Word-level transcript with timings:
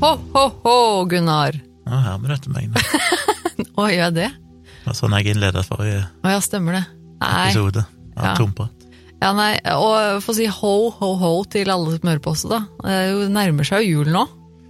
Ho, 0.00 0.16
ho, 0.32 0.44
ho, 0.64 1.04
Gunnar. 1.04 1.60
Ja, 1.84 1.98
hermer 2.06 2.30
du 2.32 2.34
etter 2.36 2.52
meg 2.54 2.70
nå? 2.72 2.80
Å, 3.80 3.84
gjør 3.90 4.06
jeg 4.06 4.14
det? 4.16 4.28
Det 4.70 4.86
var 4.88 4.96
sånn 4.96 5.14
jeg 5.18 5.34
innleda 5.34 5.62
forrige 5.66 6.04
Å 6.24 6.32
ja, 6.32 6.38
stemmer 6.44 6.78
det. 6.78 6.84
Nei. 7.20 7.50
episode 7.50 7.82
av 8.16 8.30
Ja. 8.30 8.34
Tomprat. 8.38 8.86
Ja, 9.20 9.34
nei, 9.36 9.50
og 9.76 10.22
få 10.24 10.32
si 10.32 10.46
ho, 10.48 10.72
ho, 10.96 11.08
ho 11.20 11.32
til 11.52 11.68
alle 11.68 11.92
som 11.98 12.08
hører 12.08 12.22
på 12.24 12.32
også, 12.32 12.48
da. 12.48 12.60
Det 12.80 12.94
er 12.96 13.32
nærmer 13.34 13.68
seg 13.68 13.84
jo 13.84 13.98
jul 14.00 14.12
nå, 14.14 14.22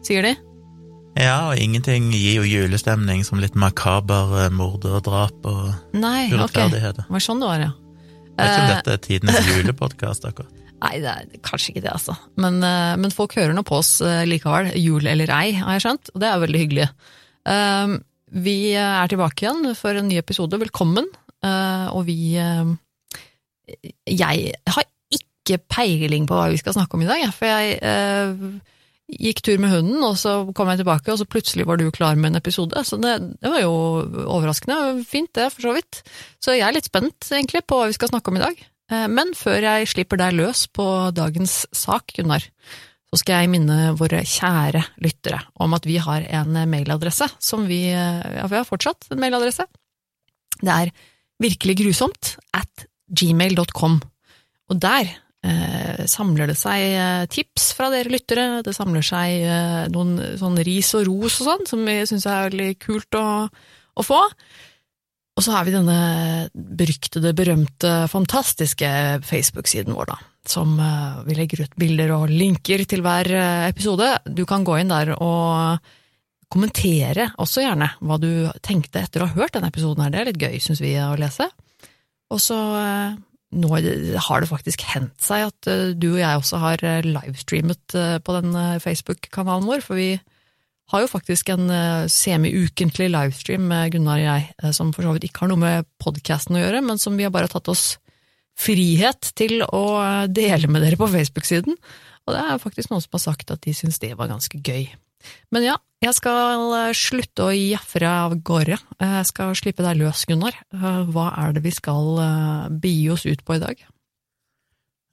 sier 0.06 0.26
de. 0.26 0.32
Ja, 1.14 1.36
og 1.52 1.62
ingenting 1.62 2.08
gir 2.14 2.40
jo 2.40 2.48
julestemning 2.48 3.22
som 3.26 3.38
litt 3.42 3.54
makaber 3.58 4.34
eh, 4.44 4.50
mord 4.54 4.82
og 4.90 4.98
drap 5.06 5.46
og 5.46 5.94
Nei, 5.94 6.26
urettferdigheter. 6.34 7.06
Det 7.06 7.14
var 7.14 7.22
sånn 7.22 7.42
det 7.42 7.52
var, 7.52 7.62
ja. 7.68 7.70
Jeg 8.34 8.40
vet 8.40 8.50
ikke 8.50 8.64
om 8.64 8.66
Eh, 8.66 8.74
dette 8.74 8.96
er 8.96 9.02
tidenes 9.06 9.46
julepodkast, 9.52 10.26
akkurat. 10.26 10.59
Nei, 10.80 10.94
det 11.02 11.10
er 11.12 11.40
kanskje 11.44 11.74
ikke 11.74 11.82
det, 11.84 11.92
altså. 11.92 12.14
Men, 12.40 12.54
eh, 12.64 12.94
men 13.00 13.12
folk 13.12 13.34
hører 13.36 13.52
nå 13.56 13.62
på 13.68 13.76
oss 13.82 13.90
eh, 14.04 14.22
likevel, 14.28 14.70
jul 14.80 15.04
eller 15.08 15.32
ei, 15.36 15.48
har 15.58 15.72
jeg 15.76 15.84
skjønt, 15.84 16.06
og 16.14 16.18
det 16.22 16.28
er 16.30 16.44
veldig 16.44 16.60
hyggelig. 16.62 16.86
Eh, 17.52 17.88
vi 18.40 18.56
er 18.78 19.10
tilbake 19.10 19.44
igjen 19.44 19.62
for 19.76 19.90
en 19.98 20.08
ny 20.08 20.16
episode, 20.20 20.60
velkommen. 20.60 21.06
Og 21.90 22.02
vi 22.04 22.36
Jeg 22.36 22.76
har 24.68 24.84
ikke 25.16 25.58
peiling 25.72 26.28
på 26.28 26.36
hva 26.36 26.50
vi 26.52 26.60
skal 26.60 26.74
snakke 26.76 26.94
om 26.94 27.02
i 27.02 27.08
dag, 27.08 27.24
for 27.34 27.46
jeg 27.48 27.66
gikk 29.10 29.42
tur 29.42 29.58
med 29.58 29.72
hunden, 29.72 30.04
og 30.06 30.14
så 30.20 30.46
kom 30.54 30.70
jeg 30.70 30.78
tilbake, 30.84 31.10
og 31.10 31.18
så 31.18 31.26
plutselig 31.26 31.66
var 31.66 31.76
du 31.80 31.90
klar 31.90 32.14
med 32.14 32.30
en 32.30 32.38
episode. 32.38 32.78
Så 32.86 32.94
det, 33.02 33.18
det 33.42 33.50
var 33.50 33.60
jo 33.64 33.74
overraskende. 34.30 35.02
Fint, 35.08 35.32
det, 35.34 35.50
for 35.56 35.62
så 35.66 35.72
vidt. 35.74 35.92
Så 36.38 36.54
jeg 36.54 36.62
er 36.68 36.76
litt 36.76 36.86
spent, 36.86 37.18
egentlig, 37.32 37.66
på 37.66 37.74
hva 37.80 37.90
vi 37.90 37.98
skal 37.98 38.12
snakke 38.12 38.30
om 38.30 38.38
i 38.38 38.44
dag. 38.44 38.54
Eh, 38.90 39.06
Men 39.08 39.34
før 39.38 39.62
jeg 39.62 39.90
slipper 39.94 40.20
deg 40.20 40.36
løs 40.38 40.66
på 40.74 40.86
dagens 41.16 41.64
sak, 41.72 42.12
Gunnar, 42.16 42.44
så 43.10 43.18
skal 43.18 43.42
jeg 43.42 43.50
minne 43.50 43.94
våre 43.98 44.22
kjære 44.22 44.84
lyttere 45.02 45.40
om 45.58 45.72
at 45.74 45.86
vi 45.88 45.96
har 45.98 46.26
en 46.30 46.60
mailadresse 46.70 47.26
som 47.42 47.66
vi 47.66 47.88
Ja, 47.90 48.46
vi 48.46 48.58
har 48.60 48.68
fortsatt 48.68 49.08
en 49.10 49.18
mailadresse. 49.18 49.66
Det 50.60 50.70
er 50.70 50.92
virkeliggrusomt 51.42 52.36
at 52.54 52.86
gmail.com. 53.10 53.98
Og 54.70 54.78
der 54.78 55.10
eh, 55.42 56.06
samler 56.06 56.50
det 56.50 56.56
seg 56.60 56.84
eh, 56.94 57.26
tips 57.32 57.72
fra 57.74 57.90
dere 57.90 58.12
lyttere, 58.12 58.62
det 58.62 58.76
samler 58.76 59.02
seg 59.02 59.42
eh, 59.42 59.84
noen 59.90 60.38
sånn 60.38 60.60
ris 60.66 60.92
og 60.98 61.08
ros 61.08 61.40
og 61.42 61.48
sånn, 61.48 61.66
som 61.66 61.82
vi 61.88 61.96
syns 62.06 62.28
er 62.30 62.50
veldig 62.50 62.70
kult 62.84 63.18
å, 63.18 63.26
å 63.50 64.06
få. 64.06 64.20
Og 65.38 65.44
så 65.46 65.54
har 65.54 65.64
vi 65.66 65.74
denne 65.74 66.00
beryktede, 66.52 67.32
berømte, 67.36 67.92
fantastiske 68.12 68.90
Facebook-siden 69.24 69.94
vår, 69.96 70.10
da. 70.10 70.18
Som 70.48 70.74
eh, 70.82 71.22
vi 71.28 71.36
legger 71.38 71.64
ut 71.64 71.78
bilder 71.80 72.12
og 72.16 72.32
linker 72.32 72.82
til 72.88 73.04
hver 73.04 73.30
eh, 73.30 73.68
episode. 73.70 74.08
Du 74.26 74.44
kan 74.48 74.66
gå 74.66 74.80
inn 74.80 74.92
der 74.92 75.14
og 75.16 75.80
kommentere 76.50 77.28
også 77.38 77.62
gjerne 77.62 77.92
hva 78.02 78.16
du 78.18 78.30
tenkte 78.66 79.04
etter 79.04 79.22
å 79.22 79.30
ha 79.30 79.36
hørt 79.36 79.54
denne 79.54 79.70
episoden 79.70 80.02
her. 80.02 80.12
Det 80.12 80.20
er 80.20 80.30
litt 80.32 80.42
gøy, 80.42 80.56
syns 80.64 80.82
vi, 80.82 80.96
å 80.98 81.14
lese. 81.20 81.46
Og 82.34 82.42
så 82.42 82.58
eh, 82.80 83.18
nå 83.60 83.70
har 83.76 84.42
det 84.42 84.50
faktisk 84.50 84.84
hendt 84.90 85.22
seg 85.24 85.48
at 85.48 85.70
du 85.98 86.08
og 86.12 86.20
jeg 86.20 86.42
også 86.42 86.60
har 86.62 86.84
livestreamet 87.02 87.96
på 88.22 88.36
den 88.36 88.54
Facebook-kanalen 88.78 89.66
vår, 89.66 89.82
for 89.82 89.98
vi 89.98 90.12
har 90.90 91.04
jo 91.04 91.10
faktisk 91.10 91.50
en 91.54 91.70
eh, 91.70 92.08
semi-ukentlig 92.10 93.10
livestream 93.12 93.66
med 93.70 93.92
Gunnar 93.94 94.18
og 94.18 94.24
jeg, 94.24 94.46
eh, 94.62 94.72
som 94.74 94.92
for 94.94 95.06
så 95.06 95.14
vidt 95.14 95.28
ikke 95.28 95.44
har 95.44 95.52
noe 95.52 95.62
med 95.62 95.88
podkasten 96.02 96.58
å 96.58 96.62
gjøre, 96.64 96.80
men 96.86 96.98
som 96.98 97.18
vi 97.18 97.26
har 97.26 97.34
bare 97.34 97.50
tatt 97.50 97.70
oss 97.70 97.92
frihet 98.60 99.30
til 99.38 99.62
å 99.66 99.84
eh, 100.02 100.24
dele 100.30 100.70
med 100.70 100.82
dere 100.84 100.98
på 101.00 101.08
Facebook-siden. 101.12 101.78
Og 102.26 102.34
det 102.34 102.42
er 102.42 102.62
faktisk 102.62 102.90
noen 102.90 103.04
som 103.04 103.14
har 103.16 103.24
sagt 103.28 103.54
at 103.54 103.62
de 103.64 103.74
syns 103.76 104.00
det 104.02 104.12
var 104.18 104.30
ganske 104.32 104.58
gøy. 104.58 104.90
Men 105.52 105.66
ja, 105.66 105.76
jeg 106.00 106.16
skal 106.16 106.92
slutte 106.96 107.46
å 107.48 107.54
jafre 107.54 108.08
av 108.08 108.34
gårde. 108.40 108.78
Jeg 109.02 109.28
skal 109.28 109.56
slippe 109.58 109.84
deg 109.84 109.98
løs, 110.00 110.22
Gunnar. 110.28 110.56
Hva 110.72 111.26
er 111.42 111.52
det 111.56 111.62
vi 111.66 111.72
skal 111.76 112.20
begi 112.80 113.10
oss 113.12 113.26
ut 113.28 113.42
på 113.44 113.58
i 113.58 113.60
dag? 113.60 113.82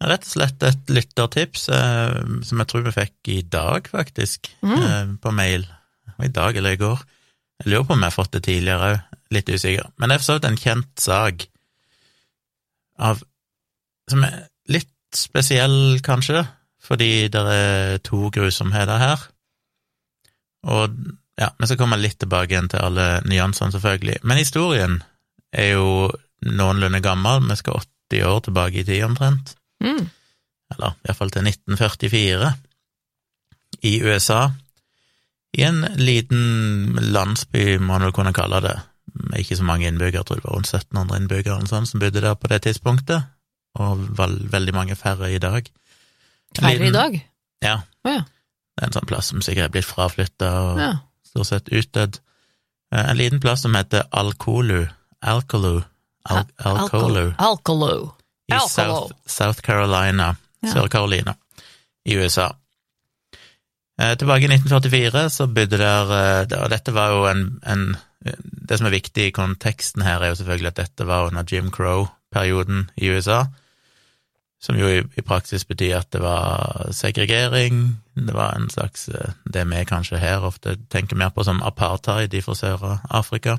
Rett 0.08 0.24
og 0.24 0.32
slett 0.32 0.64
et 0.64 0.94
lyttertips 0.94 1.66
som 1.68 2.62
jeg 2.64 2.70
tror 2.72 2.86
vi 2.86 2.96
fikk 2.96 3.32
i 3.34 3.42
dag, 3.52 3.90
faktisk, 3.92 4.48
Mm. 4.64 5.18
på 5.20 5.34
mail. 5.36 5.68
I 6.24 6.32
dag 6.34 6.58
eller 6.58 6.76
i 6.76 6.82
går. 6.82 7.04
Jeg 7.62 7.72
lurer 7.72 7.88
på 7.88 7.94
om 7.94 8.04
jeg 8.04 8.12
har 8.12 8.16
fått 8.16 8.34
det 8.38 8.44
tidligere 8.46 8.92
òg, 8.92 9.16
litt 9.34 9.50
usikker. 9.50 9.90
Men 9.98 10.10
det 10.10 10.16
er 10.16 10.22
for 10.22 10.30
så 10.30 10.36
vidt 10.38 10.50
en 10.50 10.62
kjent 10.62 11.02
sak 11.02 11.48
av 12.98 13.24
Som 14.08 14.24
er 14.24 14.46
litt 14.72 14.88
spesiell, 15.14 16.00
kanskje, 16.00 16.46
fordi 16.80 17.28
det 17.28 17.42
er 17.52 17.98
to 18.00 18.30
grusomheter 18.32 19.02
her. 19.02 19.26
Og 20.64 20.96
ja, 21.38 21.50
men 21.60 21.68
så 21.68 21.76
kommer 21.76 22.00
jeg 22.00 22.06
litt 22.06 22.20
tilbake 22.24 22.56
igjen 22.56 22.70
til 22.72 22.86
alle 22.88 23.08
nyansene, 23.28 23.74
selvfølgelig. 23.76 24.22
Men 24.24 24.40
historien 24.40 25.02
er 25.52 25.74
jo 25.76 26.08
noenlunde 26.48 27.02
gammel. 27.04 27.44
Vi 27.50 27.60
skal 27.60 27.82
80 27.84 28.24
år 28.32 28.40
tilbake 28.48 28.80
i 28.82 28.88
tid, 28.88 29.04
omtrent 29.04 29.56
Mm. 29.84 30.10
eller 30.74 30.96
iallfall 31.06 31.30
til 31.30 31.44
1944, 31.46 32.54
i 33.84 33.92
USA, 34.02 34.50
i 35.58 35.64
en 35.66 35.82
liten 35.98 36.98
landsby, 37.14 37.78
må 37.82 37.96
man 37.96 38.06
vel 38.08 38.14
kunne 38.16 38.34
kalle 38.36 38.60
det, 38.62 38.76
med 39.18 39.40
ikke 39.42 39.58
så 39.58 39.66
mange 39.66 39.88
innbyggere, 39.90 40.22
jeg 40.22 40.28
tror 40.30 40.40
det 40.42 40.46
var 40.46 40.56
rundt 40.60 40.70
1700 40.70 41.18
innbyggere 41.24 41.56
eller 41.58 41.72
sånn, 41.72 41.88
som 41.90 42.02
bodde 42.04 42.22
der 42.22 42.36
på 42.38 42.50
det 42.52 42.62
tidspunktet, 42.68 43.26
og 43.82 44.04
var 44.18 44.34
veldig 44.54 44.74
mange 44.76 44.98
færre 45.00 45.32
i 45.34 45.40
dag. 45.42 45.70
Færre 46.58 46.76
Færre 46.78 46.88
i 46.90 46.94
dag? 46.94 47.18
Ja. 47.66 47.76
Oh, 48.06 48.12
ja. 48.14 48.22
Det 48.78 48.84
er 48.86 48.90
en 48.92 48.94
sånn 49.00 49.10
plass 49.10 49.32
som 49.32 49.42
sikkert 49.42 49.72
er 49.72 49.74
blitt 49.74 49.90
fraflytta 49.90 50.50
og 50.62 50.82
ja. 50.82 50.92
stort 51.26 51.50
sett 51.50 51.72
utdødd. 51.74 52.20
Eh, 52.94 53.10
En 53.10 53.18
liten 53.18 53.42
plass 53.42 53.64
som 53.66 53.74
heter 53.76 54.06
Alcolu, 54.12 54.86
Alcolu, 55.26 55.82
Al 56.30 56.44
Alcolu, 56.62 57.32
Alcolo. 57.42 58.14
i 58.54 58.60
South, 58.70 59.16
South 59.26 59.62
Carolina, 59.66 60.36
Ja. 60.64 60.72
Sør-Carolina, 60.74 61.36
i 62.06 62.16
USA. 62.18 62.52
Eh, 63.98 64.14
tilbake 64.18 64.46
i 64.46 64.52
1944 64.52 65.30
så 65.34 65.48
bodde 65.50 65.80
der 65.82 66.12
eh, 66.14 66.68
dette 66.70 66.94
var 66.94 67.16
jo 67.16 67.24
en, 67.32 67.48
en 67.66 67.96
Det 68.70 68.78
som 68.78 68.88
er 68.90 68.96
viktig 68.98 69.28
i 69.28 69.32
konteksten 69.32 70.02
her, 70.02 70.20
er 70.20 70.34
jo 70.34 70.36
selvfølgelig 70.36 70.68
at 70.68 70.80
dette 70.82 71.06
var 71.08 71.30
under 71.30 71.44
Jim 71.48 71.70
Crow-perioden 71.72 72.90
i 72.98 73.10
USA, 73.14 73.46
som 74.60 74.76
jo 74.76 74.88
i, 74.90 75.04
i 75.16 75.22
praksis 75.22 75.64
betyr 75.66 76.00
at 76.00 76.10
det 76.12 76.22
var 76.22 76.90
segregering, 76.92 78.02
det 78.16 78.34
var 78.34 78.58
en 78.58 78.70
slags 78.70 79.08
eh, 79.10 79.32
Det 79.54 79.64
vi 79.70 79.86
kanskje 79.86 80.18
her 80.18 80.44
ofte 80.44 80.76
tenker 80.90 81.16
mer 81.16 81.30
på 81.30 81.44
som 81.44 81.64
apartheid 81.64 82.34
i 82.34 82.42
fra 82.42 82.56
Sør-Afrika. 82.56 83.58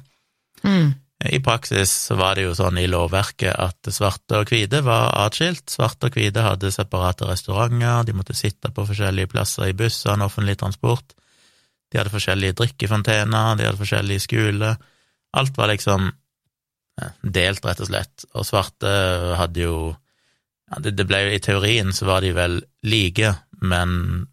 Mm. 0.65 0.95
I 1.19 1.41
praksis 1.43 1.93
var 2.15 2.37
det 2.39 2.45
jo 2.45 2.55
sånn 2.55 2.79
i 2.79 2.87
lovverket 2.87 3.51
at 3.59 3.89
svarte 3.91 4.39
og 4.39 4.53
hvite 4.53 4.85
var 4.87 5.11
atskilt. 5.25 5.67
Svarte 5.73 6.07
og 6.07 6.15
hvite 6.15 6.45
hadde 6.47 6.71
separate 6.71 7.27
restauranter, 7.27 8.05
de 8.07 8.15
måtte 8.15 8.37
sitte 8.39 8.71
på 8.71 8.85
forskjellige 8.87 9.33
plasser 9.33 9.73
i 9.73 9.75
bussene, 9.79 10.29
offentlig 10.29 10.55
transport. 10.61 11.17
De 11.91 11.99
hadde 11.99 12.15
forskjellige 12.15 12.61
drikkefontener, 12.61 13.59
de 13.59 13.67
hadde 13.67 13.81
forskjellige 13.81 14.27
skoler. 14.29 14.79
Alt 15.35 15.59
var 15.59 15.73
liksom 15.73 16.07
delt, 17.23 17.67
rett 17.67 17.83
og 17.83 17.91
slett. 17.91 18.27
Og 18.39 18.47
svarte 18.47 18.95
hadde 19.39 19.67
jo 19.67 19.77
ja, 20.69 20.81
det, 20.85 21.07
ble 21.09 21.25
jo 21.25 21.35
I 21.35 21.43
teorien 21.43 21.95
så 21.97 22.07
var 22.09 22.23
de 22.23 22.35
vel 22.37 22.61
like, 22.87 23.33
men 23.65 24.29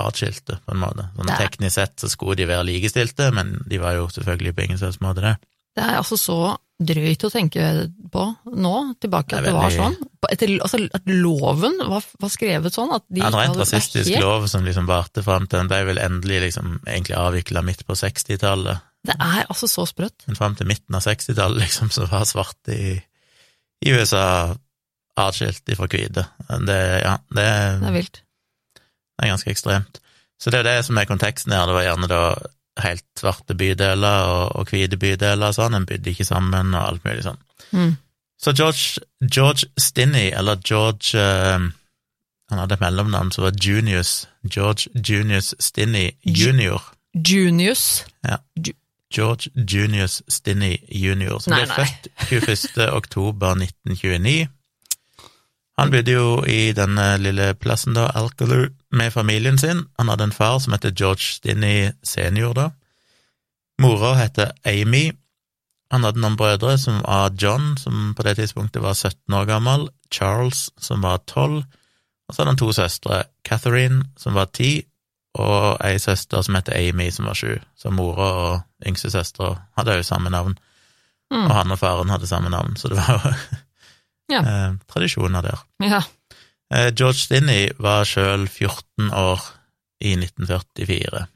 atskilte, 0.00 0.58
på 0.64 0.74
en 0.74 0.80
måte. 0.82 1.10
Sånn 1.14 1.36
teknisk 1.36 1.76
sett 1.76 2.00
så 2.00 2.08
skulle 2.10 2.38
de 2.40 2.48
være 2.50 2.66
likestilte, 2.70 3.28
men 3.34 3.58
de 3.68 3.78
var 3.82 3.98
jo 3.98 4.08
selvfølgelig 4.10 4.54
på 4.54 4.64
ingen 4.64 4.80
slags 4.80 5.02
måte 5.04 5.22
det. 5.26 5.34
Det 5.74 5.82
er 5.82 5.96
altså 5.98 6.16
så 6.20 6.36
drøyt 6.84 7.22
å 7.26 7.30
tenke 7.30 7.64
på 8.12 8.22
nå, 8.50 8.72
tilbake 9.02 9.30
Det 9.30 9.38
at 9.40 9.46
det 9.46 9.52
var 9.54 9.70
sånn. 9.74 9.94
Etter, 10.30 10.50
altså, 10.62 10.80
at 10.94 11.06
loven 11.06 11.76
var, 11.86 12.02
var 12.22 12.32
skrevet 12.32 12.74
sånn 12.74 12.92
at 12.96 13.04
de 13.08 13.22
Ja, 13.22 13.30
det 13.30 13.38
var 13.38 13.48
en 13.50 13.58
rasistisk 13.60 14.10
helt- 14.10 14.22
lov 14.24 14.46
som 14.50 14.64
liksom 14.66 14.86
varte 14.90 15.22
fram 15.22 15.46
til 15.46 15.60
Den 15.62 15.70
ble 15.70 15.80
vel 15.92 16.00
endelig 16.02 16.40
liksom 16.48 16.80
egentlig 16.86 17.16
avvikla 17.18 17.62
midt 17.66 17.84
på 17.86 17.94
60-tallet, 17.98 18.82
Det 19.06 19.16
er 19.20 19.46
altså 19.48 19.68
så 19.70 19.86
sprøtt. 19.86 20.26
men 20.26 20.36
fram 20.38 20.54
til 20.58 20.66
midten 20.66 20.94
av 20.98 21.02
60-tallet 21.06 21.62
liksom 21.62 21.90
så 21.94 22.06
var 22.10 22.24
svarte 22.26 22.74
i, 22.74 22.94
i 23.84 23.92
USA 23.94 24.56
atskilt 25.16 25.68
ifra 25.70 25.86
hvite. 25.86 26.24
Det, 26.66 26.80
ja, 27.04 27.16
det, 27.30 27.46
Det 27.80 27.88
er 27.90 27.92
vilt. 27.94 28.22
det 28.74 29.22
er 29.28 29.30
ganske 29.30 29.50
ekstremt. 29.54 30.00
Så 30.42 30.50
det 30.50 30.58
er 30.64 30.66
det 30.66 30.84
som 30.84 30.98
er 30.98 31.06
konteksten 31.06 31.52
her. 31.54 31.66
Det 31.70 31.76
var 31.76 31.84
gjerne 31.86 32.08
da 32.10 32.22
helt 32.82 33.04
svarte 33.18 33.54
bydeler 33.54 34.28
og, 34.30 34.56
og 34.58 34.70
hvite 34.72 34.98
bydeler 35.00 35.52
og 35.52 35.56
sånn. 35.56 35.76
En 35.78 35.86
bydde 35.88 36.10
ikke 36.14 36.26
sammen 36.28 36.74
og 36.74 36.82
alt 36.82 37.04
mulig 37.06 37.24
sånn. 37.26 37.40
Mm. 37.72 37.94
Så 38.44 38.52
George, 38.52 39.04
George 39.22 39.70
Stinney, 39.80 40.30
eller 40.36 40.58
George 40.68 41.16
uh, 41.16 41.70
Han 42.50 42.60
hadde 42.60 42.76
et 42.76 42.82
mellomnavn 42.82 43.30
som 43.32 43.46
var 43.46 43.54
Junius. 43.56 44.26
George 44.44 44.90
Junius 44.94 45.54
Stinney 45.62 46.10
junior. 46.26 46.90
Junius. 47.14 48.04
Ja. 48.26 48.36
George 49.14 49.50
Junius 49.54 50.22
Stinney 50.28 50.76
junior, 50.90 51.38
som 51.38 51.54
Nei, 51.54 51.62
ble 51.64 51.72
nei. 51.72 51.86
født 51.86 52.10
21. 52.74 52.90
oktober 52.92 53.54
1929. 53.62 54.48
Han 55.78 55.90
bodde 55.90 56.14
jo 56.14 56.26
i 56.46 56.72
denne 56.76 57.06
lille 57.22 57.54
plassen, 57.58 57.96
da, 57.96 58.08
Alcaloo, 58.14 58.68
med 58.94 59.12
familien 59.12 59.58
sin. 59.58 59.84
Han 59.98 60.08
hadde 60.08 60.24
en 60.28 60.32
far 60.34 60.58
som 60.62 60.72
heter 60.72 60.90
George 60.96 61.20
Stinney 61.36 61.92
senior, 62.02 62.54
da. 62.54 62.70
Mora 63.82 64.14
heter 64.14 64.52
Amy. 64.64 65.12
Han 65.92 66.04
hadde 66.06 66.20
noen 66.22 66.36
brødre 66.38 66.76
som 66.80 67.00
var 67.04 67.34
John, 67.38 67.74
som 67.78 68.14
på 68.16 68.22
det 68.26 68.36
tidspunktet 68.38 68.82
var 68.82 68.94
17 68.94 69.34
år 69.34 69.44
gammel, 69.50 69.88
Charles, 70.10 70.68
som 70.78 71.02
var 71.04 71.20
12, 71.26 71.62
og 72.28 72.34
så 72.34 72.40
hadde 72.42 72.50
han 72.54 72.58
to 72.62 72.70
søstre, 72.72 73.22
Catherine, 73.46 74.04
som 74.18 74.34
var 74.34 74.48
10, 74.54 74.82
og 75.34 75.76
ei 75.84 75.98
søster 75.98 76.42
som 76.46 76.54
heter 76.54 76.76
Amy, 76.78 77.10
som 77.10 77.26
var 77.26 77.34
7. 77.38 77.58
Så 77.76 77.90
mora 77.90 78.28
og 78.44 78.86
yngste 78.86 79.10
søstera 79.10 79.56
hadde 79.76 79.98
jo 80.00 80.06
samme 80.06 80.30
navn, 80.30 80.58
Mm. 81.32 81.46
og 81.48 81.54
han 81.56 81.72
og 81.72 81.78
faren 81.80 82.10
hadde 82.12 82.26
samme 82.28 82.50
navn, 82.52 82.76
så 82.76 82.88
det 82.88 82.96
var 83.00 83.22
jo 83.24 83.30
Ja. 84.30 84.40
eh, 84.68 84.74
tradisjoner 84.92 85.42
der. 85.42 85.58
Ja. 85.82 86.02
Eh, 86.74 86.90
George 86.96 87.20
Stinney 87.22 87.68
var 87.78 88.06
sjøl 88.08 88.48
14 88.48 89.12
år 89.14 89.42
i 90.02 90.16
1944. 90.18 91.26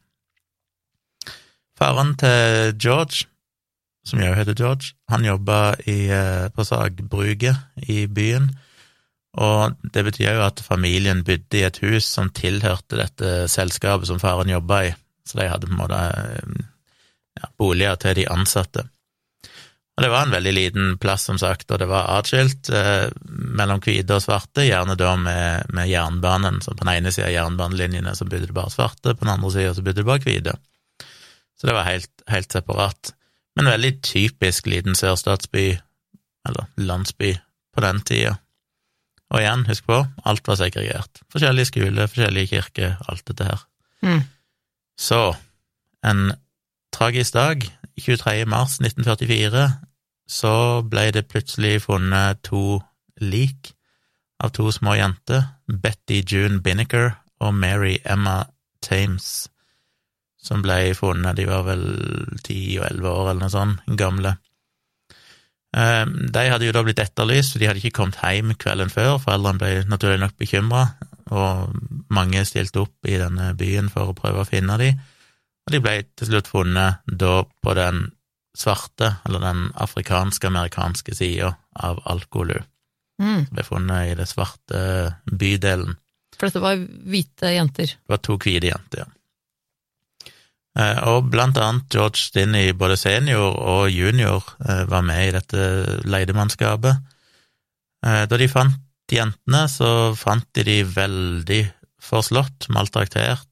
Faren 1.78 2.14
til 2.18 2.72
George, 2.82 3.28
som 4.06 4.22
jo 4.22 4.32
heter 4.34 4.56
George, 4.58 4.96
han 5.12 5.26
jobba 5.28 5.76
eh, 5.86 6.48
på 6.50 6.64
sagbruket 6.66 7.86
i 7.86 8.06
byen, 8.10 8.50
og 9.38 9.76
det 9.94 10.02
betyr 10.08 10.40
jo 10.40 10.46
at 10.48 10.64
familien 10.64 11.22
bodde 11.22 11.60
i 11.60 11.66
et 11.68 11.78
hus 11.84 12.08
som 12.08 12.32
tilhørte 12.34 12.98
dette 12.98 13.46
selskapet 13.52 14.10
som 14.10 14.18
faren 14.18 14.50
jobba 14.50 14.80
i, 14.88 14.94
så 15.28 15.38
de 15.38 15.50
hadde 15.52 15.68
på 15.68 15.76
en 15.76 15.82
måte 15.84 16.00
eh, 16.02 16.66
ja, 17.38 17.52
boliger 17.54 18.00
til 18.02 18.18
de 18.18 18.26
ansatte. 18.32 18.88
Og 19.98 20.04
det 20.04 20.12
var 20.12 20.28
en 20.28 20.30
veldig 20.30 20.52
liten 20.54 20.90
plass, 21.02 21.24
som 21.26 21.40
sagt, 21.42 21.72
og 21.74 21.80
det 21.82 21.88
var 21.90 22.06
atskilt 22.20 22.68
eh, 22.70 23.08
mellom 23.58 23.80
hvite 23.82 24.14
og 24.14 24.22
svarte, 24.22 24.62
gjerne 24.62 24.94
da 24.94 25.16
med, 25.18 25.72
med 25.74 25.90
jernbanen, 25.90 26.60
så 26.62 26.70
på 26.70 26.84
den 26.84 26.92
ene 26.92 27.10
sida 27.10 27.26
av 27.26 27.34
jernbanelinjene 27.34 28.12
så 28.14 28.28
bodde 28.28 28.46
det 28.46 28.54
bare 28.54 28.70
svarte, 28.70 29.16
på 29.16 29.26
den 29.26 29.32
andre 29.32 29.50
sida 29.56 29.72
så 29.74 29.82
bodde 29.82 29.98
det 29.98 30.06
bare 30.06 30.22
hvite. 30.22 30.54
Så 31.58 31.66
det 31.66 31.74
var 31.74 31.88
helt, 31.88 32.12
helt 32.30 32.54
separat. 32.54 33.10
Men 33.58 33.72
veldig 33.72 33.90
typisk 34.06 34.70
liten 34.70 34.94
sørstatsby, 34.94 35.66
eller 36.46 36.70
landsby, 36.78 37.32
på 37.74 37.82
den 37.82 37.98
tida. 38.06 38.36
Og 39.34 39.42
igjen, 39.42 39.66
husk 39.66 39.88
på, 39.90 39.98
alt 40.30 40.46
var 40.46 40.60
segregert. 40.62 41.24
Forskjellige 41.34 41.72
skoler, 41.72 42.06
forskjellige 42.06 42.52
kirker, 42.54 42.94
alt 43.10 43.26
dette 43.26 43.50
her. 43.50 43.66
Mm. 44.06 44.22
Så, 44.94 45.24
en 46.06 46.30
tragisk 46.94 47.34
dag, 47.34 47.66
23. 47.98 48.46
mars 48.46 48.78
1944, 48.78 49.66
så 50.28 50.84
ble 50.84 51.08
det 51.16 51.28
plutselig 51.30 51.86
funnet 51.86 52.42
to 52.46 52.80
lik 53.24 53.72
av 54.44 54.52
to 54.54 54.68
små 54.72 54.94
jenter, 54.98 55.48
Betty 55.66 56.20
June 56.22 56.60
Binnicker 56.62 57.16
og 57.42 57.54
Mary 57.56 57.96
Emma 58.04 58.42
Thames, 58.84 59.48
som 60.38 60.62
ble 60.62 60.92
funnet, 60.94 61.36
de 61.36 61.48
var 61.48 61.64
vel 61.66 61.82
ti 62.44 62.76
og 62.78 62.86
elleve 62.90 63.10
år 63.10 63.30
eller 63.32 63.46
noe 63.46 63.54
sånt, 63.54 63.82
gamle. 63.98 64.36
Eh, 65.76 66.04
De 66.06 66.44
hadde 66.52 66.68
jo 66.68 66.74
da 66.76 66.84
blitt 66.86 67.02
etterlyst, 67.02 67.52
for 67.52 67.62
de 67.62 67.68
hadde 67.68 67.82
ikke 67.82 67.98
kommet 67.98 68.20
hjem 68.22 68.54
kvelden 68.60 68.92
før, 68.92 69.18
foreldrene 69.22 69.60
ble 69.60 69.72
naturlig 69.90 70.20
nok 70.22 70.36
bekymra, 70.38 70.84
og 71.34 71.74
mange 72.14 72.44
stilte 72.48 72.84
opp 72.86 73.08
i 73.08 73.18
denne 73.20 73.50
byen 73.58 73.90
for 73.92 74.12
å 74.12 74.16
prøve 74.16 74.44
å 74.44 74.48
finne 74.48 74.78
dem. 74.80 75.00
Og 75.66 75.74
de 75.74 75.82
ble 75.84 75.98
til 76.16 76.30
slutt 76.30 76.48
funnet 76.48 77.02
da 77.04 77.42
på 77.44 77.74
den 77.76 78.06
svarte, 78.56 79.16
eller 79.26 79.42
den 79.44 79.68
afrikanske-amerikanske 79.74 81.14
sida 81.14 81.56
av 81.74 82.00
Alkolu. 82.08 82.58
Mm. 83.22 83.46
Ble 83.50 83.64
funnet 83.66 84.12
i 84.12 84.16
det 84.18 84.28
svarte 84.30 84.80
bydelen. 85.26 85.96
For 86.38 86.46
dette 86.46 86.62
var 86.62 86.78
hvite 86.78 87.50
jenter. 87.54 87.94
Det 87.98 88.12
var 88.14 88.20
to 88.22 88.36
hvite 88.38 88.70
jenter, 88.70 89.04
ja. 89.04 89.08
Eh, 90.78 91.00
Og 91.10 91.30
blant 91.32 91.56
annet 91.58 91.88
George 91.90 92.20
Stinney, 92.20 92.72
både 92.72 92.96
senior 92.96 93.56
og 93.58 93.90
junior, 93.90 94.44
eh, 94.68 94.84
var 94.86 95.02
med 95.02 95.28
i 95.28 95.32
dette 95.34 96.02
leidemannskapet. 96.04 97.00
Eh, 98.06 98.26
Da 98.26 98.36
de 98.36 98.48
fant 98.48 98.78
jentene, 99.10 99.64
så 99.68 100.14
fant 100.14 100.46
de 100.54 100.62
de 100.62 100.84
veldig 100.84 101.72
forslått, 102.00 102.68
maltraktert. 102.68 103.48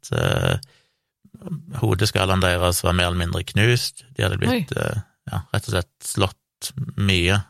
Eh, 1.37 1.79
Hodeskallene 1.81 2.44
deres 2.44 2.83
var 2.85 2.97
mer 2.97 3.11
eller 3.11 3.23
mindre 3.25 3.44
knust. 3.47 4.05
De 4.17 4.25
hadde 4.27 4.41
blitt 4.41 4.73
eh, 4.77 5.03
ja, 5.31 5.43
rett 5.53 5.69
og 5.69 5.77
slett 5.77 5.94
slått 6.06 6.73
mye 6.97 7.43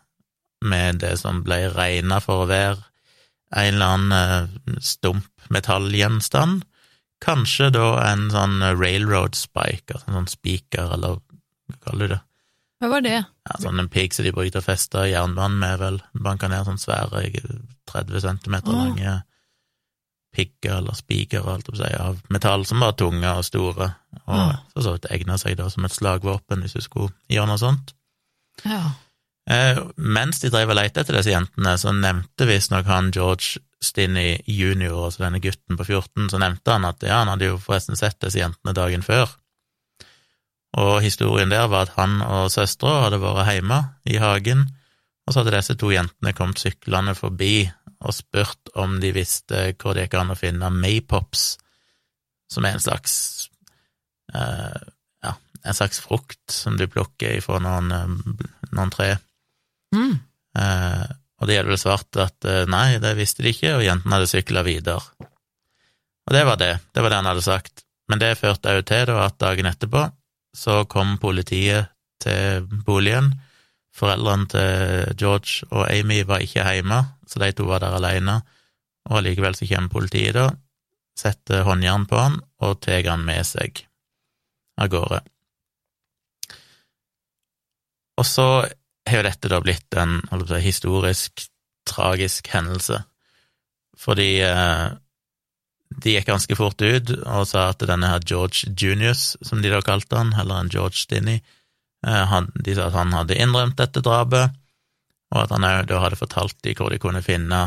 med 0.67 1.03
det 1.05 1.15
som 1.21 1.43
ble 1.47 1.67
regna 1.75 2.19
for 2.25 2.45
å 2.45 2.51
være 2.51 2.81
en 3.57 3.75
eller 3.77 3.97
annen 3.97 4.17
eh, 4.17 4.79
stump 4.83 5.29
metallgjenstand. 5.53 6.65
Kanskje 7.23 7.71
da 7.73 7.89
en 8.11 8.27
sånn 8.33 8.59
railroad 8.77 9.37
spike, 9.39 9.95
altså 9.95 10.11
en 10.11 10.19
sånn 10.21 10.33
spiker, 10.35 10.91
eller 10.97 11.21
hva 11.21 11.79
kaller 11.87 12.11
du 12.11 12.15
det? 12.17 12.23
Hva 12.77 12.91
var 12.93 13.05
det? 13.07 13.17
Ja, 13.25 13.55
sånn 13.63 13.81
en 13.81 13.89
pigg 13.89 14.13
som 14.13 14.27
de 14.27 14.35
brukte 14.37 14.61
å 14.61 14.67
feste 14.67 15.07
jernbanen 15.09 15.57
med, 15.63 15.79
vel. 15.81 15.97
Banka 16.13 16.51
ned 16.53 16.67
sånn 16.69 16.81
svære 16.83 17.23
30 17.89 18.21
centimeter 18.21 18.75
lange 18.75 19.01
lange 19.01 19.15
pigger 20.37 20.79
eller 20.79 20.97
spikere, 20.99 21.57
si, 21.73 21.89
av 21.97 22.21
metall 22.33 22.67
som 22.69 22.85
var 22.85 22.97
tunge 23.01 23.31
og 23.33 23.47
store, 23.47 23.91
og 24.27 24.37
ja. 24.37 24.61
så 24.75 24.85
så 24.85 24.95
vidt 24.97 25.11
egna 25.17 25.39
seg 25.41 25.57
da 25.59 25.71
som 25.73 25.89
et 25.89 25.97
slagvåpen 25.97 26.63
hvis 26.65 26.77
du 26.77 26.85
skulle 26.85 27.15
gjøre 27.33 27.51
noe 27.51 27.63
sånt. 27.63 27.95
Ja. 28.65 28.83
Eh, 29.51 29.79
mens 29.97 30.41
de 30.43 30.51
drev 30.51 30.73
og 30.73 30.79
lette 30.79 31.03
etter 31.03 31.21
disse 31.21 31.33
jentene, 31.33 31.77
så 31.79 31.95
nevnte 31.95 32.49
visstnok 32.49 32.89
han 32.91 33.13
George 33.15 33.63
Stinney 33.83 34.41
jr., 34.51 34.95
altså 35.07 35.27
denne 35.27 35.41
gutten 35.43 35.79
på 35.79 35.87
14, 35.87 36.31
så 36.33 36.41
nevnte 36.43 36.75
han 36.75 36.89
at 36.89 37.05
ja, 37.07 37.21
han 37.21 37.31
hadde 37.31 37.53
jo 37.53 37.61
forresten 37.63 37.99
sett 37.99 38.19
disse 38.25 38.41
jentene 38.41 38.75
dagen 38.77 39.07
før. 39.07 39.37
Og 40.77 40.99
historien 41.05 41.53
der 41.53 41.69
var 41.73 41.87
at 41.87 41.95
han 41.97 42.19
og 42.25 42.51
søstera 42.53 43.07
hadde 43.07 43.23
vært 43.23 43.53
hjemme 43.55 43.81
i 44.09 44.19
hagen, 44.21 44.67
og 45.27 45.33
så 45.33 45.41
hadde 45.43 45.55
disse 45.57 45.77
to 45.79 45.93
jentene 45.95 46.35
kommet 46.37 46.61
syklende 46.63 47.15
forbi 47.19 47.69
og 48.05 48.15
spurt 48.15 48.73
om 48.77 48.99
de 49.01 49.13
visste 49.17 49.71
hvor 49.81 49.97
det 49.97 50.07
gikk 50.07 50.19
an 50.21 50.35
å 50.35 50.39
finne 50.39 50.73
maypops, 50.73 51.57
som 52.53 52.67
er 52.67 52.77
en 52.77 52.83
slags 52.83 53.15
eh, 54.35 54.83
ja, 55.25 55.35
en 55.63 55.79
slags 55.79 56.01
frukt 56.05 56.53
som 56.53 56.77
du 56.79 56.87
plukker 56.91 57.39
ifra 57.39 57.61
noen, 57.63 57.93
eh, 57.93 58.43
noen 58.73 58.93
tre. 58.95 59.15
Mm. 59.97 60.19
Eh, 60.59 61.07
og 61.37 61.49
de 61.49 61.59
hadde 61.59 61.73
vel 61.73 61.81
svart 61.81 62.21
at 62.21 62.49
eh, 62.49 62.65
nei, 62.71 62.99
det 63.03 63.17
visste 63.19 63.45
de 63.45 63.53
ikke, 63.53 63.75
og 63.79 63.87
jentene 63.87 64.19
hadde 64.19 64.31
sykla 64.31 64.65
videre. 64.67 65.03
Og 66.27 66.35
det 66.35 66.45
var 66.49 66.61
det, 66.61 66.73
det 66.95 67.03
var 67.03 67.13
det 67.13 67.19
han 67.21 67.31
hadde 67.31 67.45
sagt. 67.47 67.85
Men 68.11 68.23
det 68.23 68.37
førte 68.39 68.73
òg 68.75 68.87
til 68.87 69.05
da 69.11 69.19
at 69.25 69.39
dagen 69.43 69.69
etterpå 69.69 70.07
så 70.57 70.85
kom 70.91 71.17
politiet 71.23 71.93
til 72.23 72.65
boligen. 72.87 73.35
Foreldrene 73.97 74.49
til 74.53 75.17
George 75.17 75.67
og 75.71 75.87
Amy 75.89 76.21
var 76.29 76.45
ikke 76.45 76.65
hjemme, 76.69 77.01
så 77.27 77.41
de 77.41 77.51
to 77.57 77.67
var 77.69 77.81
der 77.85 77.97
alene, 77.97 78.41
og 79.09 79.21
allikevel 79.21 79.57
så 79.57 79.69
kommer 79.71 79.93
politiet 79.93 80.37
da, 80.37 80.51
setter 81.17 81.65
håndjern 81.65 82.05
på 82.09 82.19
han 82.21 82.41
og 82.61 82.81
tar 82.85 83.07
han 83.09 83.25
med 83.25 83.47
seg. 83.49 83.87
Av 84.77 84.91
gårde. 84.93 85.23
Og 88.21 88.27
så 88.29 88.49
har 89.09 89.21
jo 89.21 89.25
dette 89.25 89.49
da 89.53 89.61
blitt 89.65 89.97
en 89.97 90.19
si, 90.49 90.61
historisk, 90.65 91.47
tragisk 91.89 92.49
hendelse, 92.53 93.01
fordi 93.97 94.43
eh, 94.45 94.89
de 96.03 96.17
gikk 96.17 96.29
ganske 96.29 96.57
fort 96.59 96.83
ut 96.83 97.13
og 97.23 97.47
sa 97.49 97.71
at 97.71 97.85
denne 97.89 98.11
her 98.11 98.25
George 98.27 98.73
Junius, 98.77 99.37
som 99.41 99.63
de 99.63 99.73
da 99.73 99.81
kalte 99.85 100.19
han, 100.19 100.35
eller 100.37 100.61
en 100.61 100.73
George 100.73 101.07
eh, 101.17 101.41
han, 102.05 102.51
de 102.55 102.75
sa 102.77 102.91
at 102.91 102.97
han 102.99 103.15
hadde 103.17 103.39
innrømt 103.41 103.79
dette 103.79 104.03
drapet, 104.05 104.53
og 105.33 105.43
at 105.43 105.55
han 105.55 105.67
òg 105.67 105.89
da 105.91 106.03
hadde 106.05 106.19
fortalt 106.21 106.59
dem 106.65 106.77
hvor 106.79 106.93
de 106.93 107.01
kunne 107.03 107.25
finne 107.25 107.63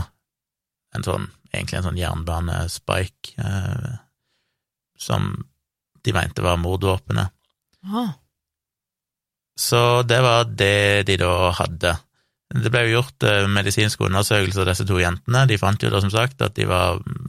en 0.96 1.06
sånn, 1.06 1.28
egentlig 1.52 1.80
en 1.80 1.88
sånn 1.90 2.00
jernbanespike, 2.00 3.36
eh, 3.44 3.98
som 5.00 5.32
de 6.04 6.16
mente 6.16 6.44
var 6.44 6.60
mordvåpenet. 6.62 7.34
Ah. 7.90 8.14
Så 9.60 10.04
det 10.08 10.22
var 10.24 10.48
det 10.48 11.06
de 11.10 11.18
da 11.20 11.52
hadde. 11.60 11.96
Det 12.50 12.72
ble 12.72 12.86
jo 12.88 13.00
gjort 13.00 13.28
eh, 13.28 13.48
medisinske 13.52 14.08
undersøkelser 14.08 14.64
av 14.64 14.72
disse 14.72 14.88
to 14.90 15.00
jentene. 15.02 15.46
De 15.50 15.60
fant 15.62 15.84
jo 15.84 15.92
da 15.94 16.02
som 16.02 16.14
sagt 16.14 16.42
at 16.46 16.56
de 16.58 16.68
var 16.70 17.02
mm, 17.04 17.28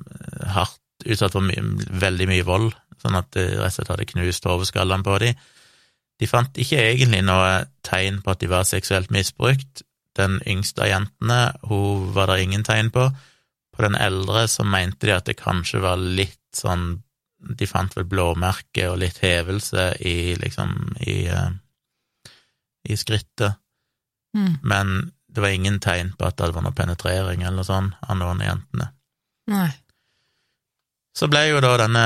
hardt 0.54 0.78
utsatt 1.10 1.34
for 1.34 1.44
my 1.44 1.56
veldig 2.00 2.28
mye 2.30 2.46
vold, 2.46 2.74
sånn 3.02 3.18
at 3.18 3.30
de 3.36 3.46
rett 3.56 3.72
og 3.72 3.76
slett 3.76 3.92
hadde 3.92 4.08
knust 4.12 4.46
hodeskallene 4.48 5.06
på 5.06 5.18
dem. 5.22 5.42
De 6.20 6.28
fant 6.28 6.60
ikke 6.60 6.80
egentlig 6.80 7.22
noe 7.24 7.64
tegn 7.86 8.20
på 8.24 8.34
at 8.34 8.42
de 8.42 8.50
var 8.50 8.68
seksuelt 8.68 9.12
misbrukt. 9.14 9.84
Den 10.18 10.40
yngste 10.48 10.84
av 10.84 10.90
jentene, 10.90 11.40
hun 11.68 12.10
var 12.16 12.28
det 12.30 12.42
ingen 12.44 12.66
tegn 12.66 12.90
på. 12.92 13.06
På 13.72 13.86
den 13.86 13.96
eldre 13.96 14.44
så 14.50 14.66
mente 14.66 15.08
de 15.08 15.16
at 15.16 15.30
det 15.30 15.38
kanskje 15.40 15.82
var 15.84 16.00
litt 16.00 16.36
sånn 16.56 17.02
De 17.56 17.64
fant 17.64 17.94
vel 17.96 18.04
blåmerke 18.04 18.84
og 18.90 18.98
litt 19.00 19.22
hevelse 19.24 19.94
i 20.04 20.34
liksom 20.36 20.74
i, 21.00 21.24
eh, 21.24 21.54
i 22.84 22.96
skrittet 23.00 23.56
Mm. 24.34 24.58
men 24.62 25.12
det 25.28 25.40
var 25.40 25.48
ingen 25.48 25.80
tegn 25.80 26.12
på 26.18 26.26
at 26.26 26.36
det 26.38 26.52
var 26.54 26.62
noe 26.62 26.74
penetrering 26.74 27.42
eller 27.46 27.66
sånt 27.66 27.94
av 28.02 28.18
noen 28.18 28.42
av 28.42 28.46
jentene. 28.46 28.88
Nei. 29.50 29.70
Så 31.14 31.26
ble 31.30 31.44
jo 31.48 31.60
da 31.62 31.74
denne 31.78 32.04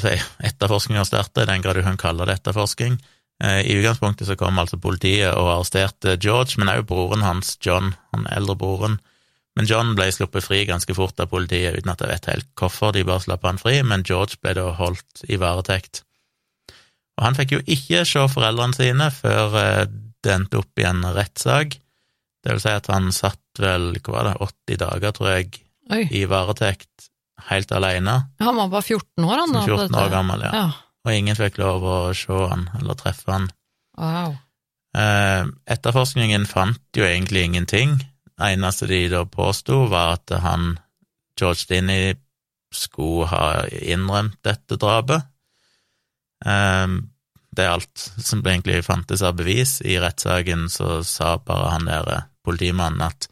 si, 0.00 0.12
etterforskninga 0.44 1.04
starta, 1.08 1.42
i 1.42 1.48
den 1.48 1.64
grad 1.64 1.76
du 1.76 1.84
kan 1.84 2.00
kalle 2.00 2.26
det 2.28 2.38
etterforsking. 2.40 2.98
Eh, 3.42 3.60
I 3.66 3.78
utgangspunktet 3.80 4.28
så 4.28 4.36
kom 4.38 4.60
altså 4.62 4.78
politiet 4.78 5.32
og 5.34 5.50
arresterte 5.56 6.14
George, 6.22 6.60
men 6.60 6.70
også 6.70 6.86
broren 6.92 7.24
hans, 7.26 7.56
John, 7.64 7.94
han 8.14 8.28
eldre 8.30 8.56
broren. 8.60 9.00
Men 9.58 9.68
John 9.68 9.92
ble 9.98 10.06
sluppet 10.14 10.46
fri 10.46 10.62
ganske 10.68 10.94
fort 10.96 11.18
av 11.20 11.28
politiet, 11.32 11.76
uten 11.76 11.92
at 11.92 12.00
jeg 12.00 12.12
vet 12.12 12.30
helt 12.30 12.48
hvorfor 12.56 12.94
de 12.94 13.04
bare 13.08 13.24
slapp 13.24 13.44
han 13.44 13.60
fri, 13.60 13.80
men 13.84 14.06
George 14.08 14.38
ble 14.40 14.54
da 14.56 14.70
holdt 14.78 15.26
i 15.28 15.40
varetekt. 15.42 16.04
Og 17.18 17.26
han 17.26 17.36
fikk 17.36 17.56
jo 17.58 17.60
ikke 17.68 18.06
se 18.08 18.22
foreldrene 18.32 18.78
sine 18.78 19.10
før 19.12 19.58
eh, 19.60 19.84
det 20.22 20.36
endte 20.36 20.62
opp 20.62 20.78
i 20.78 20.86
en 20.88 21.02
rettssak. 21.02 21.76
Det 22.42 22.54
vil 22.54 22.62
si 22.62 22.72
at 22.72 22.88
han 22.90 23.10
satt 23.14 23.60
vel, 23.60 23.92
hva 24.00 24.14
var 24.14 24.30
det, 24.30 24.36
80 24.70 24.80
dager, 24.80 25.16
tror 25.18 25.32
jeg, 25.34 25.50
Oi. 25.92 26.06
i 26.14 26.24
varetekt 26.30 27.10
helt 27.50 27.74
alene. 27.74 28.16
Han 28.42 28.56
var 28.56 28.70
bare 28.70 28.86
14 28.86 29.26
år, 29.26 29.36
han 29.42 29.54
da? 29.58 29.66
14 29.66 29.98
år 29.98 30.10
gammel, 30.14 30.46
ja. 30.46 30.52
ja. 30.62 30.91
Og 31.02 31.14
ingen 31.14 31.38
fikk 31.38 31.58
lov 31.58 31.82
å 31.82 31.96
se 32.14 32.38
han 32.52 32.68
eller 32.78 32.98
treffe 32.98 33.30
han. 33.32 33.48
Wow. 33.98 34.36
Eh, 34.96 35.46
etterforskningen 35.74 36.46
fant 36.46 36.82
jo 36.96 37.06
egentlig 37.06 37.46
ingenting. 37.48 37.96
Det 38.38 38.52
eneste 38.54 38.88
de 38.90 39.06
da 39.12 39.24
påsto, 39.26 39.86
var 39.90 40.18
at 40.18 40.34
han, 40.44 40.76
George 41.38 41.64
Stinney, 41.64 42.14
skulle 42.72 43.28
ha 43.28 43.66
innrømt 43.68 44.38
dette 44.46 44.78
drapet. 44.80 45.26
Eh, 46.44 46.86
det 47.52 47.64
er 47.66 47.74
alt 47.74 48.06
som 48.16 48.40
egentlig 48.46 48.84
fantes 48.86 49.22
av 49.22 49.36
bevis. 49.40 49.80
I 49.84 49.98
rettssaken 50.00 50.68
så 50.72 51.02
sa 51.04 51.36
bare 51.38 51.74
han 51.74 51.90
der 51.90 52.08
eh, 52.14 52.28
politimannen 52.46 53.04
at 53.04 53.28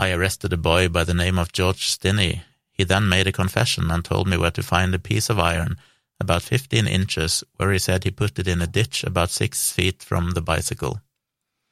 I 0.00 0.08
arrested 0.14 0.52
a 0.52 0.56
boy 0.56 0.88
by 0.88 1.04
the 1.04 1.14
name 1.14 1.38
of 1.38 1.52
George 1.52 1.84
Stinney. 1.84 2.40
He 2.72 2.84
then 2.84 3.08
made 3.08 3.26
a 3.28 3.32
confession 3.32 3.90
and 3.90 4.04
told 4.04 4.26
me 4.26 4.38
where 4.38 4.50
to 4.50 4.62
find 4.62 4.94
a 4.94 4.98
piece 4.98 5.28
of 5.28 5.38
iron 5.38 5.78
about 6.22 6.42
15 6.42 6.86
inches, 6.86 7.42
where 7.56 7.72
he 7.72 7.78
said 7.78 8.04
he 8.04 8.10
put 8.10 8.38
it 8.38 8.48
in 8.48 8.62
a 8.62 8.66
ditch 8.66 9.04
about 9.04 9.30
six 9.30 9.72
feet 9.72 10.02
from 10.02 10.32
the 10.32 10.42
bicycle. 10.42 11.00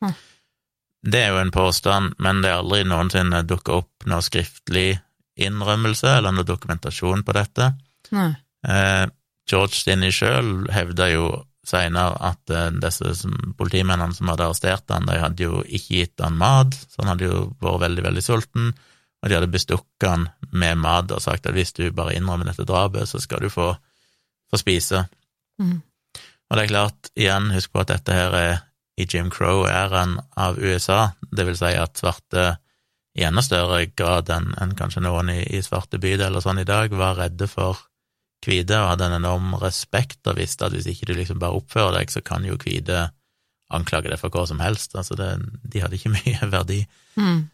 Hm. 0.04 0.14
Det 1.02 1.20
er 1.22 1.30
jo 1.32 1.40
en 1.40 1.50
påstand, 1.54 2.18
men 2.18 2.42
det 2.42 2.50
er 2.50 2.58
aldri 2.60 2.82
noensinne 2.84 3.40
dukket 3.48 3.72
opp 3.78 4.08
noe 4.10 4.20
skriftlig 4.24 4.98
innrømmelse 5.40 6.18
eller 6.18 6.34
noe 6.36 6.44
dokumentasjon 6.44 7.24
på 7.24 7.36
dette. 7.36 7.70
Nei. 8.12 8.32
Eh, 8.68 9.06
George 9.48 9.78
Stinney 9.78 10.12
sjøl 10.12 10.68
hevda 10.74 11.08
jo 11.08 11.30
seinere 11.66 12.16
at 12.30 12.52
eh, 12.52 12.68
disse 12.82 13.14
som, 13.22 13.34
politimennene 13.58 14.16
som 14.16 14.30
hadde 14.32 14.46
arrestert 14.46 14.92
han, 14.92 15.08
de 15.08 15.18
hadde 15.20 15.46
jo 15.46 15.62
ikke 15.64 16.02
gitt 16.02 16.24
han 16.24 16.38
mat, 16.40 16.76
så 16.76 17.02
han 17.02 17.14
hadde 17.14 17.30
jo 17.30 17.42
vært 17.62 17.84
veldig, 17.86 18.06
veldig 18.10 18.24
sulten, 18.24 18.72
og 19.20 19.28
de 19.28 19.36
hadde 19.36 19.52
bestukket 19.52 20.08
han 20.08 20.28
med 20.52 20.80
mat 20.80 21.12
og 21.12 21.22
sagt 21.24 21.48
at 21.48 21.56
hvis 21.56 21.74
du 21.76 21.86
bare 21.96 22.16
innrømmer 22.16 22.48
dette 22.48 22.68
drapet, 22.68 23.08
så 23.08 23.20
skal 23.20 23.44
du 23.44 23.50
få, 23.52 23.72
få 24.50 24.60
spise. 24.60 25.04
Mm. 25.62 25.78
Og 26.50 26.58
det 26.58 26.64
er 26.64 26.72
klart, 26.72 27.12
igjen, 27.14 27.52
husk 27.54 27.72
på 27.72 27.84
at 27.84 27.92
dette 27.92 28.16
her 28.16 28.34
er 28.34 28.56
i 29.00 29.06
Jim 29.08 29.30
Crow-æraen 29.32 30.18
av 30.36 30.58
USA, 30.58 31.12
det 31.30 31.46
vil 31.46 31.56
si 31.56 31.70
at 31.78 32.00
svarte 32.00 32.48
i 33.18 33.24
enda 33.26 33.42
større 33.42 33.84
grad 33.98 34.30
enn 34.30 34.52
en 34.60 34.74
kanskje 34.78 35.02
noen 35.04 35.32
i, 35.32 35.40
i 35.56 35.62
svarte 35.64 35.98
bydeler 36.02 36.42
sånn 36.42 36.62
i 36.62 36.68
dag, 36.68 36.92
var 36.94 37.18
redde 37.18 37.48
for 37.50 37.78
hvite 38.44 38.76
og 38.78 38.92
hadde 38.92 39.08
en 39.08 39.18
enorm 39.18 39.54
respekt 39.60 40.26
og 40.30 40.38
visste 40.38 40.66
at 40.66 40.74
hvis 40.74 40.88
ikke 40.90 41.10
du 41.10 41.14
liksom 41.18 41.40
bare 41.42 41.58
oppfører 41.58 41.98
deg, 41.98 42.12
så 42.12 42.22
kan 42.24 42.46
jo 42.46 42.58
hvite 42.60 43.08
anklage 43.70 44.10
deg 44.10 44.20
for 44.20 44.32
hva 44.34 44.46
som 44.48 44.62
helst. 44.62 44.96
Altså, 44.98 45.16
det, 45.18 45.32
de 45.62 45.82
hadde 45.82 45.98
ikke 45.98 46.14
mye 46.18 46.50
verdi. 46.52 46.80
Mm. 47.20 47.48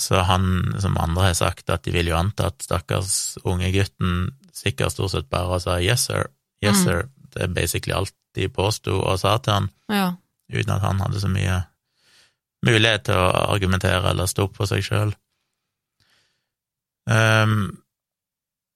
Så 0.00 0.24
han, 0.26 0.46
som 0.82 0.96
andre 0.98 1.28
har 1.28 1.36
sagt, 1.38 1.68
at 1.70 1.84
de 1.86 1.92
vil 1.94 2.10
jo 2.10 2.18
anta 2.18 2.48
at 2.50 2.64
stakkars 2.66 3.36
unge 3.46 3.70
gutten 3.74 4.32
sikkert 4.54 4.94
stort 4.94 5.10
sett 5.14 5.28
bare 5.32 5.58
sa 5.60 5.78
yes 5.82 6.06
sir, 6.08 6.28
yes 6.62 6.78
Mm. 6.80 6.84
sir. 6.84 7.08
Det 7.34 7.42
er 7.42 7.48
basically 7.54 7.92
alt 7.94 8.14
de 8.34 8.48
påsto 8.48 9.00
og 9.02 9.18
sa 9.18 9.36
til 9.38 9.52
han, 9.52 9.70
Ja. 9.90 10.12
uten 10.52 10.70
at 10.74 10.82
han 10.82 11.00
hadde 11.00 11.20
så 11.20 11.28
mye 11.28 11.64
mulighet 12.64 13.04
til 13.04 13.14
å 13.14 13.50
argumentere 13.52 14.10
eller 14.10 14.26
stå 14.26 14.44
opp 14.48 14.56
for 14.56 14.66
seg 14.66 14.82
sjøl. 14.82 15.14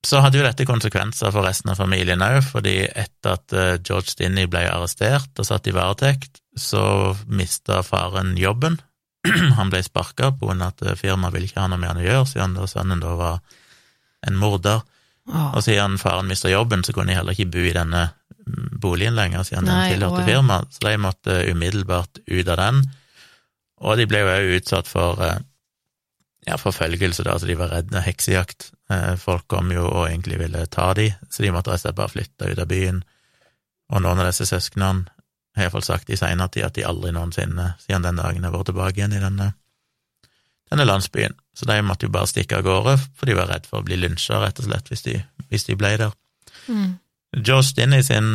så 0.09 0.21
hadde 0.23 0.39
jo 0.39 0.45
dette 0.47 0.67
konsekvenser 0.69 1.33
for 1.35 1.43
resten 1.47 1.73
av 1.73 1.77
familien 1.81 2.23
òg, 2.23 2.39
fordi 2.47 2.77
etter 2.87 3.35
at 3.35 3.53
eh, 3.57 3.79
George 3.83 4.13
Stinney 4.13 4.47
ble 4.47 4.63
arrestert 4.71 5.39
og 5.41 5.45
satt 5.49 5.67
i 5.67 5.75
varetekt, 5.75 6.41
så 6.57 7.17
mista 7.27 7.83
faren 7.83 8.37
jobben. 8.39 8.79
Han 9.59 9.71
ble 9.73 9.83
sparka 9.83 10.31
grunn 10.39 10.63
at 10.63 10.83
eh, 10.83 10.95
firmaet 10.99 11.35
ville 11.35 11.49
ikke 11.51 11.65
ha 11.65 11.69
noe 11.73 11.81
med 11.83 11.91
han 11.91 12.01
å 12.03 12.07
gjøre, 12.07 12.29
siden 12.31 12.55
da 12.55 12.69
sønnen 12.71 13.03
da 13.03 13.15
var 13.19 13.41
en 14.29 14.39
morder. 14.39 14.85
Åh. 15.29 15.51
Og 15.57 15.65
siden 15.65 15.99
faren 16.01 16.31
mista 16.31 16.51
jobben, 16.51 16.85
så 16.85 16.95
kunne 16.97 17.13
de 17.13 17.19
heller 17.19 17.37
ikke 17.37 17.51
bo 17.53 17.65
i 17.69 17.75
denne 17.77 18.07
mm, 18.47 18.79
boligen 18.81 19.19
lenger, 19.19 19.45
siden 19.45 19.69
Nei, 19.69 19.91
den 19.91 19.99
tilhørte 19.99 20.23
å, 20.25 20.29
firmaet, 20.29 20.73
så 20.73 20.87
de 20.87 20.95
måtte 21.05 21.37
umiddelbart 21.53 22.23
ut 22.25 22.49
av 22.49 22.61
den. 22.63 22.81
Og 23.85 24.01
de 24.01 24.09
ble 24.11 24.25
jo 24.25 24.33
òg 24.33 24.55
utsatt 24.59 24.91
for 24.91 25.21
eh, 25.25 25.37
ja, 26.49 26.57
forfølgelse, 26.59 27.27
da, 27.27 27.37
så 27.39 27.49
de 27.49 27.59
var 27.59 27.73
redde 27.75 28.03
heksejakt. 28.03 28.71
Eh, 28.91 29.15
Folk 29.21 29.47
kom 29.53 29.71
jo 29.75 29.85
og 29.87 30.09
egentlig 30.09 30.41
ville 30.41 30.65
ta 30.73 30.91
de, 30.99 31.11
så 31.31 31.45
de 31.45 31.53
måtte 31.55 31.73
rett 31.75 31.83
og 31.83 31.87
slett 31.87 32.01
bare 32.01 32.15
flytte 32.15 32.51
ut 32.51 32.65
av 32.65 32.71
byen. 32.71 33.05
Og 33.93 34.05
noen 34.05 34.21
av 34.23 34.31
disse 34.31 34.49
søsknene 34.49 35.09
har 35.59 35.67
iallfall 35.67 35.85
sagt 35.85 36.11
i 36.13 36.19
seinere 36.19 36.53
tid 36.55 36.69
at 36.69 36.77
de 36.77 36.87
aldri 36.87 37.13
noensinne 37.15 37.73
siden 37.83 38.05
den 38.07 38.21
dagen 38.21 38.45
har 38.47 38.55
vært 38.55 38.71
tilbake 38.71 39.01
igjen 39.01 39.17
i 39.17 39.23
denne, 39.23 39.53
denne 40.71 40.87
landsbyen. 40.87 41.37
Så 41.59 41.67
de 41.67 41.81
måtte 41.83 42.07
jo 42.07 42.15
bare 42.15 42.31
stikke 42.31 42.61
av 42.61 42.67
gårde, 42.67 42.95
for 43.19 43.27
de 43.27 43.35
var 43.35 43.51
redd 43.51 43.67
for 43.67 43.81
å 43.81 43.87
bli 43.87 43.99
lynsja, 43.99 44.39
rett 44.43 44.61
og 44.63 44.69
slett, 44.69 44.91
hvis 44.93 45.03
de, 45.09 45.17
hvis 45.51 45.67
de 45.67 45.75
ble 45.79 45.97
der. 45.99 46.15
Mm. 46.71 46.93
George 47.41 47.67
Stinney 47.73 48.05
sin 48.07 48.29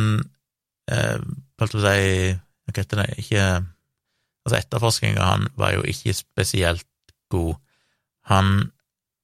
eh, 0.92 1.22
holdt 1.60 1.76
på 1.76 1.80
å 1.80 1.84
si, 1.86 2.34
hva 2.34 2.76
heter 2.76 3.00
det, 3.00 3.08
ikke 3.24 3.46
Altså, 4.44 4.58
etterforskninga 4.58 5.24
han 5.24 5.46
var 5.56 5.70
jo 5.72 5.84
ikke 5.88 6.12
spesielt 6.12 6.84
god. 7.32 7.54
Han, 8.28 8.50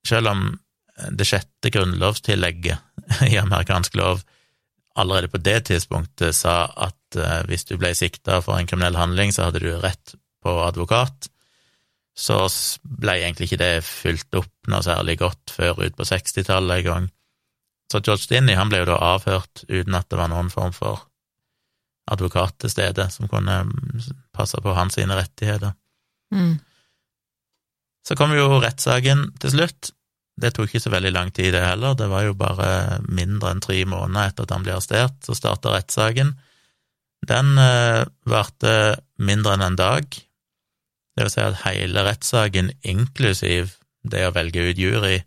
selv 0.08 0.30
om 0.30 0.46
det 1.12 1.26
sjette 1.28 1.72
grunnlovstillegget 1.72 3.28
i 3.32 3.36
amerikansk 3.40 3.98
lov 4.00 4.22
allerede 4.98 5.30
på 5.32 5.40
det 5.40 5.58
tidspunktet 5.68 6.36
sa 6.36 6.64
at 6.88 7.16
eh, 7.16 7.42
hvis 7.48 7.64
du 7.68 7.76
ble 7.80 7.92
sikta 7.96 8.40
for 8.44 8.58
en 8.58 8.68
kriminell 8.68 8.98
handling, 8.98 9.32
så 9.32 9.48
hadde 9.48 9.62
du 9.62 9.70
rett 9.80 10.16
på 10.42 10.56
advokat, 10.64 11.30
så 12.20 12.42
ble 12.84 13.16
egentlig 13.16 13.48
ikke 13.48 13.62
det 13.62 13.86
fulgt 13.86 14.36
opp 14.36 14.52
noe 14.68 14.84
særlig 14.84 15.16
godt 15.22 15.54
før 15.54 15.80
ut 15.80 15.96
på 15.96 16.06
60-tallet 16.08 16.82
en 16.82 16.88
gang. 16.88 17.06
Så 17.90 18.02
George 18.04 18.28
Dinney 18.30 18.58
han 18.58 18.68
ble 18.70 18.82
jo 18.82 18.90
da 18.92 18.98
avhørt 19.14 19.64
uten 19.70 19.96
at 19.96 20.10
det 20.12 20.18
var 20.20 20.28
noen 20.30 20.52
form 20.52 20.74
for 20.76 21.06
advokat 22.10 22.58
til 22.60 22.72
stede 22.72 23.06
som 23.12 23.30
kunne 23.30 23.62
mm, 23.70 24.02
passe 24.36 24.60
på 24.60 24.74
hans 24.76 24.98
sine 24.98 25.16
rettigheter. 25.16 25.72
Mm. 26.34 26.58
Så 28.06 28.16
kom 28.18 28.34
jo 28.36 28.60
rettssaken 28.60 29.30
til 29.40 29.54
slutt. 29.56 29.92
Det 30.40 30.52
tok 30.56 30.70
ikke 30.70 30.82
så 30.82 30.92
veldig 30.92 31.12
lang 31.12 31.32
tid, 31.34 31.52
det 31.54 31.64
heller. 31.64 31.96
Det 31.98 32.08
var 32.10 32.24
jo 32.24 32.36
bare 32.38 33.00
mindre 33.08 33.52
enn 33.52 33.64
tre 33.64 33.82
måneder 33.88 34.30
etter 34.30 34.46
at 34.46 34.54
han 34.54 34.64
ble 34.64 34.76
arrestert, 34.76 35.18
så 35.24 35.36
starta 35.36 35.74
rettssaken. 35.74 36.32
Den 37.28 37.52
eh, 37.60 38.06
varte 38.28 38.72
mindre 39.20 39.56
enn 39.56 39.66
en 39.66 39.78
dag. 39.80 40.20
Det 41.20 41.26
vil 41.26 41.32
si 41.34 41.42
at 41.44 41.58
hele 41.66 42.00
rettssaken, 42.06 42.70
inklusiv 42.80 43.74
det 44.08 44.22
å 44.24 44.32
velge 44.32 44.62
ut 44.70 44.78
jury, 44.80 45.18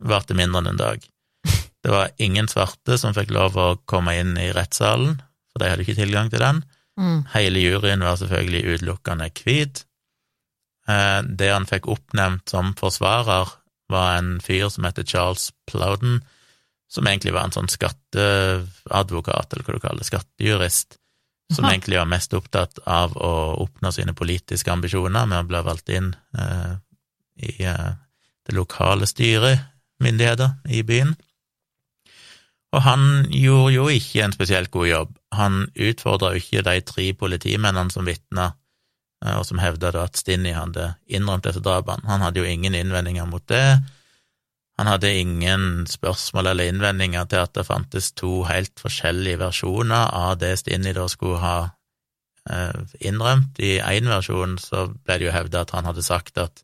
varte 0.00 0.32
mindre 0.32 0.62
enn 0.62 0.70
en 0.70 0.78
dag. 0.80 1.02
Det 1.84 1.92
var 1.92 2.14
ingen 2.16 2.48
svarte 2.48 2.96
som 2.96 3.12
fikk 3.12 3.34
lov 3.36 3.58
å 3.60 3.66
komme 3.84 4.14
inn 4.16 4.32
i 4.40 4.46
rettssalen, 4.56 5.18
for 5.52 5.60
de 5.60 5.68
hadde 5.68 5.84
ikke 5.84 5.98
tilgang 5.98 6.30
til 6.32 6.40
den. 6.40 6.62
Mm. 6.96 7.18
Hele 7.34 7.60
juryen 7.60 8.06
var 8.06 8.16
selvfølgelig 8.16 8.78
utelukkende 8.78 9.28
hvit. 9.36 9.82
Eh, 10.88 11.20
Det 11.28 11.50
han 11.52 11.68
fikk 11.68 11.90
oppnevnt 11.92 12.48
som 12.48 12.72
forsvarer, 12.80 13.52
var 13.92 14.16
en 14.16 14.38
fyr 14.40 14.72
som 14.72 14.88
heter 14.88 15.04
Charles 15.04 15.50
Plowden, 15.68 16.22
som 16.88 17.04
egentlig 17.04 17.36
var 17.36 17.50
en 17.50 17.56
sånn 17.58 17.68
skatteadvokat, 17.68 19.52
eller 19.52 19.68
hva 19.68 19.76
du 19.76 19.84
kaller 19.84 20.00
det, 20.00 20.08
skattejurist, 20.08 20.96
som 21.54 21.64
egentlig 21.64 21.98
var 21.98 22.08
mest 22.10 22.34
opptatt 22.36 22.78
av 22.84 23.16
å 23.16 23.32
oppnå 23.64 23.92
sine 23.92 24.14
politiske 24.16 24.72
ambisjoner 24.72 25.26
med 25.26 25.40
å 25.40 25.48
bli 25.48 25.62
valgt 25.64 25.88
inn 25.88 26.12
eh, 26.36 26.74
i 27.48 27.54
eh, 27.64 27.94
det 28.48 28.56
lokale 28.56 29.08
styret, 29.08 29.64
myndigheter, 30.02 30.58
i 30.68 30.82
byen. 30.86 31.14
Og 32.76 32.84
han 32.84 33.02
gjorde 33.32 33.72
jo 33.74 33.86
ikke 33.92 34.26
en 34.26 34.34
spesielt 34.36 34.70
god 34.74 34.88
jobb. 34.90 35.14
Han 35.36 35.62
utfordra 35.72 36.34
jo 36.34 36.42
ikke 36.42 36.64
de 36.66 36.80
tre 36.84 37.06
politimennene 37.16 37.92
som 37.94 38.04
vitna, 38.08 38.50
eh, 39.24 39.38
og 39.38 39.46
som 39.48 39.62
hevda 39.62 39.94
at 40.02 40.20
Stinni 40.20 40.52
hadde 40.52 40.92
innrømt 41.08 41.48
disse 41.48 41.64
drapene. 41.64 42.04
Han 42.10 42.26
hadde 42.26 42.44
jo 42.44 42.48
ingen 42.48 42.76
innvendinger 42.76 43.28
mot 43.30 43.46
det. 43.48 43.80
Han 44.78 44.86
hadde 44.86 45.10
ingen 45.18 45.86
spørsmål 45.90 46.52
eller 46.52 46.70
innvendinger 46.70 47.26
til 47.26 47.42
at 47.42 47.54
det 47.58 47.66
fantes 47.66 48.12
to 48.14 48.44
helt 48.46 48.78
forskjellige 48.78 49.40
versjoner 49.40 50.12
av 50.14 50.38
det 50.38 50.52
Stinni 50.60 50.92
da 50.94 51.08
skulle 51.10 51.40
ha 51.42 51.56
eh, 52.50 52.78
innrømt. 53.10 53.58
I 53.58 53.80
én 53.82 54.06
versjon 54.06 54.54
så 54.62 54.86
ble 54.92 55.18
det 55.18 55.26
jo 55.26 55.34
hevda 55.34 55.64
at 55.64 55.74
han 55.74 55.88
hadde 55.90 56.06
sagt 56.06 56.38
at 56.38 56.62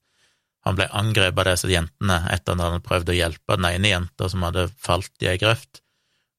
han 0.64 0.78
ble 0.78 0.86
angrepet 0.96 1.42
av 1.42 1.50
disse 1.50 1.68
jentene 1.68 2.20
etter 2.32 2.54
at 2.54 2.54
han 2.54 2.64
hadde 2.68 2.86
prøvd 2.86 3.10
å 3.10 3.18
hjelpe 3.18 3.58
den 3.58 3.68
ene 3.72 3.90
jenta 3.90 4.30
som 4.32 4.46
hadde 4.46 4.68
falt 4.80 5.12
i 5.24 5.28
ei 5.34 5.36
grøft, 5.40 5.82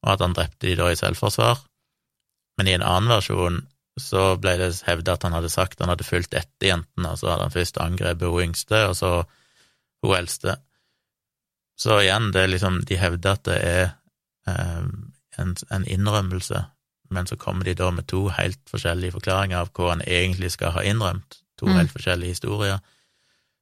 og 0.06 0.16
at 0.16 0.24
han 0.24 0.34
drepte 0.38 0.70
de 0.70 0.78
da 0.80 0.90
i 0.90 0.98
selvforsvar. 0.98 1.60
Men 2.58 2.70
i 2.72 2.78
en 2.78 2.86
annen 2.88 3.12
versjon 3.12 3.66
så 4.02 4.34
ble 4.42 4.56
det 4.60 4.72
hevda 4.88 5.16
at 5.16 5.28
han 5.28 5.36
hadde 5.36 5.52
sagt 5.52 5.84
han 5.84 5.92
hadde 5.92 6.08
fulgt 6.08 6.34
etter 6.36 6.72
jentene, 6.72 7.12
og 7.12 7.20
så 7.20 7.34
hadde 7.34 7.50
han 7.50 7.54
først 7.54 7.80
angrepet 7.84 8.32
hun 8.32 8.48
yngste, 8.50 8.82
og 8.90 8.96
så 8.98 9.12
hun 10.04 10.16
eldste. 10.18 10.58
Så 11.78 12.00
igjen, 12.02 12.32
det 12.32 12.42
er 12.46 12.48
liksom, 12.54 12.82
de 12.88 12.98
hevder 12.98 13.36
at 13.36 13.44
det 13.48 13.58
er 13.68 13.86
eh, 14.48 14.86
en, 15.38 15.56
en 15.72 15.86
innrømmelse, 15.92 16.66
men 17.12 17.28
så 17.28 17.36
kommer 17.38 17.66
de 17.68 17.74
da 17.76 17.90
med 17.92 18.08
to 18.08 18.30
helt 18.34 18.60
forskjellige 18.72 19.12
forklaringer 19.18 19.60
av 19.60 19.72
hva 19.76 19.90
han 19.94 20.02
egentlig 20.08 20.52
skal 20.56 20.72
ha 20.78 20.84
innrømt, 20.88 21.42
to 21.60 21.68
Mm. 21.68 21.76
helt 21.78 21.92
forskjellige 21.92 22.30
historier, 22.36 22.80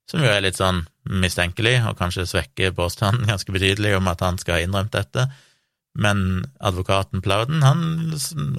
som 0.10 0.20
jo 0.22 0.28
er 0.30 0.42
litt 0.42 0.58
sånn 0.60 0.84
mistenkelig, 1.10 1.80
og 1.90 1.98
kanskje 1.98 2.26
svekker 2.28 2.72
påstanden 2.76 3.26
ganske 3.32 3.52
betydelig 3.52 3.96
om 3.98 4.08
at 4.08 4.22
han 4.22 4.38
skal 4.38 4.60
ha 4.60 4.62
innrømt 4.66 4.92
dette, 4.94 5.28
men 5.96 6.46
advokaten 6.60 7.22
Plauden, 7.22 7.62
han 7.62 8.14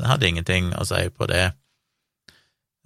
hadde 0.06 0.28
ingenting 0.28 0.72
å 0.78 0.84
si 0.86 1.08
på 1.10 1.26
det. 1.26 1.52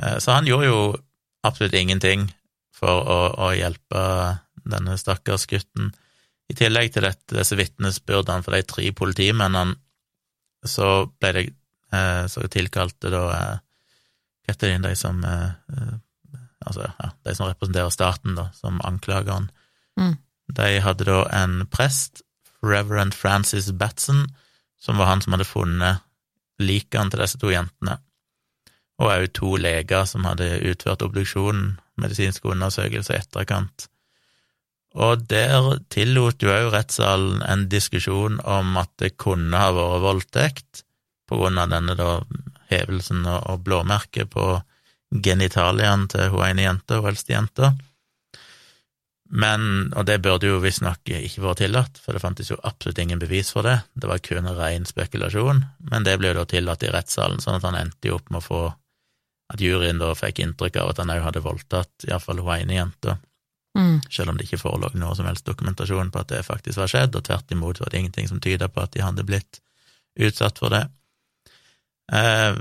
Eh, 0.02 0.18
Så 0.18 0.32
han 0.32 0.46
gjorde 0.48 0.66
jo 0.66 0.96
absolutt 1.44 1.74
ingenting 1.74 2.28
for 2.72 3.02
å, 3.04 3.18
å 3.36 3.50
hjelpe 3.56 4.38
denne 4.64 4.96
stakkars 4.98 5.46
gutten. 5.46 5.92
I 6.48 6.56
tillegg 6.56 6.92
til 6.94 7.04
dette, 7.04 7.36
disse 7.36 7.56
vitnesbyrdene 7.58 8.44
for 8.44 8.56
de 8.56 8.64
tre 8.66 8.90
politimennene, 8.96 9.76
så 10.66 11.06
ble 11.20 11.32
det 11.36 11.44
eh, 11.94 12.24
så 12.30 12.46
tilkalte 12.50 13.12
da 13.12 13.24
eh, 13.36 13.56
Hva 14.48 14.54
heter 14.54 14.72
de, 14.72 14.78
de 14.88 14.94
som 14.98 15.20
eh, 15.24 15.50
eh, 15.74 15.96
Altså, 16.68 16.88
ja, 16.98 17.10
de 17.24 17.32
som 17.36 17.46
representerer 17.46 17.92
staten, 17.94 18.34
da, 18.36 18.48
som 18.52 18.80
anklageren. 18.84 19.46
Mm. 19.96 20.16
De 20.58 20.66
hadde 20.84 21.06
da 21.06 21.22
en 21.32 21.62
prest, 21.70 22.20
Reverend 22.66 23.14
Francis 23.14 23.70
Batson, 23.72 24.26
som 24.80 24.98
var 24.98 25.06
han 25.06 25.22
som 25.22 25.32
hadde 25.32 25.46
funnet 25.48 26.02
likene 26.58 27.10
til 27.10 27.22
disse 27.22 27.38
to 27.38 27.52
jentene, 27.52 27.98
og 28.98 29.12
òg 29.14 29.28
to 29.38 29.52
leger 29.60 30.08
som 30.10 30.26
hadde 30.26 30.58
utført 30.66 31.04
obduksjonen, 31.06 31.76
medisinske 32.02 32.50
undersøkelser 32.50 33.14
i 33.14 33.22
etterkant. 33.22 33.86
Og 34.98 35.24
der 35.30 35.78
tillot 35.94 36.42
jo 36.42 36.50
òg 36.50 36.72
rettssalen 36.74 37.42
en 37.46 37.68
diskusjon 37.70 38.40
om 38.42 38.78
at 38.80 38.90
det 38.98 39.14
kunne 39.20 39.58
ha 39.60 39.70
vært 39.74 40.04
voldtekt, 40.04 40.84
på 41.28 41.36
grunn 41.38 41.60
av 41.60 41.70
denne 41.70 41.94
da 41.94 42.22
hevelsen 42.72 43.26
og, 43.28 43.60
blåmerket 43.64 44.30
på 44.32 44.46
genitaliene 45.24 46.08
til 46.10 46.32
hun 46.32 46.46
ene 46.46 46.64
jenta, 46.64 46.98
hun 46.98 47.12
eldste 47.12 47.34
jenta. 47.34 47.70
Men, 49.28 49.92
og 49.92 50.06
det 50.08 50.22
burde 50.24 50.48
jo 50.48 50.60
visstnok 50.62 51.10
ikke 51.12 51.44
vært 51.44 51.60
tillatt, 51.60 52.00
for 52.00 52.16
det 52.16 52.24
fantes 52.24 52.48
jo 52.48 52.56
absolutt 52.64 53.00
ingen 53.02 53.20
bevis 53.20 53.52
for 53.52 53.68
det, 53.68 53.76
det 53.92 54.08
var 54.08 54.22
kun 54.24 54.48
ren 54.56 54.88
spekulasjon, 54.88 55.62
men 55.92 56.06
det 56.06 56.16
ble 56.16 56.32
jo 56.32 56.40
da 56.40 56.46
tillatt 56.48 56.86
i 56.88 56.92
rettssalen, 56.94 57.42
sånn 57.44 57.60
at 57.60 57.66
han 57.68 57.76
endte 57.76 58.08
jo 58.08 58.16
opp 58.16 58.32
med 58.32 58.40
å 58.40 58.46
få 58.46 58.62
at 59.52 59.60
juryen 59.64 60.00
da 60.00 60.14
fikk 60.16 60.40
inntrykk 60.44 60.80
av 60.80 60.92
at 60.92 61.02
han 61.02 61.12
òg 61.12 61.22
hadde 61.24 61.44
voldtatt 61.44 62.08
iallfall 62.08 62.40
hun 62.40 62.54
ene 62.56 62.80
jenta, 62.80 63.18
Mm. 63.76 64.00
selv 64.10 64.32
om 64.32 64.38
det 64.38 64.46
ikke 64.48 64.58
forelå 64.62 64.88
noe 64.98 65.14
som 65.14 65.26
helst 65.28 65.46
dokumentasjon 65.46 66.08
på 66.10 66.22
at 66.22 66.30
det 66.32 66.46
faktisk 66.46 66.80
var 66.80 66.88
skjedd, 66.90 67.14
og 67.14 67.26
tvert 67.28 67.52
imot 67.54 67.78
var 67.82 67.92
det 67.92 68.00
ingenting 68.00 68.28
som 68.30 68.40
tyda 68.42 68.66
på 68.72 68.80
at 68.82 68.94
de 68.96 69.04
hadde 69.04 69.26
blitt 69.28 69.60
utsatt 70.18 70.58
for 70.58 70.72
det. 70.74 70.84
Eh, 72.12 72.56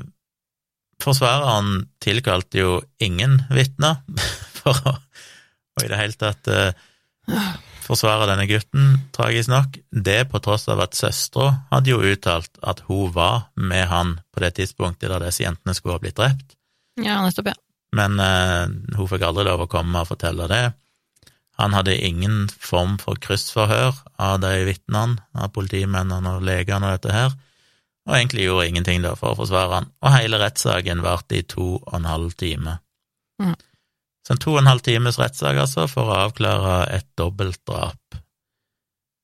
forsvareren 1.01 1.87
tilkalte 2.03 2.59
jo 2.61 2.75
ingen 3.03 3.39
vitner 3.53 4.01
for 4.59 4.77
å, 4.91 4.97
i 5.83 5.89
det 5.89 5.99
hele 5.99 6.17
tatt 6.19 6.49
eh, 6.51 6.87
forsvare 7.87 8.27
denne 8.29 8.47
gutten, 8.49 8.97
tragisk 9.15 9.51
nok. 9.53 9.77
Det 9.91 10.19
på 10.31 10.41
tross 10.43 10.67
av 10.71 10.81
at 10.83 10.97
søstera 10.97 11.53
hadde 11.71 11.93
jo 11.93 12.01
uttalt 12.03 12.59
at 12.61 12.83
hun 12.89 13.13
var 13.15 13.47
med 13.55 13.87
han 13.91 14.17
på 14.33 14.43
det 14.43 14.55
tidspunktet 14.59 15.09
da 15.11 15.21
disse 15.23 15.45
jentene 15.45 15.75
skulle 15.77 15.97
ha 15.97 16.03
blitt 16.03 16.19
drept, 16.19 16.57
Ja, 16.97 17.21
nettopp, 17.23 17.51
ja. 17.53 17.57
men 17.95 18.19
eh, 18.19 18.65
hun 18.97 19.09
fikk 19.09 19.23
aldri 19.27 19.45
lov 19.47 19.65
å 19.65 19.71
komme 19.71 20.01
og 20.03 20.09
fortelle 20.09 20.49
det. 20.51 20.65
Han 21.57 21.73
hadde 21.73 21.97
ingen 21.97 22.47
form 22.49 22.97
for 23.01 23.17
kryssforhør 23.21 23.95
av 24.21 24.41
de 24.43 24.53
vitnene, 24.67 25.17
av 25.33 25.53
politimennene 25.55 26.35
og 26.37 26.45
legene 26.45 26.91
og 26.91 26.97
dette 26.97 27.15
her, 27.15 27.37
og 28.07 28.15
egentlig 28.15 28.45
gjorde 28.45 28.67
ingenting 28.69 29.01
da 29.03 29.15
for 29.19 29.33
å 29.33 29.39
forsvare 29.41 29.79
han, 29.79 29.89
og 30.01 30.13
hele 30.13 30.39
rettssaken 30.41 31.01
varte 31.03 31.39
i 31.39 31.47
to 31.47 31.79
og 31.79 31.95
en 31.97 32.07
halv 32.07 32.35
time. 32.39 32.77
Mm. 33.41 33.55
Så 34.27 34.35
en 34.35 34.43
to 34.43 34.53
og 34.53 34.61
en 34.61 34.69
halv 34.69 34.83
times 34.85 35.17
rettssak, 35.19 35.57
altså, 35.59 35.87
for 35.91 36.11
å 36.11 36.19
avklare 36.27 36.77
et 36.93 37.07
dobbeltdrap, 37.19 38.19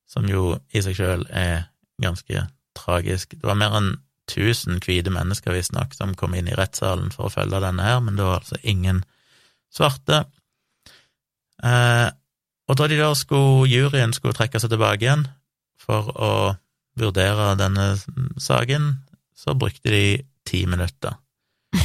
som 0.09 0.27
jo 0.29 0.55
i 0.73 0.81
seg 0.85 0.97
sjøl 0.97 1.27
er 1.29 1.69
ganske 2.01 2.47
tragisk. 2.77 3.37
Det 3.37 3.47
var 3.47 3.59
mer 3.59 3.77
enn 3.77 3.91
1000 4.31 4.81
hvite 4.83 5.11
mennesker, 5.13 5.53
visstnok, 5.53 5.93
som 5.93 6.15
kom 6.17 6.33
inn 6.37 6.49
i 6.49 6.57
rettssalen 6.57 7.11
for 7.13 7.27
å 7.27 7.33
følge 7.33 7.61
denne 7.61 7.85
her, 7.85 8.01
men 8.03 8.17
det 8.17 8.25
var 8.25 8.41
altså 8.41 8.59
ingen 8.63 9.03
svarte. 9.73 10.23
Eh, 11.63 12.09
og 12.69 12.79
da 12.79 12.87
de 12.87 12.99
da 12.99 13.11
skulle, 13.17 13.67
juryen 13.71 14.13
skulle 14.15 14.35
trekke 14.37 14.61
seg 14.61 14.71
tilbake 14.71 15.03
igjen 15.05 15.25
for 15.83 16.11
å 16.15 16.33
vurdere 16.99 17.53
denne 17.59 17.93
saken, 18.39 18.91
så 19.35 19.55
brukte 19.57 19.91
de 19.91 20.05
ti 20.47 20.63
minutter. 20.69 21.17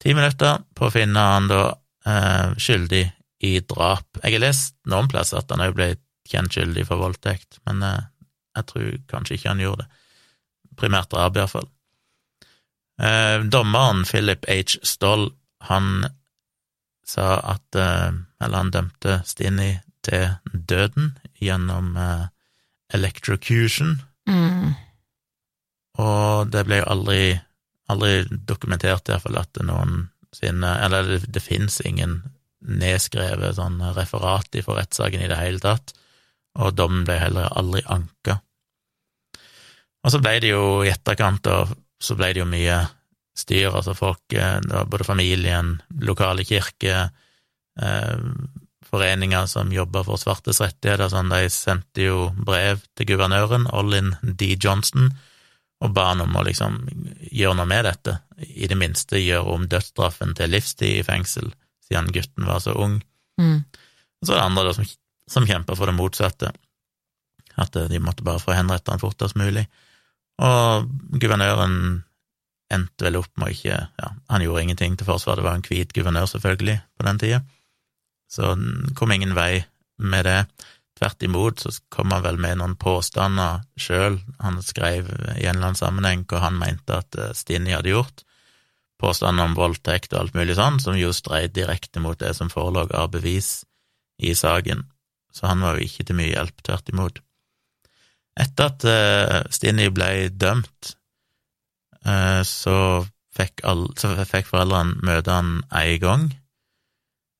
Ti 0.00 0.12
minutter 0.16 0.62
på 0.76 0.88
å 0.88 0.92
finne 0.92 1.22
han 1.34 1.48
da 1.48 1.62
eh, 2.08 2.52
skyldig 2.60 3.04
i 3.46 3.52
drap. 3.64 4.20
Jeg 4.22 4.36
har 4.36 4.42
lest 4.42 4.76
noen 4.90 5.08
plasser 5.12 5.40
at 5.40 5.52
han 5.52 5.62
òg 5.64 5.76
ble 5.76 5.90
kjent 6.28 6.56
skyldig 6.56 6.86
for 6.88 7.00
voldtekt, 7.00 7.60
men 7.68 7.84
eh, 7.86 8.08
jeg 8.58 8.68
tror 8.72 8.88
kanskje 9.12 9.36
ikke 9.36 9.52
han 9.52 9.62
gjorde 9.62 9.84
det. 9.84 10.00
Primært 10.80 11.12
drap, 11.12 11.36
iallfall. 11.36 11.68
Eh, 13.00 13.44
dommeren 13.52 14.04
Philip 14.08 14.44
H. 14.48 14.80
Stoll, 14.84 15.30
han 15.68 16.08
sa 17.06 17.36
at 17.54 17.76
eh, 17.76 18.10
Eller 18.40 18.56
han 18.56 18.70
dømte 18.72 19.18
Stinny 19.28 19.74
til 20.06 20.28
døden 20.52 21.14
gjennom 21.40 21.96
uh, 21.96 22.28
electrocution, 22.94 24.00
Mm. 24.28 24.74
og 25.98 26.50
det 26.52 26.60
ble 26.68 26.76
jo 26.78 26.88
aldri, 26.92 27.22
aldri 27.90 28.26
dokumentert, 28.46 29.08
iallfall, 29.08 29.38
at 29.40 29.48
det 29.56 29.64
noen 29.66 30.10
sine 30.36 30.68
Eller 30.84 31.08
det, 31.08 31.32
det 31.34 31.42
fins 31.42 31.80
ingen 31.80 32.20
nedskrevet 32.60 33.56
sånn 33.56 33.80
referat 33.96 34.54
fra 34.62 34.76
rettssaken 34.76 35.24
i 35.24 35.30
det 35.32 35.38
hele 35.40 35.58
tatt, 35.58 35.94
og 36.60 36.76
dommen 36.78 37.02
ble 37.08 37.16
heller 37.18 37.50
aldri 37.56 37.82
anka. 37.90 38.38
Og 40.04 40.14
så 40.14 40.20
ble 40.22 40.36
det 40.44 40.52
jo 40.52 40.84
i 40.84 40.92
etterkant, 40.92 41.48
og 41.50 41.74
så 42.00 42.16
ble 42.16 42.30
det 42.32 42.44
jo 42.44 42.48
mye 42.48 42.78
styr, 43.36 43.72
altså 43.72 43.96
folk, 43.96 44.22
eh, 44.32 44.60
det 44.62 44.72
var 44.72 44.88
både 44.92 45.08
familien, 45.08 45.74
lokale 46.04 46.44
kirker, 46.44 47.10
eh, 47.80 48.16
foreninger 48.90 49.46
som 49.50 49.72
jobber 49.72 50.04
for 50.06 50.20
svartes 50.20 50.60
rettigheter, 50.62 51.08
sånn, 51.12 51.32
de 51.32 51.48
sendte 51.52 52.06
jo 52.06 52.30
brev 52.46 52.82
til 52.98 53.12
guvernøren, 53.12 53.68
Olin 53.76 54.14
D. 54.22 54.54
Johnson, 54.60 55.12
og 55.80 55.94
ba 55.96 56.10
han 56.10 56.24
om 56.24 56.34
å 56.36 56.44
liksom 56.44 56.82
gjøre 57.30 57.56
noe 57.56 57.68
med 57.70 57.86
dette, 57.88 58.18
i 58.40 58.68
det 58.68 58.76
minste 58.76 59.20
gjøre 59.20 59.54
om 59.54 59.68
dødsstraffen 59.70 60.34
til 60.36 60.52
livstid 60.52 61.00
i 61.00 61.06
fengsel, 61.06 61.52
siden 61.86 62.10
gutten 62.14 62.48
var 62.48 62.60
så 62.64 62.74
ung. 62.76 62.98
Mm. 63.40 63.62
Og 64.20 64.26
så 64.26 64.34
er 64.34 64.40
det 64.40 64.48
andre 64.48 64.66
da, 64.68 64.74
som, 64.76 64.90
som 65.30 65.48
kjemper 65.48 65.78
for 65.78 65.88
det 65.88 65.96
motsatte, 65.96 66.52
at 67.60 67.80
de 67.90 68.02
måtte 68.02 68.24
bare 68.26 68.42
få 68.42 68.54
henrettet 68.56 68.92
han 68.92 69.02
fortest 69.02 69.38
mulig. 69.40 69.64
Og 70.40 70.88
guvernøren 71.20 72.02
endte 72.70 73.06
vel 73.06 73.18
opp 73.18 73.32
med 73.40 73.50
å 73.50 73.54
ikke 73.54 73.78
Ja, 73.98 74.10
han 74.30 74.44
gjorde 74.44 74.62
ingenting 74.62 74.94
til 74.96 75.08
forsvar, 75.08 75.40
det 75.40 75.46
var 75.46 75.58
en 75.58 75.64
hvit 75.66 75.92
guvernør, 75.96 76.28
selvfølgelig, 76.30 76.78
på 76.96 77.06
den 77.08 77.20
tida, 77.20 77.40
så 78.30 78.54
den 78.54 78.94
kom 78.98 79.12
ingen 79.12 79.34
vei 79.34 79.64
med 79.98 80.24
det. 80.28 80.40
Tvert 81.00 81.22
imot 81.24 81.62
så 81.64 81.72
kom 81.92 82.12
han 82.12 82.24
vel 82.24 82.38
med 82.40 82.60
noen 82.60 82.76
påstander 82.80 83.62
sjøl, 83.80 84.18
han 84.40 84.60
skrev 84.62 85.08
i 85.08 85.46
en 85.48 85.56
eller 85.56 85.70
annen 85.70 85.78
sammenheng 85.78 86.26
hva 86.28 86.42
han 86.44 86.58
mente 86.60 86.98
at 87.00 87.16
Stinni 87.36 87.72
hadde 87.72 87.94
gjort, 87.94 88.24
påstander 89.00 89.48
om 89.48 89.56
voldtekt 89.56 90.12
og 90.12 90.20
alt 90.20 90.36
mulig 90.36 90.58
sånn, 90.58 90.76
som 90.82 90.98
jo 91.00 91.14
streide 91.16 91.56
direkte 91.56 92.02
mot 92.04 92.20
det 92.20 92.34
som 92.36 92.52
forelå 92.52 92.84
av 92.92 93.08
bevis 93.14 93.62
i 94.20 94.34
saken, 94.36 94.84
så 95.32 95.48
han 95.48 95.64
var 95.64 95.78
jo 95.78 95.88
ikke 95.88 96.04
til 96.10 96.18
mye 96.20 96.34
hjelp, 96.34 96.60
tvert 96.66 96.92
imot. 96.92 97.22
Etter 98.40 98.68
at 98.68 99.54
Stinni 99.54 99.88
ble 99.92 100.28
dømt, 100.36 100.94
eh, 102.04 102.42
så, 102.46 102.76
fikk 103.36 103.64
foreldrene 103.64 105.00
møte 105.06 105.32
han 105.32 105.62
en 105.64 105.96
gang. 106.02 106.28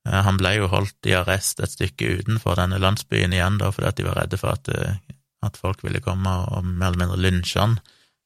Eh, 0.07 0.21
han 0.25 0.39
ble 0.39 0.55
jo 0.57 0.69
holdt 0.71 1.09
i 1.09 1.15
arrest 1.17 1.61
et 1.61 1.73
stykke 1.73 2.15
utenfor 2.21 2.57
denne 2.59 2.79
landsbyen 2.81 3.35
igjen, 3.35 3.59
da, 3.61 3.69
fordi 3.73 3.89
at 3.91 3.99
de 3.99 4.07
var 4.07 4.17
redde 4.23 4.39
for 4.41 4.55
at, 4.55 4.71
eh, 4.73 4.97
at 5.45 5.57
folk 5.57 5.83
ville 5.85 6.01
komme 6.03 6.31
og 6.49 6.65
mer 6.65 6.91
eller 6.91 7.05
mindre 7.05 7.21
lynsje 7.21 7.61
han 7.61 7.77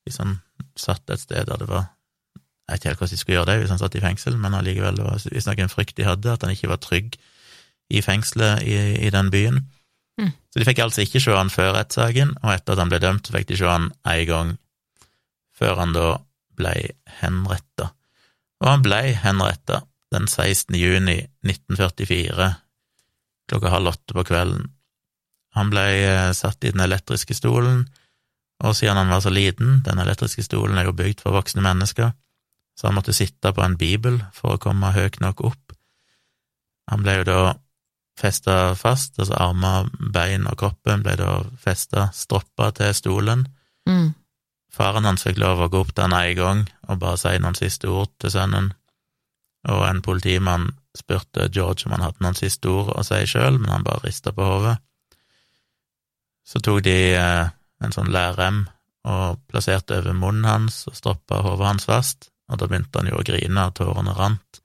hvis 0.05 0.19
han 0.21 0.39
satt 0.77 1.09
et 1.09 1.23
sted 1.23 1.47
der 1.49 1.61
det 1.61 1.67
var 1.71 1.91
Jeg 2.65 2.73
vet 2.73 2.79
ikke 2.79 2.89
helt 2.89 2.99
hvordan 2.99 3.13
de 3.13 3.17
skulle 3.17 3.35
gjøre 3.35 3.47
det 3.51 3.55
hvis 3.61 3.69
han 3.69 3.79
satt 3.79 3.95
i 3.95 4.01
fengsel, 4.01 4.37
men 4.41 4.55
allikevel, 4.57 4.95
det 4.97 5.03
var 5.05 5.19
visstnok 5.21 5.59
en 5.61 5.69
frykt 5.69 5.97
de 5.99 6.07
hadde, 6.07 6.31
at 6.33 6.41
han 6.41 6.49
ikke 6.49 6.69
var 6.71 6.79
trygg 6.81 7.17
i 7.93 8.01
fengselet 8.01 8.63
i, 8.65 8.77
i 9.05 9.11
den 9.13 9.29
byen. 9.29 9.59
Mm. 10.17 10.31
Så 10.49 10.57
de 10.57 10.65
fikk 10.65 10.81
altså 10.81 11.03
ikke 11.03 11.21
se 11.21 11.35
han 11.37 11.53
før 11.53 11.75
rettssaken, 11.75 12.31
og 12.41 12.55
etter 12.55 12.73
at 12.73 12.81
han 12.81 12.89
ble 12.89 12.99
dømt, 13.03 13.29
fikk 13.29 13.45
de 13.51 13.59
se 13.59 13.69
han 13.69 13.91
én 14.09 14.23
gang, 14.25 14.55
før 15.53 15.77
han 15.83 15.93
da 15.93 16.07
ble 16.57 16.73
henretta. 17.21 17.91
Og 18.63 18.71
han 18.71 18.87
ble 18.87 19.01
henretta 19.13 19.83
den 20.15 20.29
16. 20.31 20.75
juni 20.79 21.17
1944, 21.45 22.49
klokka 23.51 23.73
halv 23.73 23.93
åtte 23.93 24.15
på 24.15 24.25
kvelden. 24.31 24.71
Han 25.55 25.71
ble 25.71 25.85
eh, 25.99 26.31
satt 26.35 26.63
i 26.63 26.71
den 26.73 26.83
elektriske 26.83 27.35
stolen, 27.37 27.85
og 28.63 28.75
siden 28.75 28.97
han 28.97 29.11
var 29.11 29.23
så 29.23 29.31
liten, 29.33 29.81
den 29.85 29.99
elektriske 29.99 30.43
stolen 30.43 30.79
er 30.79 30.87
jo 30.87 30.95
bygd 30.95 31.23
for 31.23 31.35
voksne 31.35 31.63
mennesker, 31.63 32.13
så 32.75 32.87
han 32.89 32.97
måtte 32.97 33.15
sitte 33.15 33.53
på 33.55 33.63
en 33.63 33.77
bibel 33.79 34.19
for 34.35 34.55
å 34.55 34.61
komme 34.61 34.93
høyt 34.95 35.21
nok 35.23 35.43
opp. 35.47 35.75
Han 36.91 37.03
ble 37.03 37.19
jo 37.19 37.27
da 37.27 37.39
festa 38.19 38.75
fast, 38.79 39.19
altså 39.19 39.35
armer, 39.39 39.89
bein 39.99 40.47
og 40.47 40.59
kroppen 40.59 41.03
ble 41.03 41.17
da 41.19 41.39
festa, 41.59 42.09
stroppa 42.15 42.71
til 42.75 42.93
stolen. 42.95 43.45
Mm. 43.89 44.13
Faren 44.75 45.07
hans 45.07 45.23
fikk 45.27 45.39
lov 45.39 45.63
å 45.63 45.69
gå 45.71 45.83
opp 45.83 45.93
der 45.95 46.11
en 46.11 46.35
gang 46.37 46.63
og 46.89 46.99
bare 47.03 47.19
si 47.19 47.35
noen 47.39 47.57
siste 47.57 47.91
ord 47.91 48.11
til 48.19 48.33
sønnen, 48.33 48.73
og 49.71 49.85
en 49.87 50.01
politimann 50.05 50.69
spurte 50.95 51.49
George 51.51 51.87
om 51.87 51.95
han 51.95 52.05
hadde 52.05 52.23
noen 52.23 52.37
siste 52.37 52.71
ord 52.71 52.93
å 52.95 53.03
si 53.05 53.21
sjøl, 53.29 53.59
men 53.59 53.71
han 53.73 53.85
bare 53.85 54.05
rista 54.05 54.33
på 54.35 54.45
hodet. 54.45 54.77
Så 56.45 56.61
tok 56.63 56.83
de 56.85 56.97
eh, 57.17 57.47
en 57.83 57.95
sånn 57.95 58.13
lærrem 58.13 58.63
og 59.05 59.41
plasserte 59.49 59.99
over 59.99 60.15
munnen 60.17 60.47
hans 60.49 60.83
og 60.89 60.97
stroppa 60.97 61.41
hodet 61.45 61.67
hans 61.67 61.89
fast, 61.89 62.29
og 62.49 62.61
da 62.61 62.69
begynte 62.69 63.01
han 63.01 63.09
jo 63.09 63.19
å 63.19 63.25
grine, 63.25 63.67
og 63.67 63.75
tårene 63.77 64.13
rant. 64.17 64.61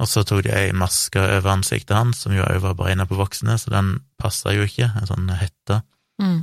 Og 0.00 0.08
så 0.08 0.22
tok 0.24 0.44
de 0.46 0.52
ei 0.56 0.72
maske 0.76 1.20
over 1.20 1.52
ansiktet 1.52 1.96
hans, 1.96 2.22
som 2.24 2.32
jo 2.32 2.44
òg 2.44 2.62
var 2.64 2.76
beregna 2.78 3.04
på 3.08 3.18
voksne, 3.18 3.56
så 3.60 3.72
den 3.72 3.94
passa 4.20 4.54
jo 4.56 4.64
ikke, 4.64 4.88
en 4.96 5.08
sånn 5.08 5.28
hette. 5.36 5.82
Mm. 6.20 6.40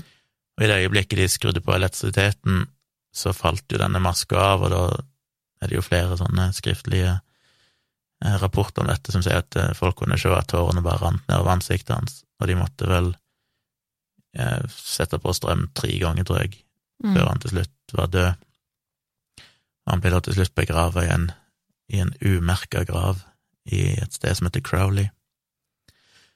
Og 0.57 0.65
i 0.65 0.69
det 0.69 0.79
øyeblikket 0.83 1.21
de 1.21 1.29
skrudde 1.29 1.63
på 1.65 1.73
elektrisiteten, 1.73 2.65
så 3.13 3.33
falt 3.33 3.65
jo 3.73 3.81
denne 3.81 4.01
maska 4.01 4.37
av, 4.37 4.65
og 4.65 4.73
da 4.73 4.83
er 5.61 5.67
det 5.71 5.75
jo 5.79 5.81
flere 5.85 6.17
sånne 6.19 6.49
skriftlige 6.53 7.13
eh, 8.23 8.35
rapporter 8.41 8.81
om 8.83 8.89
dette 8.91 9.11
som 9.13 9.23
sier 9.25 9.39
at 9.43 9.55
eh, 9.57 9.73
folk 9.77 9.97
kunne 10.01 10.17
se 10.19 10.29
at 10.33 10.47
tårene 10.53 10.83
bare 10.85 11.01
rant 11.03 11.23
nedover 11.29 11.55
ansiktet 11.57 11.95
hans, 11.95 12.23
og 12.41 12.47
de 12.51 12.55
måtte 12.59 12.87
vel 12.89 13.11
eh, 14.37 14.61
sette 14.69 15.19
på 15.23 15.33
strøm 15.33 15.67
tre 15.77 15.93
ganger, 16.01 16.23
tror 16.27 16.43
jeg, 16.45 16.63
Mm. 16.97 17.11
før 17.13 17.27
han 17.29 17.39
til 17.43 17.51
slutt 17.51 17.93
var 17.93 18.07
død. 18.09 18.33
Han 19.85 19.99
ble 20.01 20.09
da 20.09 20.19
til 20.25 20.33
slutt 20.33 20.55
begrava 20.57 21.03
i 21.05 21.11
en, 21.13 21.27
i 21.93 21.99
en 22.01 22.09
umerka 22.25 22.81
grav 22.89 23.19
i 23.69 23.83
et 24.01 24.13
sted 24.17 24.33
som 24.33 24.47
heter 24.47 24.63
Crowley. 24.65 25.05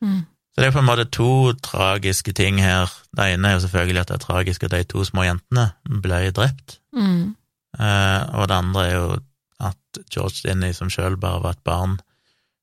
Mm. 0.06 0.20
Så 0.54 0.62
det 0.62 0.68
er 0.68 0.76
på 0.76 0.84
en 0.84 0.86
måte 0.86 1.08
to 1.10 1.54
tragiske 1.66 2.34
ting 2.38 2.60
her. 2.62 2.94
Det 3.10 3.26
ene 3.34 3.50
er 3.50 3.54
jo 3.58 3.64
selvfølgelig 3.66 4.02
at 4.04 4.12
det 4.12 4.16
er 4.20 4.24
tragisk 4.28 4.64
at 4.68 4.76
de 4.76 4.84
to 4.94 5.02
små 5.08 5.26
jentene 5.26 5.72
ble 6.04 6.22
drept, 6.32 6.78
Mm. 6.94 7.36
Eh, 7.82 8.22
og 8.38 8.48
det 8.52 8.58
andre 8.58 8.86
er 8.88 8.96
jo 8.96 9.10
at 9.62 10.00
George 10.14 10.42
Dinny, 10.46 10.72
som 10.74 10.90
sjøl 10.90 11.18
bare 11.22 11.42
var 11.44 11.58
et 11.58 11.64
barn, 11.68 12.00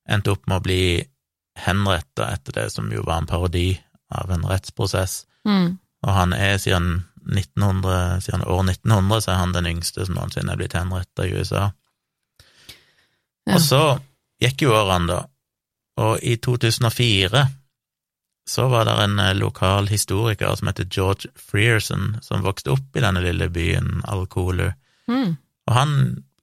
endte 0.09 0.33
opp 0.33 0.47
med 0.49 0.61
å 0.61 0.65
bli 0.65 0.81
henretta 1.59 2.31
etter 2.33 2.55
det 2.57 2.67
som 2.73 2.89
jo 2.95 3.03
var 3.07 3.23
en 3.23 3.29
parodi 3.31 3.73
av 4.15 4.31
en 4.31 4.47
rettsprosess, 4.49 5.25
Mm. 5.47 5.79
og 6.05 6.11
han 6.13 6.33
er 6.35 6.59
siden 6.59 7.05
1900, 7.29 8.21
siden 8.21 8.43
år 8.45 8.63
1900 8.67 9.21
så 9.23 9.31
er 9.33 9.37
han 9.39 9.53
den 9.55 9.67
yngste 9.71 10.05
som 10.05 10.17
noensinne 10.19 10.53
er 10.53 10.59
blitt 10.61 10.75
henretta 10.77 11.25
i 11.25 11.33
USA. 11.39 11.71
Ja. 13.47 13.55
Og 13.55 13.61
så 13.65 13.81
gikk 14.43 14.67
jo 14.67 14.75
årene, 14.77 15.07
da, 15.09 15.21
og 16.03 16.19
i 16.23 16.37
2004 16.37 17.47
så 18.49 18.67
var 18.73 18.87
det 18.89 18.97
en 19.03 19.19
eh, 19.21 19.35
lokal 19.37 19.89
historiker 19.89 20.55
som 20.57 20.71
heter 20.71 20.89
George 20.91 21.29
Frierson, 21.37 22.19
som 22.25 22.45
vokste 22.45 22.73
opp 22.73 22.97
i 22.97 23.03
denne 23.05 23.21
lille 23.25 23.49
byen 23.53 24.03
Alkolu, 24.09 24.71
Mm. 25.09 25.37
og 25.69 25.73
han 25.73 25.93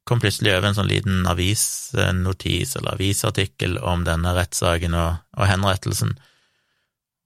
kom 0.06 0.22
plutselig 0.22 0.54
over 0.54 0.70
en 0.70 0.78
sånn 0.78 0.90
liten 0.90 1.26
avisnotis 1.30 2.76
eller 2.78 2.94
avisartikkel 2.94 3.80
om 3.82 4.04
denne 4.06 4.36
rettssaken 4.38 4.94
og, 4.98 5.22
og 5.38 5.50
henrettelsen, 5.50 6.14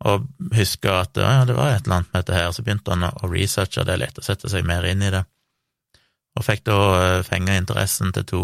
og 0.07 0.29
huska 0.55 1.01
at 1.01 1.19
ja, 1.19 1.43
det 1.47 1.57
var 1.57 1.73
et 1.73 1.83
eller 1.83 1.97
annet 1.97 2.13
med 2.13 2.21
dette 2.21 2.37
her, 2.37 2.53
så 2.55 2.63
begynte 2.63 2.95
han 2.95 3.09
å 3.09 3.31
researche 3.31 3.83
det 3.87 3.97
litt 3.99 4.19
og 4.19 4.27
sette 4.27 4.51
seg 4.51 4.67
mer 4.67 4.87
inn 4.87 5.03
i 5.03 5.11
det, 5.11 5.25
og 6.39 6.45
fikk 6.47 6.63
da 6.69 6.77
uh, 6.79 7.25
fenga 7.27 7.57
interessen 7.59 8.13
til 8.15 8.27
to 8.29 8.43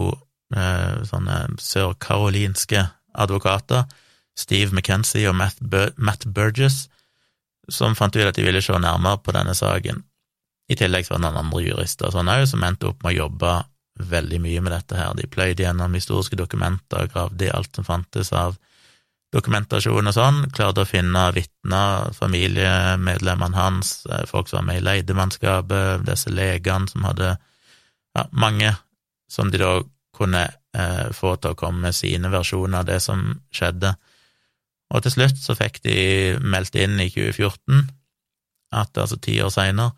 eh, 0.55 1.03
sånne 1.07 1.37
sørkarolinske 1.61 2.81
advokater, 3.15 3.85
Steve 4.35 4.75
McKenzie 4.75 5.29
og 5.31 5.37
Matt 5.39 6.25
Burgess, 6.27 6.89
som 7.71 7.95
fant 7.95 8.15
ut 8.17 8.25
at 8.25 8.35
de 8.35 8.43
ville 8.43 8.59
se 8.61 8.75
nærmere 8.75 9.21
på 9.23 9.31
denne 9.31 9.55
saken. 9.55 10.03
I 10.67 10.77
tillegg 10.79 11.05
så 11.05 11.13
var 11.13 11.21
det 11.21 11.27
noen 11.27 11.41
andre 11.43 11.63
jurister 11.65 12.13
sånn 12.13 12.31
òg, 12.31 12.45
som 12.49 12.63
endte 12.65 12.89
opp 12.89 13.03
med 13.03 13.13
å 13.13 13.19
jobbe 13.25 13.55
veldig 14.11 14.39
mye 14.43 14.61
med 14.65 14.73
dette 14.73 14.97
her. 14.97 15.13
De 15.15 15.27
pløyde 15.31 15.63
gjennom 15.63 15.93
historiske 15.95 16.37
dokumenter, 16.39 17.07
gravde 17.13 17.47
i 17.47 17.51
alt 17.53 17.77
som 17.77 17.87
fantes 17.87 18.33
av 18.35 18.57
dokumentasjon 19.35 20.09
og 20.09 20.15
sånn, 20.15 20.41
klarte 20.55 20.85
å 20.85 20.89
finne 20.89 21.25
vitner, 21.35 22.11
familiemedlemmene 22.15 23.57
hans, 23.57 24.05
eh, 24.09 24.23
folk 24.29 24.49
som 24.49 24.61
var 24.61 24.67
med 24.69 24.81
i 24.81 24.85
leidemannskapet, 24.85 26.05
disse 26.07 26.31
legene 26.31 26.87
som 26.91 27.03
hadde 27.07 27.35
ja, 28.15 28.25
mange 28.31 28.71
som 29.31 29.51
de 29.51 29.59
da 29.59 29.73
kunne 30.15 30.45
eh, 30.45 31.07
få 31.11 31.35
til 31.35 31.51
å 31.51 31.59
komme 31.59 31.87
med 31.87 31.97
sine 31.97 32.31
versjoner 32.31 32.83
av 32.83 32.87
det 32.87 33.01
som 33.03 33.27
skjedde. 33.53 33.95
Og 34.93 35.03
til 35.03 35.15
slutt 35.15 35.41
så 35.41 35.55
fikk 35.57 35.81
de 35.83 35.97
meldt 36.39 36.77
inn 36.79 36.99
i 37.01 37.09
2014, 37.11 37.89
at, 38.75 38.97
altså 38.97 39.17
ti 39.19 39.35
år 39.43 39.51
seinere, 39.53 39.95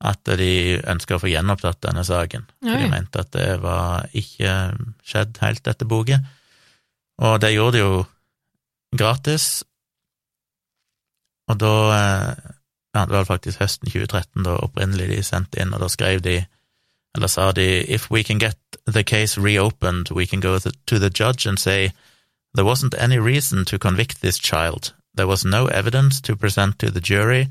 at 0.00 0.30
de 0.40 0.80
ønska 0.88 1.16
å 1.18 1.22
få 1.22 1.28
gjenopptatt 1.28 1.82
denne 1.84 2.04
saken. 2.06 2.46
For 2.62 2.72
Oi. 2.72 2.84
de 2.84 2.92
mente 2.92 3.20
at 3.20 3.32
det 3.36 3.48
var 3.60 4.06
ikke 4.16 4.54
skjedd 5.04 5.40
helt 5.42 5.68
etter 5.68 5.88
boka. 5.88 6.20
Og 7.20 7.36
det 7.42 7.52
gjorde 7.52 7.76
de 7.76 7.82
jo 7.84 7.98
gratis, 8.96 9.50
og 11.50 11.60
da 11.60 11.74
eh, 11.98 12.56
Ja, 12.90 13.04
det 13.06 13.14
var 13.14 13.24
faktisk 13.28 13.60
høsten 13.62 13.86
2013 13.86 14.42
da 14.42 14.56
opprinnelig 14.64 15.04
de 15.12 15.20
sendte 15.22 15.60
inn, 15.62 15.70
og 15.70 15.78
da 15.78 15.86
skrev 15.86 16.24
de 16.24 16.40
eller 17.14 17.30
sa 17.30 17.52
de 17.52 17.84
if 17.86 18.10
we 18.10 18.22
can 18.22 18.38
get 18.38 18.58
the 18.86 19.02
case 19.02 19.38
reopened, 19.38 20.10
we 20.10 20.26
can 20.26 20.40
go 20.40 20.58
to 20.58 20.98
the 20.98 21.10
judge 21.10 21.46
and 21.46 21.58
say 21.58 21.92
there 22.54 22.64
wasn't 22.64 22.94
any 22.98 23.18
reason 23.18 23.64
to 23.64 23.78
convict 23.78 24.20
this 24.20 24.38
child. 24.38 24.92
There 25.14 25.26
was 25.26 25.44
no 25.44 25.66
evidence 25.66 26.20
to 26.22 26.36
present 26.36 26.78
to 26.78 26.90
the 26.90 27.00
jury. 27.00 27.48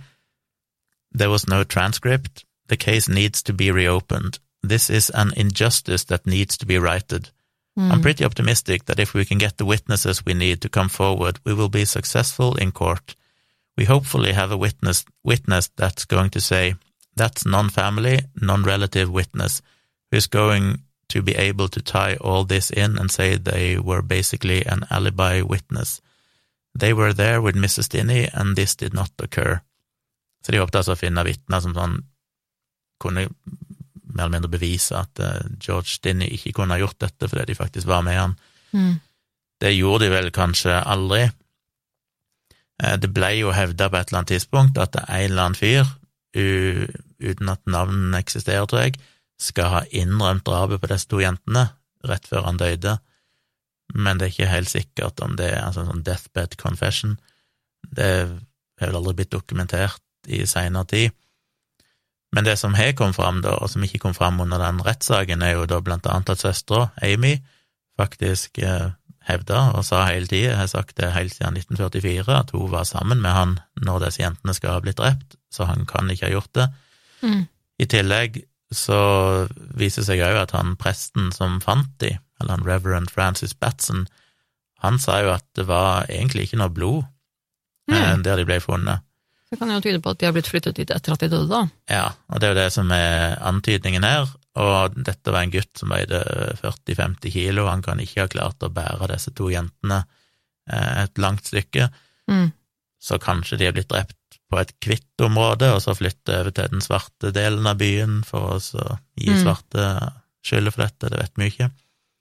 There 1.12 1.30
was 1.30 1.48
no 1.48 1.64
transcript. 1.64 2.46
The 2.68 2.78
case 2.78 3.10
needs 3.10 3.42
to 3.44 3.54
be 3.54 3.72
reopened. 3.72 4.40
This 4.62 4.90
is 4.90 5.10
an 5.10 5.34
injustice 5.36 6.04
that 6.06 6.28
needs 6.28 6.58
to 6.58 6.66
be 6.66 6.78
righted. 6.78 7.32
I'm 7.78 7.98
hmm. 7.98 8.02
pretty 8.02 8.26
optimistic 8.26 8.86
that 8.86 9.00
if 9.00 9.14
we 9.14 9.24
can 9.24 9.38
get 9.38 9.58
the 9.58 9.66
witnesses 9.66 10.26
we 10.26 10.34
need 10.34 10.62
to 10.62 10.70
come 10.70 10.90
forward, 10.90 11.40
we 11.46 11.54
will 11.54 11.70
be 11.70 11.86
successful 11.86 12.56
in 12.56 12.72
court. 12.72 13.16
We 13.78 13.86
hopefully 13.86 14.34
have 14.34 14.52
a 14.52 14.58
witness, 14.58 15.06
witness 15.24 15.70
that's 15.78 16.04
going 16.04 16.32
to 16.32 16.42
say, 16.42 16.76
that's 17.16 17.46
non-family, 17.46 18.20
non-relative 18.42 19.10
witness, 19.10 19.62
who's 20.12 20.28
going 20.28 20.80
to 21.10 21.22
be 21.22 21.36
able 21.36 21.70
to 21.70 21.82
tie 21.82 22.16
all 22.16 22.44
this 22.44 22.70
in 22.70 22.98
and 22.98 23.10
say 23.10 23.36
they 23.36 23.80
were 23.80 24.02
basically 24.02 24.66
an 24.66 24.86
alibi 24.92 25.42
witness. 25.42 26.02
They 26.76 26.94
were 26.94 27.14
there 27.14 27.42
with 27.42 27.56
Mrs. 27.56 27.88
Stinney, 27.88 28.30
and 28.34 28.56
this 28.56 28.76
did 28.76 28.94
not 28.94 29.12
occur. 29.20 29.62
Så 30.46 30.54
de 30.54 30.62
håpte 30.62 30.80
altså 30.82 30.96
å 30.96 31.00
finne 31.00 31.26
vitner 31.28 31.62
som 31.64 31.76
sånn 31.76 32.00
kunne 33.00 33.28
mer 34.10 34.26
eller 34.26 34.36
mindre 34.38 34.52
bevise 34.52 34.98
at 34.98 35.20
eh, 35.24 35.46
George 35.62 35.94
Stinney 35.94 36.32
ikke 36.36 36.56
kunne 36.58 36.76
ha 36.76 36.82
gjort 36.82 37.00
dette 37.00 37.30
fordi 37.30 37.52
de 37.52 37.58
faktisk 37.58 37.88
var 37.88 38.02
med 38.06 38.18
han. 38.20 38.34
Mm. 38.74 38.96
Det 39.60 39.76
gjorde 39.76 40.08
de 40.08 40.14
vel 40.16 40.32
kanskje 40.36 40.76
aldri. 40.82 41.28
Eh, 42.84 42.98
Det 43.00 43.12
ble 43.14 43.32
jo 43.38 43.54
hevda 43.56 43.90
på 43.90 44.00
et 44.00 44.10
eller 44.10 44.22
annet 44.22 44.34
tidspunkt 44.36 44.82
at 44.82 44.98
en 45.04 45.06
eller 45.22 45.46
annen 45.46 45.60
fyr, 45.60 45.96
uten 46.34 47.50
at 47.50 47.64
navnet 47.66 48.20
eksisterer, 48.20 48.68
tror 48.70 48.84
jeg, 48.86 49.00
skal 49.42 49.72
ha 49.74 49.80
innrømt 49.96 50.46
drapet 50.46 50.82
på 50.82 50.90
disse 50.92 51.08
to 51.10 51.22
jentene 51.24 51.70
rett 52.06 52.28
før 52.30 52.46
han 52.46 52.60
døde, 52.60 52.98
men 53.96 54.20
det 54.20 54.28
er 54.28 54.34
ikke 54.34 54.52
helt 54.52 54.70
sikkert 54.72 55.24
om 55.26 55.34
det 55.40 55.50
er 55.54 55.64
altså 55.64 55.82
en 55.84 55.90
sånn 55.94 56.04
deathbed 56.06 56.56
confession. 56.62 57.18
Det 57.82 58.06
er 58.06 58.30
vel 58.84 59.00
aldri 59.00 59.16
blitt 59.22 59.34
dokumentert 59.34 60.04
i 60.30 60.46
seinere 60.50 60.86
tid. 60.90 61.16
Men 62.36 62.46
det 62.46 62.60
som 62.62 62.76
har 62.78 62.92
kommet 62.94 63.18
fram, 63.18 63.42
da, 63.42 63.56
og 63.58 63.70
som 63.72 63.84
ikke 63.84 64.00
kom 64.04 64.14
fram 64.14 64.40
under 64.44 64.62
den 64.62 64.82
rettssaken, 64.86 65.42
er 65.42 65.56
jo 65.58 65.66
da 65.66 65.80
blant 65.82 66.06
annet 66.06 66.30
at 66.30 66.44
søstera, 66.44 66.92
Amy, 67.02 67.40
faktisk 67.98 68.60
eh, 68.62 68.92
hevda 69.28 69.64
og 69.78 69.84
sa 69.86 70.04
hele 70.08 70.30
tida, 70.30 70.52
jeg 70.52 70.60
har 70.60 70.70
sagt 70.72 70.96
det 71.02 71.10
helt 71.16 71.34
siden 71.34 71.58
1944, 71.58 72.38
at 72.38 72.54
hun 72.54 72.70
var 72.72 72.86
sammen 72.88 73.22
med 73.22 73.34
han 73.34 73.58
når 73.82 74.06
disse 74.06 74.22
jentene 74.22 74.54
skal 74.54 74.78
ha 74.78 74.84
blitt 74.86 75.02
drept, 75.02 75.36
så 75.52 75.66
han 75.70 75.86
kan 75.90 76.10
ikke 76.14 76.28
ha 76.30 76.36
gjort 76.38 76.54
det. 76.56 76.70
Mm. 77.26 77.44
I 77.82 77.90
tillegg 77.90 78.40
så 78.72 79.02
viser 79.74 80.04
det 80.04 80.08
seg 80.12 80.22
òg 80.22 80.38
at 80.44 80.54
han 80.54 80.76
presten 80.78 81.32
som 81.34 81.58
fant 81.64 81.90
de, 82.04 82.14
eller 82.40 82.60
han 82.60 82.68
reverend 82.68 83.10
Francis 83.12 83.56
Batson, 83.58 84.06
han 84.86 85.02
sa 85.02 85.18
jo 85.26 85.34
at 85.34 85.44
det 85.58 85.66
var 85.68 86.06
egentlig 86.08 86.46
ikke 86.48 86.62
noe 86.62 86.72
blod 86.72 87.02
eh, 87.04 88.14
Mm. 88.14 88.22
der 88.24 88.38
de 88.38 88.46
ble 88.46 88.60
funnet. 88.62 89.02
Det 89.50 89.58
kan 89.58 89.72
jo 89.74 89.80
tyde 89.82 90.00
på 90.04 90.12
at 90.14 90.20
de 90.22 90.28
har 90.28 90.34
blitt 90.36 90.48
flyttet 90.52 90.76
dit 90.78 90.92
etter 90.94 91.14
at 91.16 91.24
de 91.24 91.30
døde, 91.32 91.48
da. 91.50 91.64
Ja, 91.90 92.04
og 92.30 92.40
det 92.40 92.48
er 92.48 92.54
jo 92.54 92.60
det 92.60 92.68
som 92.76 92.92
er 92.94 93.38
antydningen 93.50 94.04
her, 94.06 94.28
og 94.60 94.94
dette 95.08 95.32
var 95.34 95.42
en 95.46 95.54
gutt 95.54 95.72
som 95.80 95.90
veide 95.90 96.20
40-50 96.62 97.32
kilo, 97.34 97.66
han 97.70 97.82
kan 97.86 98.00
ikke 98.04 98.26
ha 98.28 98.30
klart 98.30 98.62
å 98.66 98.70
bære 98.74 99.10
disse 99.14 99.34
to 99.38 99.50
jentene 99.54 100.04
eh, 100.70 101.04
et 101.06 101.18
langt 101.18 101.46
stykke, 101.50 101.90
Mm. 102.30 102.52
så 103.02 103.18
kanskje 103.18 103.58
de 103.58 103.66
er 103.66 103.72
blitt 103.74 103.90
drept 103.90 104.36
på 104.52 104.60
et 104.62 104.70
hvitt 104.86 105.24
område, 105.26 105.72
og 105.74 105.80
så 105.82 105.96
flytte 105.98 106.36
over 106.44 106.52
til 106.54 106.68
den 106.70 106.82
svarte 106.86 107.32
delen 107.34 107.66
av 107.66 107.80
byen 107.82 108.20
for 108.28 108.52
å 108.54 108.60
så 108.62 108.86
gi 109.18 109.32
Mm. 109.34 109.40
svarte 109.42 109.88
skylda 110.46 110.72
for 110.76 110.84
dette, 110.86 111.10
det 111.10 111.18
vet 111.24 111.34
vi 111.42 111.48
ikke. 111.50 111.72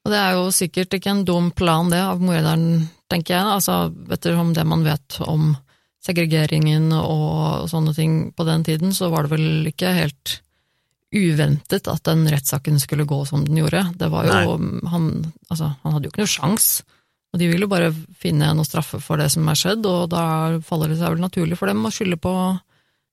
Og 0.07 0.13
det 0.15 0.19
er 0.23 0.33
jo 0.39 0.47
sikkert 0.49 0.95
ikke 0.97 1.11
en 1.13 1.25
dum 1.29 1.51
plan, 1.53 1.91
det, 1.93 2.01
av 2.01 2.21
morderen, 2.25 2.89
tenker 3.11 3.35
jeg. 3.37 3.45
Altså, 3.45 3.93
ettersom 4.09 4.55
det 4.57 4.65
man 4.65 4.83
vet 4.87 5.21
om 5.29 5.59
segregeringen 6.05 6.93
og 6.95 7.67
sånne 7.71 7.95
ting 7.97 8.19
på 8.37 8.47
den 8.49 8.65
tiden, 8.67 8.95
så 8.95 9.11
var 9.13 9.27
det 9.27 9.35
vel 9.37 9.71
ikke 9.71 9.95
helt 9.97 10.39
uventet 11.15 11.89
at 11.89 12.05
den 12.05 12.27
rettssaken 12.29 12.79
skulle 12.81 13.09
gå 13.09 13.23
som 13.29 13.45
den 13.47 13.59
gjorde. 13.63 13.87
Det 13.97 14.11
var 14.13 14.29
jo 14.29 14.59
han 14.93 15.11
Altså, 15.49 15.73
han 15.83 15.95
hadde 15.95 16.09
jo 16.09 16.13
ikke 16.13 16.23
noe 16.27 16.31
sjans, 16.31 16.69
og 17.33 17.41
de 17.41 17.49
vil 17.49 17.65
jo 17.65 17.71
bare 17.71 17.91
finne 18.21 18.51
noe 18.57 18.69
straffe 18.69 19.01
for 19.01 19.21
det 19.21 19.31
som 19.33 19.49
er 19.49 19.57
skjedd, 19.59 19.87
og 19.89 20.11
da 20.13 20.25
faller 20.65 20.93
det 20.93 20.99
seg 21.01 21.15
vel 21.15 21.25
naturlig 21.25 21.57
for 21.61 21.71
dem 21.71 21.85
å 21.85 21.93
skylde 21.93 22.21
på 22.21 22.33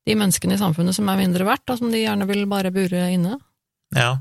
de 0.06 0.16
menneskene 0.20 0.56
i 0.56 0.62
samfunnet 0.62 0.96
som 0.96 1.08
er 1.10 1.20
mindre 1.20 1.48
verdt, 1.48 1.64
da, 1.66 1.78
som 1.80 1.92
de 1.92 2.04
gjerne 2.04 2.28
vil 2.30 2.44
bare 2.52 2.74
bure 2.76 3.08
inne. 3.12 3.40
Ja, 3.96 4.18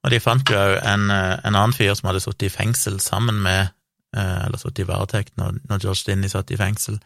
og 0.00 0.14
de 0.14 0.20
fant 0.22 0.48
jo 0.48 0.58
en, 0.58 1.10
eh, 1.12 1.36
en 1.44 1.56
annen 1.56 1.76
fyr 1.76 1.92
som 1.98 2.08
hadde 2.08 2.22
sittet 2.24 2.48
i 2.48 2.54
fengsel 2.54 3.00
sammen 3.02 3.42
med 3.44 3.68
eh, 4.16 4.46
Eller 4.46 4.58
sittet 4.58 4.84
i 4.84 4.88
varetekt 4.88 5.36
når, 5.36 5.60
når 5.68 5.82
George 5.84 6.00
Stinney 6.00 6.30
satt 6.32 6.50
i 6.50 6.58
fengsel. 6.58 6.96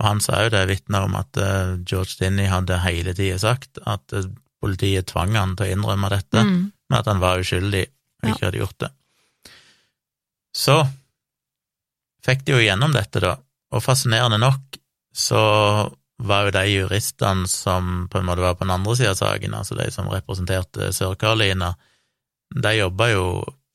Og 0.00 0.06
han 0.08 0.20
sa 0.20 0.42
jo 0.44 0.50
det, 0.50 0.64
vitna 0.68 1.04
om 1.06 1.14
at 1.18 1.36
eh, 1.38 1.76
George 1.86 2.16
Dinney 2.20 2.48
hadde 2.50 2.80
hele 2.82 3.14
tida 3.14 3.38
sagt 3.38 3.78
at 3.86 4.12
eh, 4.12 4.26
politiet 4.64 5.06
tvang 5.12 5.36
han 5.38 5.54
til 5.56 5.66
å 5.68 5.76
innrømme 5.76 6.10
dette, 6.10 6.42
Mm. 6.44 6.72
men 6.90 6.98
at 6.98 7.06
han 7.06 7.20
var 7.22 7.38
uskyldig 7.42 7.84
og 7.88 8.28
Ja. 8.28 8.34
ikke 8.34 8.46
hadde 8.48 8.58
gjort 8.62 8.78
det. 8.78 8.90
Så 10.54 10.76
fikk 12.24 12.44
de 12.46 12.52
jo 12.56 12.62
gjennom 12.62 12.92
dette, 12.94 13.20
da, 13.20 13.34
og 13.74 13.82
fascinerende 13.84 14.38
nok 14.40 14.78
så 15.14 15.40
var 16.24 16.46
jo 16.46 16.54
de 16.54 16.62
juristene 16.70 17.48
som 17.50 18.06
på 18.10 18.18
en 18.20 18.26
måte 18.28 18.40
var 18.44 18.54
på 18.54 18.64
den 18.64 18.74
andre 18.74 18.94
sida 18.96 19.10
av 19.14 19.18
saken, 19.18 19.54
altså 19.58 19.76
de 19.78 19.88
som 19.94 20.08
representerte 20.08 20.92
Sør-Carolina, 20.94 21.72
de 22.54 22.72
jobba 22.78 23.08
jo 23.12 23.24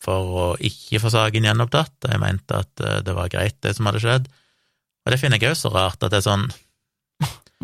for 0.01 0.35
å 0.39 0.45
ikke 0.63 1.01
få 1.03 1.11
saken 1.11 1.43
gjenopptatt, 1.49 1.91
de 2.07 2.17
mente 2.21 2.55
at 2.55 2.79
eh, 2.85 3.01
det 3.03 3.15
var 3.17 3.27
greit, 3.31 3.57
det 3.61 3.75
som 3.75 3.85
hadde 3.89 3.99
skjedd. 4.03 4.29
Og 5.09 5.15
det 5.15 5.23
finner 5.23 5.41
jeg 5.41 5.55
òg 5.55 5.57
så 5.57 5.71
rart, 5.73 6.03
at 6.05 6.11
det 6.13 6.19
er 6.19 6.27
sånn 6.27 6.43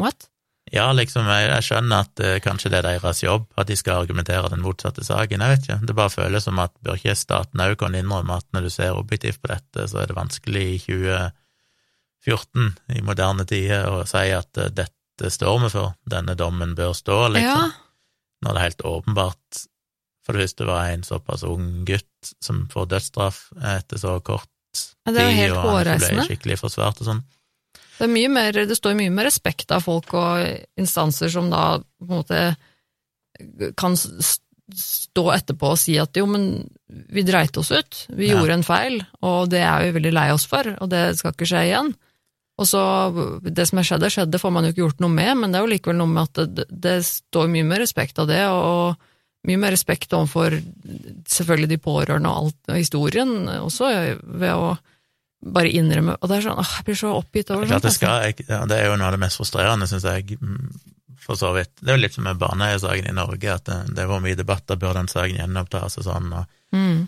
What? 0.01 0.25
ja, 0.73 0.87
liksom, 0.97 1.27
jeg, 1.29 1.45
jeg 1.51 1.65
skjønner 1.67 2.07
at 2.07 2.21
uh, 2.25 2.31
kanskje 2.41 2.71
det 2.73 2.79
er 2.79 2.87
deres 2.87 3.19
jobb, 3.21 3.45
at 3.53 3.69
de 3.69 3.75
skal 3.77 4.01
argumentere 4.01 4.49
den 4.49 4.63
motsatte 4.65 5.05
saken, 5.05 5.43
jeg 5.43 5.53
vet 5.53 5.67
ikke. 5.67 5.77
Det 5.85 5.95
bare 5.97 6.13
føles 6.13 6.47
som 6.47 6.57
at 6.63 6.73
bør 6.81 6.97
ikke 6.97 7.13
staten 7.19 7.61
òg 7.61 7.75
kunne 7.77 8.01
innrømme 8.01 8.39
at 8.41 8.47
når 8.55 8.65
du 8.65 8.71
ser 8.73 8.97
objektivt 8.97 9.43
på 9.43 9.51
dette, 9.53 9.85
så 9.91 10.01
er 10.01 10.09
det 10.09 10.17
vanskelig 10.17 10.65
i 10.71 10.79
2014, 10.87 12.73
i 12.97 13.05
moderne 13.05 13.45
tider, 13.45 13.85
å 13.93 14.01
si 14.09 14.25
at 14.33 14.49
uh, 14.57 14.71
dette 14.73 15.31
står 15.37 15.61
vi 15.67 15.71
for, 15.77 15.93
denne 16.09 16.33
dommen 16.39 16.73
bør 16.75 16.97
stå, 16.97 17.19
liksom. 17.37 17.69
Ja, 17.69 18.41
Når 18.45 18.57
det 18.57 18.65
helt 18.65 18.83
åpenbart 18.89 19.63
for 20.25 20.33
det 20.33 20.47
første 20.47 20.65
var 20.65 20.89
en 20.89 21.05
såpass 21.05 21.45
ung 21.45 21.85
gutt 21.85 22.33
som 22.41 22.65
får 22.73 22.89
dødsstraff 22.89 23.51
etter 23.61 24.01
så 24.01 24.17
kort 24.25 24.49
tid, 25.05 25.53
og 25.53 25.85
han 25.85 26.01
ble 26.01 26.25
skikkelig 26.25 26.57
forsvart 26.63 27.03
og 27.03 27.11
sånn. 27.11 27.21
Det, 27.97 28.07
er 28.09 28.29
mer, 28.29 28.51
det 28.67 28.75
står 28.77 28.97
mye 28.99 29.13
mer 29.13 29.29
respekt 29.29 29.71
av 29.71 29.83
folk 29.85 30.13
og 30.13 30.41
instanser 30.81 31.29
som 31.31 31.49
da 31.53 31.77
på 31.79 32.07
en 32.09 32.15
måte 32.17 32.41
kan 33.79 33.95
stå 33.99 35.23
etterpå 35.35 35.73
og 35.75 35.79
si 35.79 35.95
at 36.01 36.15
jo, 36.17 36.25
men 36.29 36.45
vi 37.13 37.23
dreit 37.27 37.57
oss 37.61 37.71
ut, 37.71 38.05
vi 38.09 38.29
Ja. 38.29 38.39
gjorde 38.39 38.53
en 38.59 38.63
feil, 38.67 38.99
og 39.21 39.49
det 39.51 39.61
er 39.61 39.83
vi 39.85 39.91
veldig 39.99 40.13
lei 40.15 40.29
oss 40.33 40.45
for, 40.49 40.63
og 40.81 40.89
det 40.89 41.17
skal 41.19 41.31
ikke 41.35 41.47
skje 41.47 41.63
igjen. 41.69 41.93
Og 42.57 42.67
så, 42.67 42.81
det 43.43 43.67
som 43.67 43.79
er 43.79 43.83
skjedd, 43.83 44.31
det 44.31 44.39
får 44.39 44.51
man 44.55 44.63
jo 44.63 44.71
ikke 44.71 44.83
gjort 44.85 45.01
noe 45.03 45.11
med, 45.11 45.37
men 45.37 45.51
det 45.51 45.59
er 45.59 45.65
jo 45.65 45.73
likevel 45.73 45.97
noe 45.99 46.07
med 46.07 46.23
at 46.23 46.55
det, 46.55 46.65
det 46.71 46.95
står 47.05 47.49
mye 47.51 47.67
mer 47.67 47.83
respekt 47.83 48.19
av 48.19 48.27
det, 48.31 48.41
og 48.47 48.95
mye 49.45 49.59
mer 49.61 49.75
respekt 49.75 50.13
overfor 50.15 50.55
selvfølgelig 51.27 51.69
de 51.75 51.77
pårørende 51.83 52.31
og 52.31 52.45
alt, 52.45 52.61
og 52.71 52.79
historien, 52.79 53.33
også 53.59 53.91
ved 54.23 54.53
å 54.55 54.77
bare 55.45 55.69
innrømme 55.69 56.15
Og 56.19 56.29
det 56.29 56.37
er 56.39 56.43
sånn, 56.47 56.59
åh, 56.61 56.73
jeg 56.79 56.85
blir 56.87 56.97
så 56.99 57.13
oppgitt 57.15 57.51
over 57.53 57.69
Klart 57.69 57.85
det, 57.85 57.93
skal, 57.93 58.23
jeg, 58.25 58.45
ja, 58.49 58.63
det 58.69 58.77
er 58.79 58.87
jo 58.89 58.95
noe 58.97 59.09
av 59.09 59.15
det 59.15 59.21
mest 59.21 59.37
frustrerende, 59.39 59.87
syns 59.89 60.07
jeg, 60.07 60.37
mm, 60.41 60.69
for 61.25 61.37
så 61.39 61.51
vidt. 61.55 61.71
Det 61.81 61.89
er 61.89 61.97
jo 61.97 62.03
litt 62.03 62.15
som 62.17 62.25
med 62.27 62.39
barneeiersaken 62.41 63.09
i 63.09 63.13
Norge, 63.17 63.53
at 63.53 63.65
det, 63.69 63.77
det 63.97 64.05
var 64.09 64.23
mye 64.23 64.37
debatter, 64.37 64.77
bør 64.81 64.97
den 64.97 65.09
saken 65.09 65.39
gjenopptas 65.41 65.99
og 66.01 66.07
sånn, 66.07 66.31
og, 66.37 66.49
Mm. 66.75 67.05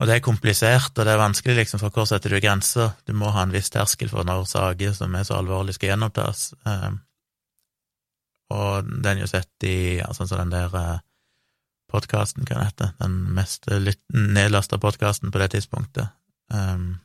og 0.00 0.06
det 0.06 0.14
er 0.14 0.22
komplisert, 0.24 0.92
og 0.94 1.04
det 1.04 1.12
er 1.12 1.18
vanskelig, 1.18 1.56
liksom, 1.62 1.80
for 1.82 1.90
hvor 1.90 2.06
setter 2.06 2.30
du 2.30 2.38
grenser? 2.40 2.92
Du 3.08 3.12
må 3.16 3.32
ha 3.34 3.42
en 3.42 3.52
viss 3.52 3.72
terskel 3.74 4.08
for 4.12 4.24
når 4.28 4.44
saker 4.46 4.92
som 4.96 5.14
er 5.16 5.24
så 5.26 5.40
alvorlige, 5.40 5.76
skal 5.78 5.94
gjenopptas. 5.94 6.52
Um, 6.68 7.00
og 8.54 8.86
den 8.86 9.16
er 9.16 9.24
jo 9.24 9.30
sett 9.32 9.66
i, 9.66 9.98
ja, 9.98 10.10
sånn 10.14 10.28
som 10.30 10.44
den 10.44 10.52
der 10.54 10.72
uh, 10.76 10.98
podkasten, 11.90 12.44
hva 12.44 12.58
den 12.58 12.68
heter, 12.68 12.92
den 13.00 13.16
mest 13.34 13.66
nedlasta 14.12 14.78
podkasten 14.82 15.32
på 15.34 15.40
det 15.42 15.52
tidspunktet. 15.56 16.12
Um, 16.52 17.00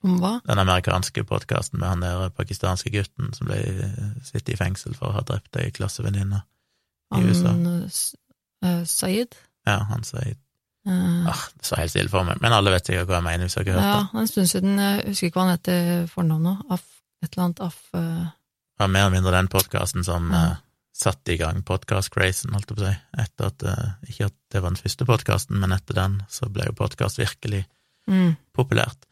Om 0.00 0.16
hva? 0.22 0.38
den 0.48 0.58
amerikanske 0.62 1.26
podkasten 1.28 1.80
med 1.82 1.90
han 1.90 2.04
der 2.04 2.30
pakistanske 2.32 2.88
gutten 2.94 3.34
som 3.36 3.50
ble 3.50 3.58
sittet 4.24 4.54
i 4.54 4.56
fengsel 4.56 4.94
for 4.96 5.10
å 5.10 5.18
ha 5.18 5.24
drept 5.28 5.58
ei 5.60 5.68
klassevenninne 5.76 6.40
i 7.18 7.24
USA. 7.26 7.52
Han 7.52 7.66
uh, 8.64 8.84
Saeed? 8.88 9.36
Ja, 9.68 9.82
han 9.90 10.06
Saeed. 10.06 10.38
Uh, 10.88 11.28
ah, 11.28 11.42
Det 11.58 11.68
står 11.68 11.82
helt 11.82 11.92
stille 11.92 12.12
for 12.12 12.24
meg, 12.24 12.40
men 12.40 12.56
alle 12.56 12.72
vet 12.72 12.88
sikkert 12.88 13.10
hva 13.10 13.18
jeg 13.18 13.26
mener 13.26 13.48
hvis 13.48 13.58
dere 13.58 13.76
har 13.76 13.84
ja, 13.84 13.96
hørt 13.98 14.14
det. 14.14 14.20
en 14.22 14.30
stund 14.30 14.50
siden, 14.54 14.78
jeg 14.80 15.02
husker 15.10 15.28
ikke 15.28 15.36
hva 15.36 15.44
han 15.44 15.58
heter 15.58 16.06
fornavnet, 16.08 16.62
Af, 16.72 16.86
et 17.20 17.28
eller 17.34 17.44
annet 17.44 17.60
Af... 17.66 17.78
Uh... 17.92 18.00
Det 18.80 18.86
var 18.86 18.92
mer 18.94 19.04
eller 19.04 19.16
mindre 19.18 19.36
den 19.36 19.50
podkasten 19.52 20.06
som 20.06 20.30
uh, 20.32 20.38
eh, 20.40 20.54
satte 20.96 21.34
i 21.34 21.36
gang 21.36 21.60
podkast-crazen, 21.68 22.54
holdt 22.56 22.72
jeg 22.72 22.78
på 22.78 22.80
å 22.80 22.86
si. 22.86 22.94
Etter 23.20 23.50
at 23.50 23.66
eh, 23.68 23.90
Ikke 24.08 24.30
at 24.30 24.36
det 24.54 24.62
var 24.62 24.72
den 24.72 24.80
første 24.80 25.06
podkasten, 25.08 25.60
men 25.60 25.76
etter 25.76 25.98
den 25.98 26.16
så 26.32 26.48
ble 26.48 26.64
jo 26.70 26.76
podkast 26.78 27.20
virkelig 27.20 27.66
mm, 28.08 28.32
populært. 28.56 29.04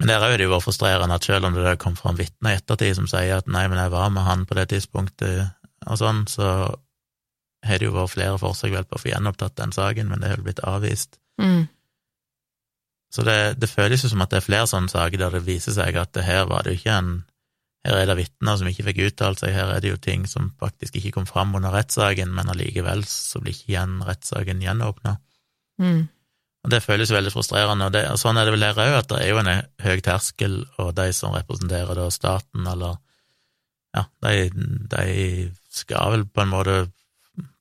Men 0.00 0.10
der 0.10 0.24
er 0.24 0.36
det 0.36 0.44
jo 0.44 0.52
vært 0.52 0.66
frustrerende 0.66 1.16
at 1.16 1.24
selv 1.24 1.48
om 1.48 1.54
det 1.56 1.64
da 1.64 1.76
kom 1.80 1.94
fram 1.96 2.18
vitner 2.18 2.52
i 2.52 2.58
ettertid 2.60 2.98
som 2.98 3.06
sier 3.08 3.38
at 3.38 3.46
nei, 3.48 3.64
men 3.70 3.80
jeg 3.80 3.92
var 3.94 4.10
med 4.12 4.26
han 4.26 4.44
på 4.48 4.56
det 4.58 4.68
tidspunktet 4.74 5.54
og 5.86 6.00
sånn, 6.00 6.26
så 6.28 6.48
har 7.66 7.80
det 7.80 7.88
jo 7.88 7.94
vært 7.94 8.12
flere 8.12 8.40
forsøk 8.40 8.74
vel 8.74 8.84
på 8.88 8.98
å 8.98 9.00
få 9.02 9.10
gjenopptatt 9.10 9.56
den 9.58 9.72
saken, 9.74 10.10
men 10.10 10.20
det 10.22 10.34
har 10.34 10.42
blitt 10.44 10.60
avvist. 10.66 11.16
mm, 11.40 11.64
Så 13.14 13.24
det, 13.24 13.56
det 13.62 13.70
føles 13.70 14.02
jo 14.04 14.10
som 14.12 14.20
at 14.20 14.34
det 14.34 14.42
er 14.42 14.44
flere 14.44 14.68
sånne 14.68 14.92
saker 14.92 15.18
der 15.18 15.38
det 15.38 15.46
viser 15.46 15.72
seg 15.72 15.96
at 15.96 16.12
det 16.12 16.26
her 16.26 16.44
var 16.50 16.66
det 16.66 16.74
jo 16.74 16.82
ikke 16.82 16.98
en 16.98 17.16
Her 17.86 18.00
er 18.00 18.08
det 18.10 18.16
vitner 18.18 18.56
som 18.58 18.66
ikke 18.66 18.82
fikk 18.88 18.96
uttalt 19.04 19.38
seg, 19.38 19.52
her 19.54 19.68
er 19.70 19.80
det 19.80 19.92
jo 19.92 19.96
ting 20.02 20.24
som 20.26 20.48
faktisk 20.58 20.96
ikke 20.98 21.12
kom 21.14 21.26
fram 21.28 21.52
under 21.54 21.70
rettssaken, 21.70 22.32
men 22.34 22.48
allikevel 22.50 23.04
så 23.06 23.38
blir 23.38 23.54
ikke 23.54 23.70
igjen 23.70 24.00
rettssaken 24.02 24.64
gjenåpna. 24.64 25.12
mm. 25.78 26.00
Og 26.66 26.72
Det 26.74 26.82
føles 26.82 27.12
veldig 27.14 27.30
frustrerende, 27.30 27.86
og, 27.86 27.94
det, 27.94 28.02
og 28.10 28.18
sånn 28.18 28.40
er 28.40 28.48
det 28.48 28.56
vel 28.56 28.66
her 28.66 28.80
òg, 28.82 28.94
at 28.98 29.10
det 29.12 29.20
er 29.22 29.28
jo 29.30 29.38
en 29.38 29.50
høy 29.86 30.00
terskel, 30.02 30.56
og 30.82 30.96
de 30.98 31.12
som 31.14 31.36
representerer 31.36 31.94
da 31.94 32.08
staten, 32.10 32.66
eller 32.66 32.96
ja, 33.94 34.02
de, 34.26 34.48
de 34.90 35.04
skal 35.70 36.10
vel 36.16 36.24
på 36.26 36.42
en 36.42 36.50
måte 36.50 36.74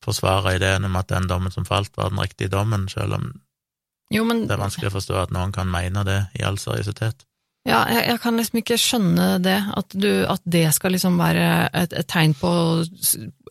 forsvare 0.02 0.56
ideen 0.58 0.88
om 0.88 0.98
at 0.98 1.12
den 1.13 1.30
dommen 1.30 1.54
som 1.54 1.68
falt, 1.70 1.94
var 2.00 2.10
den 2.10 2.24
riktige 2.24 2.50
dommen, 2.50 2.89
selv 2.89 3.20
om 3.20 3.30
Jo, 4.13 4.26
men 4.26 4.44
det 4.50 4.58
er 4.58 4.62
vanskelig 4.62 4.89
å 4.89 4.98
forstå 4.98 5.22
at 5.22 5.32
noen 5.34 5.54
kan 5.54 5.70
mene 5.70 6.02
det 6.06 6.20
i 6.39 6.44
all 6.46 6.58
seriøsitet. 6.62 7.26
Ja, 7.65 7.80
jeg, 7.89 8.04
jeg 8.12 8.22
kan 8.22 8.38
liksom 8.38 8.60
ikke 8.60 8.78
skjønne 8.78 9.28
det, 9.41 9.58
at, 9.74 9.94
du, 9.98 10.10
at 10.30 10.44
det 10.46 10.68
skal 10.76 10.94
liksom 10.94 11.18
være 11.18 11.46
et, 11.74 11.96
et 11.98 12.10
tegn 12.10 12.36
på 12.38 12.52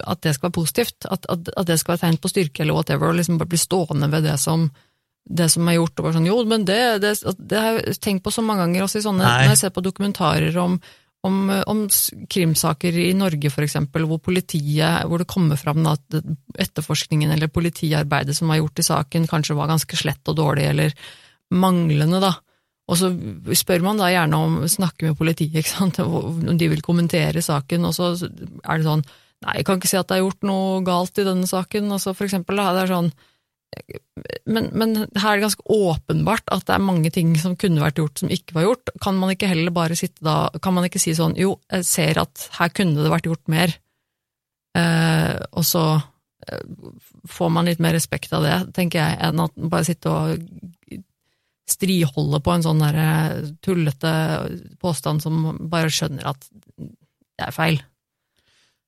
At 0.07 0.21
det 0.23 0.37
skal 0.37 0.49
være 0.49 0.55
positivt. 0.55 1.09
At, 1.11 1.27
at, 1.31 1.51
at 1.51 1.67
det 1.67 1.81
skal 1.81 1.95
være 1.95 1.99
et 1.99 2.05
tegn 2.07 2.21
på 2.23 2.31
styrke 2.31 2.63
eller 2.63 2.79
whatever, 2.79 3.11
og 3.11 3.19
liksom 3.19 3.41
bare 3.41 3.51
bli 3.51 3.59
stående 3.59 4.11
ved 4.13 4.29
det 4.29 4.37
som, 4.39 4.69
det 5.25 5.49
som 5.53 5.69
er 5.69 5.79
gjort. 5.79 5.97
og 5.99 6.07
bare 6.07 6.17
sånn, 6.19 6.29
Jo, 6.29 6.37
men 6.49 6.67
det, 6.69 6.81
det, 7.05 7.15
det 7.39 7.61
har 7.61 7.81
jeg 7.81 7.97
tenkt 8.03 8.25
på 8.27 8.33
så 8.35 8.45
mange 8.45 8.67
ganger 8.67 8.85
også 8.85 9.01
i 9.01 9.07
sånne 9.07 9.25
Nei. 9.25 9.41
Når 9.45 9.55
jeg 9.55 9.63
ser 9.63 9.75
på 9.75 9.85
dokumentarer 9.85 10.59
om, 10.61 10.77
om, 11.25 11.39
om 11.73 11.83
krimsaker 12.31 12.99
i 13.01 13.11
Norge, 13.17 13.53
for 13.53 13.65
eksempel, 13.65 14.05
hvor 14.11 14.21
politiet, 14.25 15.05
hvor 15.09 15.23
det 15.23 15.31
kommer 15.31 15.61
fram 15.61 15.87
at 15.89 16.19
etterforskningen 16.61 17.33
eller 17.35 17.53
politiarbeidet 17.53 18.37
som 18.37 18.53
var 18.53 18.61
gjort 18.61 18.85
i 18.85 18.89
saken, 18.91 19.29
kanskje 19.31 19.57
var 19.59 19.73
ganske 19.73 19.99
slett 19.99 20.33
og 20.33 20.39
dårlig, 20.41 20.69
eller 20.75 20.97
manglende, 21.55 22.21
da. 22.25 22.35
Og 22.85 22.99
så 23.01 23.09
spør 23.57 23.85
man 23.87 24.01
da 24.01 24.11
gjerne 24.13 24.37
om, 24.37 24.57
snakke 24.69 25.09
med 25.09 25.17
politiet, 25.17 25.63
ikke 25.63 25.73
sant, 25.73 26.01
om 26.05 26.57
de 26.61 26.69
vil 26.69 26.85
kommentere 26.85 27.41
saken, 27.45 27.89
og 27.89 27.97
så 27.97 28.13
er 28.13 28.81
det 28.81 28.89
sånn 28.89 29.07
Nei, 29.45 29.59
jeg 29.59 29.67
kan 29.69 29.77
ikke 29.77 29.89
si 29.91 29.99
at 29.99 30.09
det 30.09 30.15
er 30.17 30.23
gjort 30.23 30.47
noe 30.49 30.77
galt 30.87 31.19
i 31.21 31.25
denne 31.27 31.45
saken. 31.45 31.91
Og 31.93 31.99
så 32.01 32.15
for 32.17 32.25
eksempel, 32.25 32.57
da, 32.57 32.71
det 32.73 32.85
er 32.85 32.93
sånn 32.95 33.11
men, 34.47 34.69
men 34.77 34.95
her 35.19 35.31
er 35.31 35.39
det 35.39 35.47
ganske 35.47 35.67
åpenbart 35.75 36.51
at 36.55 36.67
det 36.69 36.75
er 36.77 36.85
mange 36.85 37.11
ting 37.15 37.33
som 37.41 37.57
kunne 37.59 37.83
vært 37.83 38.01
gjort 38.01 38.23
som 38.23 38.33
ikke 38.33 38.57
var 38.57 38.67
gjort. 38.69 38.93
Kan 39.03 39.19
man 39.21 39.33
ikke 39.35 39.51
heller 39.51 39.75
bare 39.75 39.99
sitte 39.99 40.25
da 40.25 40.49
Kan 40.63 40.77
man 40.77 40.87
ikke 40.89 41.03
si 41.03 41.15
sånn 41.17 41.37
jo, 41.41 41.57
jeg 41.73 41.87
ser 41.89 42.21
at 42.23 42.49
her 42.59 42.73
kunne 42.75 43.03
det 43.03 43.13
vært 43.13 43.29
gjort 43.31 43.53
mer, 43.53 43.75
eh, 44.79 45.35
og 45.53 45.67
så 45.67 45.85
eh, 46.47 46.67
får 47.31 47.55
man 47.57 47.71
litt 47.71 47.83
mer 47.83 47.97
respekt 47.97 48.35
av 48.37 48.47
det, 48.47 48.59
tenker 48.77 49.03
jeg, 49.03 49.19
enn 49.29 49.43
at 49.47 49.57
man 49.59 49.73
bare 49.73 49.89
sitte 49.89 50.13
og 50.13 51.01
striholde 51.65 52.43
på 52.45 52.53
en 52.53 52.65
sånn 52.65 52.83
der 52.85 53.01
eh, 53.01 53.53
tullete 53.65 54.15
påstand 54.83 55.25
som 55.25 55.47
bare 55.73 55.93
skjønner 55.93 56.29
at 56.35 56.51
det 56.77 57.49
er 57.49 57.57
feil. 57.57 57.81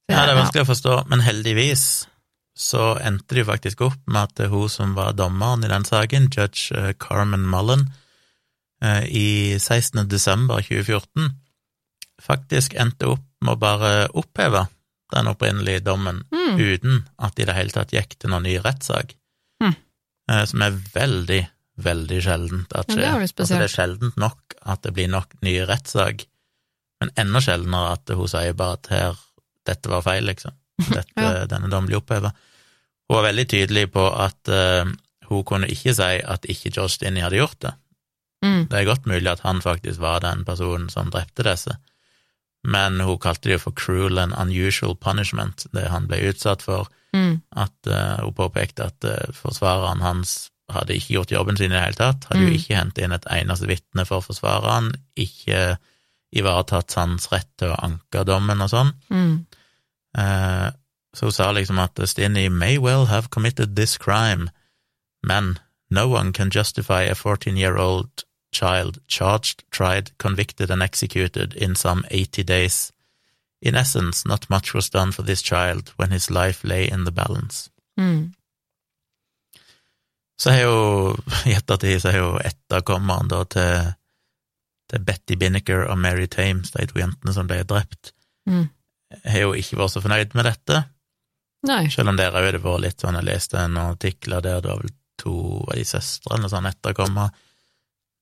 Ja, 0.06 0.22
det 0.22 0.36
er 0.36 0.38
vanskelig 0.38 0.66
å 0.66 0.68
forstå, 0.68 1.00
men 1.10 1.24
heldigvis 1.24 2.06
så 2.56 2.94
endte 3.04 3.34
det 3.36 3.42
jo 3.44 3.50
faktisk 3.50 3.82
opp 3.84 3.98
med 4.08 4.30
at 4.30 4.48
hun 4.50 4.68
som 4.72 4.94
var 4.96 5.12
dommeren 5.18 5.64
i 5.64 5.68
den 5.68 5.84
saken, 5.84 6.30
judge 6.32 6.72
eh, 6.72 6.92
Carmen 6.98 7.44
Mullen, 7.52 7.86
eh, 8.82 9.04
i 9.08 9.26
16. 9.60 10.06
desember 10.08 10.62
2014, 10.64 11.34
faktisk 12.22 12.74
endte 12.80 13.10
opp 13.12 13.24
med 13.44 13.54
å 13.56 13.60
bare 13.60 13.92
oppheve 14.16 14.66
den 15.12 15.28
opprinnelige 15.30 15.84
dommen 15.86 16.24
Mm. 16.32 16.56
uten 16.58 17.04
at 17.18 17.34
det 17.36 17.42
i 17.44 17.46
det 17.46 17.54
hele 17.54 17.70
tatt 17.74 17.92
gikk 17.92 18.16
til 18.18 18.30
noen 18.30 18.42
ny 18.48 18.56
rettssak, 18.58 19.14
Mm. 19.62 19.76
Som 20.46 20.62
er 20.62 20.70
veldig, 20.94 21.46
veldig 21.78 22.16
sjeldent 22.22 22.72
at 22.74 22.88
Ja, 22.88 22.94
skjer. 22.94 22.96
det 22.96 23.06
er 23.06 23.20
altså, 23.20 23.46
det 23.46 23.62
er 23.70 23.76
sjeldent 23.76 24.16
nok 24.16 24.54
at 24.66 24.82
det 24.82 24.92
blir 24.94 25.08
nok 25.08 25.34
ny 25.42 25.60
rettssak, 25.68 26.24
men 27.00 27.10
enda 27.16 27.38
sjeldnere 27.40 27.92
at 27.92 28.08
hun 28.10 28.26
sier 28.28 28.52
bare 28.54 28.72
at 28.72 28.86
her, 28.90 29.14
dette 29.64 29.86
var 29.88 30.02
feil, 30.02 30.24
liksom. 30.24 30.52
Dette, 30.78 31.16
Ja. 31.16 31.46
Denne 31.48 31.70
dommen 31.72 31.86
blir 31.88 31.98
oppheva. 32.02 32.32
Hun 33.08 33.16
var 33.16 33.28
veldig 33.30 33.46
tydelig 33.48 33.86
på 33.94 34.04
at 34.18 34.48
uh, 34.50 34.84
hun 35.30 35.44
kunne 35.44 35.68
ikke 35.70 35.94
si 35.94 36.08
at 36.22 36.44
ikke 36.50 36.70
George 36.74 36.96
Stinney 36.96 37.22
hadde 37.22 37.38
gjort 37.40 37.60
det. 37.62 37.72
Mm. 38.44 38.66
Det 38.70 38.78
er 38.80 38.84
godt 38.90 39.06
mulig 39.06 39.30
at 39.32 39.40
han 39.46 39.62
faktisk 39.64 40.00
var 40.02 40.20
den 40.20 40.44
personen 40.44 40.88
som 40.92 41.08
drepte 41.10 41.42
disse, 41.46 41.76
men 42.66 43.00
hun 43.00 43.18
kalte 43.22 43.48
det 43.48 43.56
jo 43.56 43.62
for 43.68 43.72
cruel 43.78 44.18
and 44.18 44.34
unusual 44.36 44.94
punishment, 44.98 45.66
det 45.72 45.86
han 45.88 46.06
ble 46.10 46.20
utsatt 46.32 46.62
for, 46.62 46.88
Mm. 47.14 47.40
at 47.56 47.86
uh, 47.88 48.18
hun 48.26 48.34
påpekte 48.34 48.84
at 48.90 49.04
uh, 49.08 49.32
forsvareren 49.32 50.02
hans 50.02 50.50
hadde 50.68 50.92
ikke 50.98 51.14
gjort 51.14 51.30
jobben 51.32 51.56
sin 51.56 51.70
i 51.70 51.74
det 51.78 51.80
hele 51.84 51.96
tatt, 51.96 52.26
hadde 52.28 52.42
Mm. 52.42 52.48
jo 52.50 52.58
ikke 52.58 52.76
hentet 52.76 53.04
inn 53.06 53.12
et 53.14 53.28
eneste 53.30 53.66
vitne 53.70 54.04
for 54.04 54.20
forsvareren, 54.20 54.90
ikke 55.16 55.78
ivaretatt 56.36 56.92
hans 56.98 57.28
rett 57.32 57.48
til 57.56 57.70
å 57.72 57.78
anke 57.86 58.24
dommen 58.28 58.60
og 58.60 58.68
sånn. 58.68 58.90
Mm. 59.08 59.46
Eh, 60.16 60.68
så 61.14 61.26
hun 61.26 61.32
sa 61.32 61.52
liksom 61.52 61.78
at 61.78 62.08
Stinney 62.08 62.48
may 62.48 62.78
well 62.78 63.06
have 63.06 63.30
committed 63.30 63.76
this 63.76 63.96
crime, 63.96 64.50
men 65.22 65.58
no 65.90 66.08
one 66.08 66.32
can 66.32 66.50
justify 66.50 67.02
a 67.02 67.14
14-year-old 67.14 68.24
child 68.52 68.98
charged, 69.06 69.62
tried, 69.70 70.10
convicted 70.18 70.70
and 70.70 70.82
executed 70.82 71.54
in 71.54 71.74
some 71.74 72.04
80 72.10 72.42
days. 72.42 72.92
In 73.62 73.74
essence, 73.74 74.28
not 74.28 74.50
much 74.50 74.74
was 74.74 74.90
done 74.90 75.12
for 75.12 75.22
this 75.22 75.42
child 75.42 75.92
when 75.96 76.10
his 76.10 76.30
life 76.30 76.64
lay 76.64 76.88
in 76.88 77.04
the 77.04 77.12
balance. 77.12 77.70
Mm. 77.98 78.32
Så 80.38 80.50
er 80.50 80.60
jo, 80.60 81.16
i 81.46 81.54
ettertid, 81.56 82.00
så 82.02 82.08
er 82.08 82.18
jo 82.18 82.34
etterkommeren 82.44 83.28
da 83.28 83.44
til, 83.44 83.92
til 84.90 85.04
Betty 85.04 85.34
Binnicker 85.34 85.86
og 85.88 85.98
Mary 85.98 86.26
Tames, 86.26 86.70
de 86.70 86.86
to 86.86 87.00
jentene 87.00 87.32
som 87.32 87.48
ble 87.48 87.62
drept, 87.64 88.12
Mm. 88.46 88.68
Har 89.24 89.42
jo 89.46 89.56
ikke 89.56 89.78
vært 89.80 89.94
så 89.94 90.02
fornøyd 90.04 90.36
med 90.38 90.48
dette. 90.48 90.82
Nei. 91.66 91.86
Selv 91.92 92.12
om 92.12 92.18
dere 92.18 92.36
òg 92.36 92.50
hadde 92.50 92.62
vært 92.62 92.84
litt 92.84 93.02
sånn, 93.02 93.18
jeg 93.18 93.28
leste 93.28 93.58
en 93.60 93.80
artikler 93.80 94.44
der 94.44 94.62
det 94.62 94.70
var 94.70 94.84
vel 94.84 94.94
to 95.20 95.36
av 95.64 95.76
de 95.78 95.84
søstre 95.88 96.34
eller 96.34 96.44
noe 96.44 96.52
sånt 96.52 96.70
etterkommere. 96.70 97.44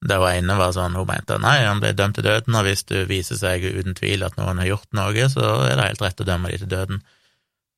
Der 0.04 0.20
var 0.20 0.36
ene 0.36 0.56
var 0.58 0.74
sånn, 0.76 0.96
hun 0.98 1.08
mente 1.08 1.38
nei, 1.40 1.62
han 1.64 1.80
ble 1.80 1.94
dømt 1.96 2.18
til 2.18 2.26
døden, 2.26 2.56
og 2.58 2.66
hvis 2.66 2.84
det 2.90 3.06
viser 3.08 3.38
seg 3.40 3.64
uten 3.64 3.96
tvil 3.96 4.26
at 4.26 4.36
noen 4.36 4.60
har 4.60 4.68
gjort 4.68 4.90
noe, 4.96 5.28
så 5.32 5.44
er 5.64 5.78
det 5.78 5.86
helt 5.88 6.04
rett 6.04 6.20
å 6.20 6.26
dømme 6.28 6.52
de 6.52 6.58
til 6.60 6.72
døden. 6.72 7.00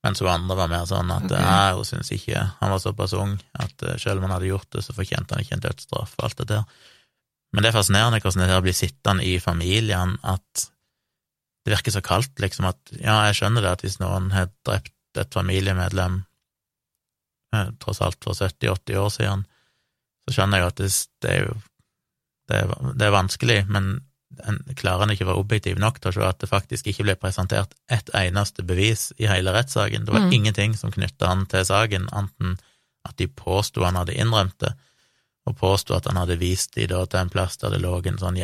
Mens 0.07 0.23
hun 0.23 0.31
andre 0.31 0.57
var 0.59 0.71
mer 0.71 0.89
sånn 0.91 1.11
at 1.15 1.27
okay. 1.27 1.43
nei, 1.43 1.75
hun 1.75 1.87
syns 1.89 2.13
ikke 2.15 2.43
Han 2.61 2.71
var 2.71 2.79
såpass 2.79 3.15
ung 3.19 3.33
at 3.59 3.83
eh, 3.83 3.97
selv 3.99 4.21
om 4.21 4.29
han 4.29 4.37
hadde 4.37 4.51
gjort 4.53 4.69
det, 4.75 4.85
så 4.85 4.95
fortjente 4.95 5.35
han 5.35 5.43
ikke 5.43 5.57
en 5.57 5.65
dødsstraff 5.65 6.13
og 6.19 6.29
alt 6.29 6.43
det 6.43 6.49
der. 6.53 6.67
Men 7.55 7.65
det 7.65 7.71
er 7.71 7.79
fascinerende 7.79 8.21
hvordan 8.23 8.45
det 8.45 8.53
her 8.53 8.63
blir 8.63 8.77
sittende 8.77 9.27
i 9.27 9.39
familien, 9.43 10.15
at 10.23 10.67
det 11.67 11.75
virker 11.75 11.97
så 11.97 12.03
kaldt, 12.05 12.39
liksom, 12.39 12.69
at 12.71 12.93
ja, 12.95 13.25
jeg 13.27 13.41
skjønner 13.41 13.65
det 13.65 13.71
at 13.75 13.81
hvis 13.83 13.99
noen 13.99 14.31
har 14.31 14.53
drept 14.67 15.19
et 15.19 15.35
familiemedlem 15.35 16.21
eh, 17.57 17.71
tross 17.83 17.99
alt 18.07 18.23
for 18.23 18.39
70-80 18.39 19.01
år 19.03 19.09
siden, 19.11 19.43
så 20.27 20.37
skjønner 20.37 20.63
jeg 20.63 20.71
at 20.71 20.83
det, 20.83 20.91
det 21.25 21.33
er 21.33 21.49
jo 21.49 21.57
det 22.47 22.61
er, 22.63 22.75
det 22.95 23.09
er 23.09 23.11
vanskelig, 23.17 23.57
men 23.75 23.89
en 24.47 24.61
klarer 24.79 25.07
en 25.07 25.13
ikke 25.15 25.25
å 25.27 25.31
være 25.33 25.43
objektiv 25.43 25.79
nok 25.83 25.99
til 25.99 26.13
å 26.13 26.15
se 26.15 26.25
at 26.29 26.39
det 26.43 26.51
faktisk 26.51 26.87
ikke 26.91 27.07
ble 27.09 27.17
presentert 27.19 27.75
ett 27.91 28.11
eneste 28.15 28.63
bevis 28.67 29.09
i 29.19 29.27
hele 29.27 29.51
rettssaken. 29.55 30.05
Det 30.07 30.15
var 30.15 30.27
Mm. 30.29 30.33
ingenting 30.33 30.77
som 30.79 30.93
knytta 30.95 31.27
han 31.27 31.47
til 31.51 31.65
saken, 31.67 32.07
anten 32.13 32.59
at 33.07 33.17
de 33.17 33.27
påsto 33.27 33.83
han 33.83 33.97
hadde 33.97 34.15
innrømt 34.15 34.59
det, 34.63 34.75
og 35.47 35.57
påsto 35.59 35.95
at 35.97 36.07
han 36.07 36.17
hadde 36.23 36.39
vist 36.39 36.75
de 36.75 36.87
da 36.87 37.05
til 37.07 37.21
en 37.21 37.31
plass 37.31 37.57
der 37.57 37.71
det 37.71 37.83
lå 37.83 37.99
en 38.07 38.19
sånn 38.19 38.37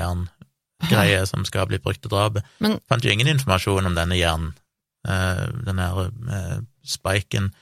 jerngreie 0.83 1.27
som 1.27 1.45
skal 1.45 1.67
bli 1.71 1.79
brukt 1.79 2.03
til 2.03 2.11
drapet. 2.11 2.45
Men- 2.61 2.81
Fant 2.89 3.05
jo 3.05 3.11
ingen 3.11 3.29
informasjon 3.29 3.87
om 3.87 3.95
denne 3.95 4.17
hjernen, 4.19 4.53
uh, 5.09 5.47
den 5.67 5.79
her 5.79 6.11
uh, 6.11 6.61
spiken, 6.85 7.53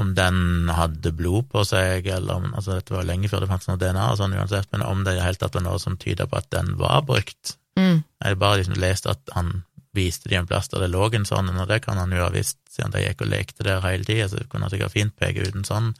om 0.00 0.14
den 0.14 0.68
hadde 0.72 1.12
blod 1.12 1.50
på 1.52 1.64
seg, 1.68 2.06
eller 2.06 2.34
om 2.40 2.54
altså 2.54 2.78
Dette 2.78 2.94
var 2.94 3.04
lenge 3.04 3.28
før 3.28 3.40
det 3.40 3.50
fantes 3.50 3.68
noe 3.68 3.76
DNA, 3.76 4.12
og 4.12 4.16
sånn 4.16 4.32
uansett, 4.32 4.70
men 4.72 4.82
om 4.82 5.04
det 5.04 5.12
i 5.12 5.18
det 5.18 5.24
hele 5.26 5.36
tatt 5.42 5.54
var 5.54 5.62
noe 5.66 5.78
som 5.78 5.98
tyda 6.00 6.26
på 6.26 6.38
at 6.38 6.48
den 6.50 6.76
var 6.80 7.02
brukt. 7.02 7.56
Mm. 7.76 8.02
Jeg 8.24 8.38
bare 8.40 8.62
liksom 8.62 8.78
leste 8.80 9.10
at 9.12 9.20
han 9.34 9.64
viste 9.92 10.30
de 10.30 10.36
en 10.38 10.46
plass 10.46 10.68
der 10.70 10.80
det 10.84 10.90
lå 10.92 11.08
en 11.14 11.26
sånn, 11.26 11.50
og 11.52 11.68
det 11.68 11.82
kan 11.84 11.98
han 11.98 12.12
jo 12.14 12.22
ha 12.22 12.30
visst, 12.32 12.58
siden 12.70 12.92
de 12.94 13.02
gikk 13.02 13.24
og 13.26 13.28
lekte 13.32 13.66
der 13.66 13.82
hele 13.84 14.04
tida, 14.06 14.28
så 14.30 14.40
kunne 14.48 14.68
han 14.68 14.70
sikkert 14.72 14.94
fint 14.94 15.16
peke 15.18 15.42
ut 15.48 15.54
en 15.58 15.66
sånn, 15.66 15.92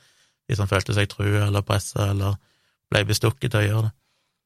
hvis 0.49 0.59
han 0.63 0.71
følte 0.71 0.95
seg 0.97 1.11
trua 1.11 1.49
eller 1.49 1.63
pressa 1.67 2.11
eller 2.15 2.39
ble 2.91 3.05
bestukket 3.05 3.53
til 3.53 3.61
å 3.61 3.67
gjøre 3.67 3.83
det. 3.89 3.93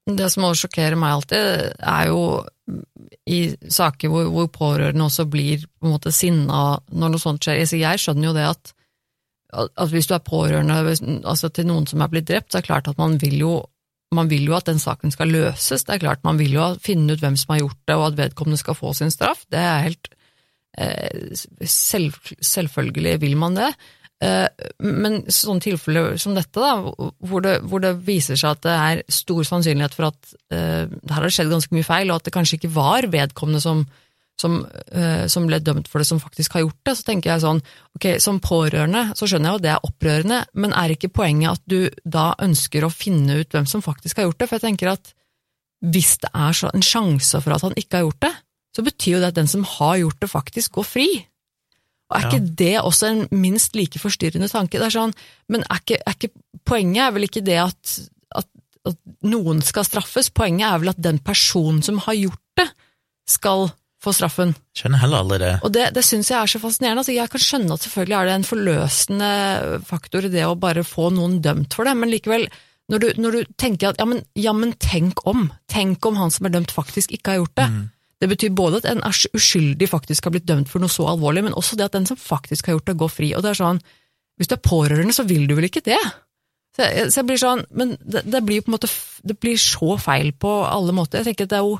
Det 0.05 0.27
som 0.29 0.45
også 0.45 0.67
sjokkerer 0.67 0.97
meg 1.01 1.15
alltid, 1.15 1.75
er 1.81 2.09
jo 2.11 2.21
i 3.25 3.39
saker 3.73 4.11
hvor, 4.11 4.27
hvor 4.33 4.49
pårørende 4.53 5.07
også 5.07 5.25
blir 5.29 5.65
på 5.65 5.87
en 5.87 5.95
måte 5.95 6.13
sinna 6.13 6.79
når 6.93 7.13
noe 7.13 7.21
sånt 7.21 7.45
skjer. 7.45 7.63
Jeg 7.65 8.01
skjønner 8.01 8.29
jo 8.29 8.33
det 8.37 8.45
at, 8.51 8.73
at 9.65 9.89
hvis 9.93 10.09
du 10.09 10.13
er 10.17 10.25
pårørende 10.25 10.77
altså 11.25 11.49
til 11.49 11.69
noen 11.69 11.89
som 11.89 12.03
er 12.05 12.11
blitt 12.13 12.29
drept, 12.29 12.51
så 12.51 12.59
er 12.59 12.65
det 12.65 12.69
klart 12.69 12.91
at 12.91 13.01
man 13.01 13.17
vil 13.21 13.39
jo 13.41 13.55
man 14.13 14.29
vil 14.31 14.45
jo 14.47 14.55
at 14.55 14.69
den 14.69 14.79
saken 14.79 15.11
skal 15.11 15.31
løses. 15.33 15.83
Det 15.83 15.95
er 15.95 16.03
klart 16.03 16.23
Man 16.23 16.39
vil 16.39 16.53
jo 16.55 16.69
finne 16.83 17.15
ut 17.15 17.23
hvem 17.23 17.35
som 17.39 17.55
har 17.55 17.63
gjort 17.63 17.81
det, 17.87 17.95
og 17.97 18.05
at 18.07 18.19
vedkommende 18.19 18.61
skal 18.61 18.77
få 18.77 18.93
sin 18.93 19.11
straff. 19.11 19.41
Det 19.51 19.59
er 19.59 19.85
helt 19.87 20.09
eh, 20.77 21.33
selv, 21.65 22.15
Selvfølgelig 22.39 23.21
vil 23.25 23.35
man 23.37 23.57
det. 23.57 23.71
Eh, 24.23 24.47
Men 24.79 25.25
sånne 25.27 25.63
tilfeller 25.63 26.15
som 26.21 26.37
dette, 26.37 26.55
da, 26.55 26.77
hvor 27.19 27.43
det, 27.43 27.57
hvor 27.67 27.83
det 27.83 27.97
viser 28.05 28.39
seg 28.39 28.55
at 28.55 28.63
det 28.63 28.75
er 28.75 29.03
stor 29.11 29.43
sannsynlighet 29.47 29.95
for 29.97 30.07
at 30.07 30.33
uh, 30.53 30.87
her 30.87 31.17
har 31.17 31.25
det 31.25 31.33
skjedd 31.35 31.51
ganske 31.51 31.75
mye 31.75 31.87
feil, 31.87 32.11
og 32.11 32.21
at 32.21 32.27
det 32.27 32.33
kanskje 32.35 32.59
ikke 32.59 32.71
var 32.75 33.07
vedkommende 33.11 33.61
som, 33.63 33.83
som, 34.39 34.61
uh, 34.95 35.25
som 35.31 35.47
ble 35.49 35.59
dømt 35.63 35.89
for 35.91 35.99
det, 35.99 36.07
som 36.07 36.21
faktisk 36.23 36.55
har 36.55 36.63
gjort 36.63 36.79
det, 36.87 36.95
så 36.95 37.07
tenker 37.09 37.33
jeg 37.33 37.43
sånn, 37.43 37.61
ok, 37.97 38.07
som 38.23 38.39
pårørende 38.43 39.03
så 39.19 39.27
skjønner 39.27 39.51
jeg 39.51 39.59
jo 39.59 39.65
det 39.65 39.73
er 39.73 39.89
opprørende, 39.89 40.39
men 40.63 40.77
er 40.79 40.95
ikke 40.95 41.11
poenget 41.19 41.59
at 41.59 41.67
du 41.67 41.79
da 42.03 42.31
ønsker 42.45 42.87
å 42.87 42.93
finne 42.93 43.41
ut 43.41 43.51
hvem 43.51 43.67
som 43.67 43.83
faktisk 43.83 44.21
har 44.21 44.29
gjort 44.29 44.43
det? 44.43 44.49
For 44.51 44.59
jeg 44.59 44.67
tenker 44.69 44.95
at 44.95 45.15
hvis 45.85 46.17
det 46.23 46.31
er 46.31 46.65
en 46.71 46.85
sjanse 46.85 47.43
for 47.43 47.55
at 47.55 47.67
han 47.67 47.75
ikke 47.79 47.99
har 47.99 48.07
gjort 48.07 48.23
det, 48.29 48.35
så 48.75 48.83
betyr 48.83 49.17
jo 49.17 49.23
det 49.23 49.31
at 49.33 49.39
den 49.39 49.51
som 49.51 49.67
har 49.75 49.99
gjort 50.01 50.23
det, 50.23 50.31
faktisk 50.31 50.79
går 50.79 50.87
fri. 50.87 51.09
Og 52.11 52.17
er 52.17 52.25
Ja. 52.25 52.29
ikke 52.29 52.55
det 52.55 52.73
også 52.81 53.07
en 53.09 53.27
minst 53.31 53.75
like 53.75 53.97
forstyrrende 53.99 54.49
tanke? 54.51 54.77
Det 54.77 54.85
er 54.87 54.93
sånn, 54.93 55.13
men 55.49 55.63
er 55.69 55.79
ikke, 55.81 55.97
er 56.05 56.13
ikke, 56.13 56.29
poenget 56.65 57.01
er 57.07 57.15
vel 57.15 57.25
ikke 57.25 57.41
det 57.45 57.57
at, 57.63 57.95
at, 58.35 58.45
at 58.85 58.97
noen 59.25 59.63
skal 59.65 59.87
straffes, 59.87 60.29
poenget 60.29 60.67
er 60.69 60.83
vel 60.83 60.93
at 60.93 61.01
den 61.01 61.17
personen 61.19 61.81
som 61.81 61.97
har 62.05 62.13
gjort 62.13 62.43
det, 62.61 62.67
skal 63.25 63.71
få 64.05 64.13
straffen. 64.13 64.53
Skjønner 64.77 65.01
heller 65.01 65.23
aldri 65.23 65.39
det. 65.41 65.53
Og 65.65 65.71
det, 65.73 65.87
det 65.95 66.03
syns 66.05 66.29
jeg 66.29 66.37
er 66.37 66.51
så 66.51 66.59
fascinerende. 66.61 67.01
Altså, 67.01 67.15
jeg 67.15 67.31
kan 67.33 67.41
skjønne 67.41 67.73
at 67.73 67.81
selvfølgelig 67.87 68.17
er 68.19 68.25
det 68.29 68.35
en 68.37 68.47
forløsende 68.51 69.31
faktor 69.89 70.27
i 70.27 70.29
det 70.29 70.45
å 70.45 70.53
bare 70.61 70.83
få 70.85 71.09
noen 71.15 71.39
dømt 71.41 71.73
for 71.73 71.89
det, 71.89 71.95
men 71.97 72.11
likevel, 72.13 72.45
når 72.93 73.01
du, 73.01 73.07
når 73.17 73.31
du 73.39 73.53
tenker 73.57 73.89
at 73.89 73.97
ja 73.97 74.05
men, 74.05 74.21
ja, 74.37 74.53
men 74.53 74.75
tenk 74.77 75.25
om, 75.25 75.47
tenk 75.71 76.05
om 76.05 76.19
han 76.21 76.29
som 76.29 76.45
er 76.45 76.53
dømt 76.53 76.69
faktisk 76.75 77.15
ikke 77.17 77.33
har 77.33 77.41
gjort 77.41 77.55
det. 77.57 77.67
Mm. 77.73 77.83
Det 78.21 78.29
betyr 78.31 78.53
både 78.55 78.79
at 78.79 78.87
en 78.89 79.03
uskyldig 79.05 79.89
faktisk 79.91 80.27
har 80.27 80.35
blitt 80.35 80.47
dømt 80.47 80.69
for 80.71 80.83
noe 80.83 80.91
så 80.91 81.07
alvorlig, 81.11 81.43
men 81.45 81.57
også 81.57 81.75
det 81.75 81.89
at 81.89 81.97
den 81.97 82.07
som 82.07 82.19
faktisk 82.19 82.69
har 82.69 82.77
gjort 82.77 82.91
det, 82.91 82.99
går 83.01 83.11
fri. 83.11 83.31
Og 83.35 83.43
det 83.43 83.51
er 83.51 83.59
sånn, 83.59 83.81
hvis 84.39 84.51
du 84.51 84.55
er 84.55 84.63
pårørende, 84.63 85.15
så 85.15 85.25
vil 85.27 85.47
du 85.49 85.55
vel 85.57 85.67
ikke 85.67 85.83
det? 85.85 85.99
Så 86.75 86.87
jeg, 86.87 87.09
så 87.11 87.21
jeg 87.21 87.27
blir 87.29 87.41
sånn, 87.41 87.65
men 87.75 87.95
det, 88.03 88.23
det 88.27 88.43
blir 88.47 88.63
på 88.63 88.71
en 88.71 88.77
måte, 88.77 88.91
det 89.23 89.37
blir 89.39 89.59
så 89.59 89.95
feil 90.01 90.31
på 90.35 90.53
alle 90.67 90.95
måter. 90.95 91.21
Jeg 91.21 91.31
tenker 91.31 91.47
at 91.47 91.53
det 91.53 91.59
er 91.59 91.67
jo 91.67 91.77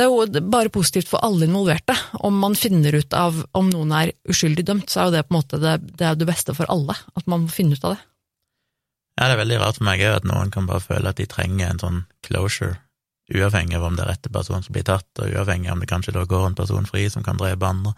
det 0.00 0.06
er 0.06 0.08
jo 0.08 0.44
bare 0.50 0.72
positivt 0.72 1.10
for 1.10 1.20
alle 1.24 1.44
involverte. 1.44 1.94
Om 2.24 2.38
man 2.40 2.56
finner 2.56 2.94
ut 2.96 3.12
av 3.12 3.42
om 3.58 3.68
noen 3.68 3.92
er 3.94 4.14
uskyldig 4.28 4.64
dømt, 4.66 4.88
så 4.90 5.02
er 5.02 5.10
jo 5.10 5.14
det 5.14 5.26
på 5.26 5.34
en 5.34 5.36
måte 5.36 5.60
det, 5.60 5.74
det, 5.98 6.06
er 6.08 6.16
det 6.16 6.28
beste 6.28 6.54
for 6.56 6.68
alle. 6.72 6.96
At 7.18 7.28
man 7.28 7.44
finner 7.52 7.76
ut 7.76 7.84
av 7.84 7.94
det. 7.94 8.00
Ja, 9.20 9.28
det 9.28 9.34
er 9.34 9.42
veldig 9.42 9.58
rart 9.60 9.78
for 9.78 9.86
meg 9.86 10.02
òg 10.08 10.16
at 10.22 10.26
noen 10.26 10.50
kan 10.54 10.66
bare 10.70 10.80
føle 10.80 11.12
at 11.12 11.20
de 11.20 11.28
trenger 11.28 11.68
en 11.68 11.82
sånn 11.82 12.00
closure, 12.24 12.78
uavhengig 13.30 13.76
av 13.78 13.84
om 13.86 13.96
det 13.96 14.04
er 14.04 14.10
rette 14.14 14.32
person 14.32 14.64
som 14.64 14.74
blir 14.74 14.86
tatt, 14.86 15.08
og 15.18 15.30
uavhengig 15.30 15.70
av 15.70 15.76
om 15.76 15.84
det 15.84 15.90
kanskje 15.90 16.14
da 16.16 16.24
går 16.28 16.48
en 16.48 16.58
person 16.58 16.88
fri 16.88 17.06
som 17.12 17.24
kan 17.26 17.38
drepe 17.40 17.68
andre. 17.68 17.94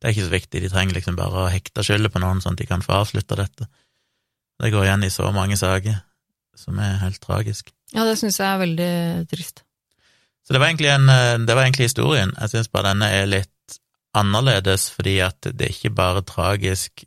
Det 0.00 0.08
er 0.08 0.14
ikke 0.16 0.26
så 0.26 0.34
viktig, 0.34 0.62
de 0.62 0.72
trenger 0.72 0.98
liksom 0.98 1.16
bare 1.16 1.46
å 1.46 1.52
hekte 1.52 1.84
skylda 1.86 2.10
på 2.12 2.20
noen 2.20 2.42
sånn 2.44 2.56
at 2.56 2.60
de 2.60 2.68
kan 2.68 2.84
få 2.84 2.98
avslutta 2.98 3.38
dette. 3.38 3.68
Det 4.60 4.72
går 4.72 4.88
igjen 4.88 5.06
i 5.06 5.12
så 5.12 5.30
mange 5.32 5.56
saker, 5.60 6.00
som 6.56 6.78
er 6.80 6.98
helt 7.04 7.20
tragisk. 7.22 7.72
Ja, 7.94 8.04
det 8.08 8.16
syns 8.20 8.40
jeg 8.40 8.48
er 8.48 8.62
veldig 8.64 8.92
trist. 9.30 9.62
Så 10.46 10.54
det 10.54 10.60
var 10.62 10.70
egentlig, 10.70 10.92
en, 10.92 11.08
eh, 11.10 11.38
det 11.42 11.54
var 11.54 11.64
egentlig 11.64 11.88
historien. 11.90 12.32
Jeg 12.40 12.52
syns 12.52 12.70
bare 12.72 12.92
denne 12.92 13.08
er 13.10 13.26
litt 13.26 13.78
annerledes, 14.16 14.88
fordi 14.94 15.18
at 15.24 15.40
det 15.42 15.66
er 15.66 15.74
ikke 15.74 15.94
bare 15.94 16.24
tragisk 16.26 17.04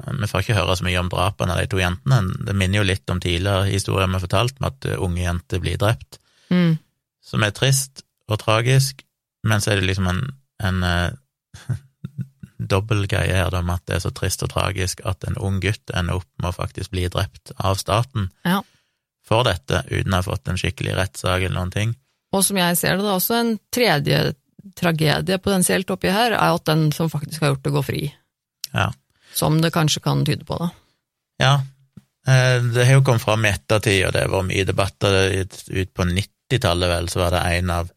Vi 0.00 0.26
får 0.26 0.40
ikke 0.40 0.54
høre 0.56 0.74
så 0.78 0.84
mye 0.86 0.96
om 0.96 1.10
drapene 1.12 1.52
av 1.52 1.58
de 1.60 1.66
to 1.68 1.76
jentene. 1.76 2.22
Det 2.46 2.54
minner 2.56 2.78
jo 2.78 2.86
litt 2.88 3.10
om 3.12 3.18
tidligere 3.20 3.66
historier 3.68 4.08
vi 4.08 4.16
har 4.16 4.22
fortalt, 4.22 4.54
med 4.56 4.72
at 4.72 4.86
unge 4.96 5.20
jenter 5.20 5.60
blir 5.60 5.76
drept, 5.76 6.16
Mm 6.50 6.78
som 7.30 7.44
er 7.46 7.54
trist 7.54 8.04
og 8.30 8.40
tragisk, 8.42 9.04
men 9.46 9.62
så 9.62 9.72
er 9.72 9.80
det 9.80 9.90
liksom 9.90 10.08
en, 10.10 10.20
en 10.62 10.82
uh, 10.84 11.76
dobbel 12.72 13.06
greie 13.10 13.38
her 13.38 13.54
om 13.56 13.70
at 13.72 13.86
det 13.88 13.98
er 13.98 14.04
så 14.04 14.12
trist 14.14 14.44
og 14.46 14.52
tragisk 14.52 15.02
at 15.08 15.24
en 15.28 15.38
ung 15.40 15.60
gutt 15.62 15.94
ender 15.94 16.20
opp 16.20 16.28
med 16.42 16.50
å 16.50 16.58
faktisk 16.58 16.92
bli 16.94 17.06
drept 17.12 17.54
av 17.56 17.78
staten 17.80 18.28
ja. 18.44 18.60
for 19.26 19.46
dette, 19.48 19.84
uten 19.88 20.12
å 20.12 20.20
ha 20.20 20.26
fått 20.26 20.50
en 20.50 20.60
skikkelig 20.60 20.98
rettssak 20.98 21.46
eller 21.46 21.56
noen 21.56 21.74
ting. 21.74 21.96
Og 22.36 22.44
som 22.46 22.58
jeg 22.60 22.78
ser 22.78 22.98
det, 22.98 23.06
da, 23.06 23.16
også 23.16 23.38
en 23.38 23.56
tredje 23.74 24.20
tragedie 24.76 25.40
potensielt 25.42 25.90
oppi 25.90 26.12
her, 26.12 26.36
er 26.36 26.54
at 26.54 26.66
den 26.68 26.90
som 26.94 27.10
faktisk 27.10 27.42
har 27.42 27.54
gjort 27.54 27.64
det, 27.64 27.72
går 27.74 27.86
fri. 27.86 28.02
Ja. 28.74 28.90
Som 29.34 29.58
det 29.64 29.72
kanskje 29.74 30.02
kan 30.04 30.22
tyde 30.26 30.46
på, 30.46 30.58
da. 30.60 30.68
Ja. 31.40 31.54
Eh, 32.28 32.58
det 32.74 32.84
har 32.86 32.98
jo 32.98 33.04
kommet 33.06 33.24
fram 33.24 33.46
i 33.46 33.50
ettertid, 33.54 34.04
og 34.06 34.14
det 34.14 34.26
har 34.26 34.34
vært 34.34 34.50
mye 34.50 34.68
debatter 34.68 35.18
ut 35.40 35.94
på 35.96 36.06
90 36.12 36.28
80-tallet, 36.50 36.90
vel, 36.90 37.08
så 37.08 37.22
var 37.24 37.34
det 37.34 37.42
en 37.58 37.70
av 37.70 37.90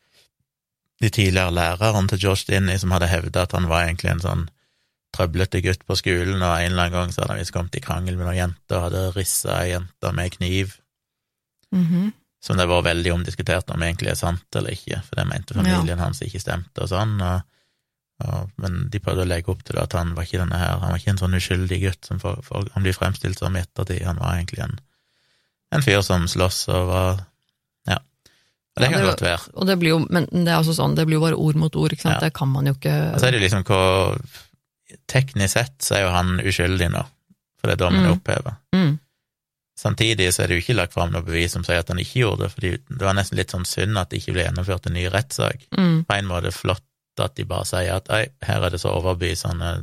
de 1.04 1.10
tidligere 1.10 1.51
lærerne 1.51 2.08
til 2.12 2.22
Josh 2.28 2.47
Dinney 2.47 2.80
som 2.80 2.93
hadde 2.95 3.12
hevda 3.12 3.43
at 3.43 3.56
han 3.58 3.68
var 3.68 3.88
egentlig 3.88 4.14
en 4.14 4.24
sånn 4.24 4.43
trøblete 5.14 5.62
gutt 5.62 5.84
på 5.86 5.97
skolen, 5.99 6.41
og 6.41 6.56
en 6.56 6.72
eller 6.72 6.88
annen 6.88 6.95
gang 6.95 7.14
så 7.14 7.24
hadde 7.24 7.36
han 7.36 7.43
visst 7.43 7.54
kommet 7.54 7.78
i 7.78 7.84
krangel 7.84 8.18
med 8.18 8.28
noen 8.28 8.39
jenter 8.39 8.80
og 8.80 8.86
hadde 8.88 9.06
rissa 9.18 9.60
ei 9.62 9.74
jente 9.74 10.12
med 10.16 10.38
kniv. 10.38 10.78
Mm 11.74 11.86
-hmm. 11.88 12.12
Som 12.43 12.58
det 12.58 12.66
var 12.66 12.82
veldig 12.82 13.14
omdiskutert 13.14 13.70
om 13.70 13.84
egentlig 13.84 14.10
er 14.10 14.16
sant 14.16 14.56
eller 14.56 14.72
ikke, 14.72 15.01
for 15.06 15.16
det 15.16 15.28
mente 15.28 15.54
familien 15.54 15.97
ja. 15.97 16.04
hans 16.04 16.22
ikke 16.22 16.39
stemte 16.39 16.82
og 16.82 16.89
sånn. 16.89 17.22
og 17.22 17.41
ja, 18.24 18.47
men 18.56 18.89
de 18.89 18.99
prøvde 18.99 19.22
å 19.26 19.28
legge 19.28 19.51
opp 19.51 19.64
til 19.64 19.76
det, 19.76 19.84
at 19.84 19.93
han 19.93 20.14
var 20.16 20.24
ikke 20.24 20.39
denne 20.39 20.58
her, 20.58 20.78
han 20.80 20.91
var 20.91 20.97
ikke 20.97 21.10
en 21.10 21.18
sånn 21.18 21.34
uskyldig 21.34 21.80
gutt 21.82 22.06
som 22.06 22.20
for, 22.20 22.41
for, 22.45 22.68
han 22.74 22.84
blir 22.84 22.93
fremstilt 22.93 23.39
som 23.39 23.56
i 23.56 23.60
ettertid. 23.60 24.06
Han 24.06 24.22
var 24.22 24.36
egentlig 24.36 24.64
en, 24.64 24.80
en 25.72 25.82
fyr 25.82 26.01
som 26.01 26.28
sloss 26.28 26.68
og 26.68 26.88
var 26.88 27.24
det 28.74 28.88
Ja, 28.88 28.89
kan 28.89 29.03
det 29.03 29.09
godt 29.11 29.21
være. 29.21 29.51
Og 29.53 29.67
det 29.69 29.76
blir 29.80 29.93
jo, 29.93 29.99
men 30.09 30.26
det 30.32 30.49
er 30.49 30.57
også 30.57 30.74
sånn, 30.74 30.95
det 30.97 31.05
blir 31.05 31.19
jo 31.19 31.26
bare 31.28 31.38
ord 31.38 31.59
mot 31.61 31.76
ord, 31.78 31.93
ikke 31.93 32.07
sant, 32.07 32.15
Ja. 32.17 32.26
det 32.26 32.34
kan 32.34 32.49
man 32.49 32.65
jo 32.65 32.74
ikke 32.74 33.13
Og 33.13 33.19
så 33.21 33.28
er 33.28 33.32
det 33.36 33.41
liksom 33.43 33.63
hvor 33.69 34.17
Teknisk 35.09 35.53
sett 35.53 35.82
så 35.82 35.95
er 35.97 36.01
jo 36.03 36.09
han 36.13 36.39
uskyldig 36.41 36.89
nå, 36.93 37.01
for 37.59 37.69
det 37.69 37.78
mm. 37.78 37.82
dommen 37.82 38.05
er 38.05 38.13
oppheva. 38.13 38.57
mm. 38.74 38.99
Samtidig 39.84 40.34
så 40.34 40.43
er 40.43 40.47
det 40.47 40.57
jo 40.57 40.61
ikke 40.61 40.76
lagt 40.78 40.93
fram 40.93 41.11
noe 41.11 41.26
bevis 41.26 41.55
som 41.55 41.63
sier 41.65 41.82
at 41.82 41.89
han 41.89 41.99
ikke 41.99 42.19
gjorde 42.21 42.45
det, 42.45 42.51
fordi 42.53 42.71
det 42.93 43.01
var 43.07 43.15
nesten 43.17 43.39
litt 43.39 43.53
sånn 43.53 43.65
synd 43.65 43.97
at 43.97 44.11
det 44.11 44.21
ikke 44.21 44.36
ble 44.36 44.45
gjennomført 44.45 44.86
en 44.88 44.93
ny 44.93 45.07
rettssak. 45.09 45.65
Mm. 45.76 46.03
På 46.05 46.17
en 46.17 46.30
måte 46.30 46.53
flott 46.53 46.86
at 47.21 47.36
de 47.38 47.45
bare 47.49 47.65
sier 47.65 47.97
at 47.97 48.09
ei, 48.13 48.28
her 48.45 48.63
er 48.63 48.74
det 48.74 48.80
så 48.84 48.93
overbevisende, 48.93 49.74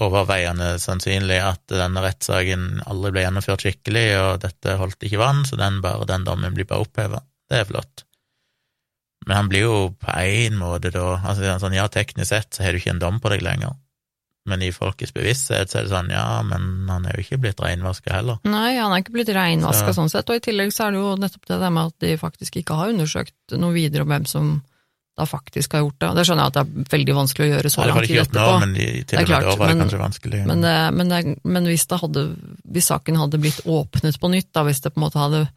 overveiende 0.00 0.74
sannsynlig 0.80 1.40
at 1.44 1.64
denne 1.72 2.04
rettssaken 2.04 2.82
aldri 2.84 3.14
ble 3.16 3.24
gjennomført 3.26 3.64
skikkelig, 3.64 4.06
og 4.20 4.44
dette 4.44 4.76
holdt 4.80 5.08
ikke 5.08 5.20
vann, 5.20 5.42
så 5.48 5.58
den, 5.60 5.80
bare, 5.84 6.06
den 6.08 6.28
dommen 6.28 6.54
blir 6.56 6.68
bare 6.68 6.84
oppheva. 6.84 7.24
Det 7.52 7.60
er 7.60 7.68
flott. 7.68 8.04
Men 9.26 9.36
han 9.38 9.48
blir 9.52 9.66
jo 9.68 9.74
på 10.02 10.14
en 10.18 10.56
måte 10.58 10.90
da 10.90 11.18
altså 11.20 11.58
sånn, 11.62 11.76
Ja, 11.76 11.86
teknisk 11.92 12.32
sett 12.32 12.56
så 12.56 12.64
har 12.64 12.72
du 12.74 12.80
ikke 12.80 12.94
en 12.96 13.02
dom 13.02 13.20
på 13.22 13.30
deg 13.30 13.44
lenger, 13.44 13.76
men 14.50 14.64
i 14.66 14.72
folkets 14.74 15.12
bevissthet 15.14 15.70
så 15.70 15.78
er 15.78 15.84
det 15.86 15.92
sånn, 15.92 16.10
ja, 16.10 16.40
men 16.42 16.88
han 16.90 17.06
er 17.06 17.14
jo 17.14 17.22
ikke 17.22 17.38
blitt 17.44 17.60
reinvaska 17.62 18.16
heller. 18.16 18.40
Nei, 18.42 18.72
han 18.80 18.90
er 18.90 19.04
ikke 19.04 19.14
blitt 19.14 19.30
reinvaska 19.30 19.92
Så- 19.92 20.00
sånn 20.00 20.10
sett, 20.10 20.28
og 20.32 20.40
i 20.40 20.42
tillegg 20.42 20.72
så 20.74 20.88
er 20.88 20.96
det 20.96 20.98
jo 21.04 21.14
nettopp 21.22 21.46
det 21.46 21.60
der 21.62 21.70
med 21.70 21.86
at 21.92 21.98
de 22.02 22.16
faktisk 22.18 22.58
ikke 22.58 22.74
har 22.74 22.90
undersøkt 22.90 23.54
noe 23.62 23.72
videre 23.72 24.02
om 24.02 24.08
hvem 24.08 24.26
som 24.26 24.50
da 25.16 25.26
faktisk 25.28 25.72
har 25.76 25.82
gjort 25.84 25.98
det. 26.00 26.10
Det 26.16 26.24
skjønner 26.26 26.42
jeg 26.42 26.50
at 26.50 26.54
det 26.56 26.62
er 26.66 26.98
veldig 26.98 27.14
vanskelig 27.14 27.44
å 27.46 27.52
gjøre 27.52 27.70
så 27.70 27.86
lang 27.86 27.98
tid 28.06 28.16
etterpå. 28.16 28.42
nå, 28.50 28.60
men 28.60 28.76
i, 28.76 28.86
til 29.04 29.18
Det 29.18 29.20
er 29.20 29.26
klart, 29.28 29.58
var 29.58 29.68
det 29.68 29.76
men- 29.76 29.82
kanskje 29.86 29.98
vanskelig. 30.02 30.46
Men, 30.46 30.60
det, 30.62 30.94
men, 30.96 31.08
det, 31.08 31.38
men 31.44 31.64
hvis, 31.70 31.86
hadde, 31.86 32.22
hvis 32.66 32.86
saken 32.90 33.16
hadde 33.20 33.38
blitt 33.38 33.60
åpnet 33.68 34.18
på 34.18 34.30
nytt, 34.32 34.50
da, 34.52 34.64
hvis 34.64 34.80
det 34.80 34.94
på 34.94 34.98
en 34.98 35.06
måte 35.06 35.20
hadde 35.22 35.48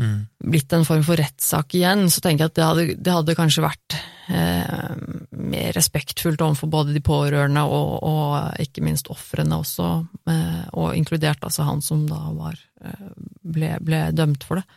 mm. 0.00 0.18
blitt 0.50 0.72
en 0.72 0.86
form 0.88 1.04
for 1.06 1.20
rettssak 1.20 1.76
igjen, 1.78 2.06
så 2.10 2.22
tenker 2.24 2.46
jeg 2.46 2.52
at 2.52 2.58
det 2.58 2.66
hadde, 2.68 2.86
det 2.98 3.14
hadde 3.18 3.36
kanskje 3.38 3.64
vært 3.64 3.98
eh, 4.32 4.96
mer 5.30 5.72
respektfullt 5.76 6.42
overfor 6.44 6.72
både 6.72 6.96
de 6.96 7.04
pårørende 7.04 7.64
og, 7.66 7.94
og 8.06 8.64
ikke 8.64 8.84
minst 8.86 9.10
ofrene 9.12 9.60
også, 9.60 9.92
eh, 10.30 10.66
og 10.74 10.96
inkludert 10.98 11.44
altså 11.44 11.68
han 11.68 11.84
som 11.84 12.06
da 12.10 12.20
var, 12.36 12.58
eh, 12.84 13.08
ble, 13.42 13.76
ble 13.84 14.08
dømt 14.16 14.46
for 14.48 14.62
det. 14.62 14.68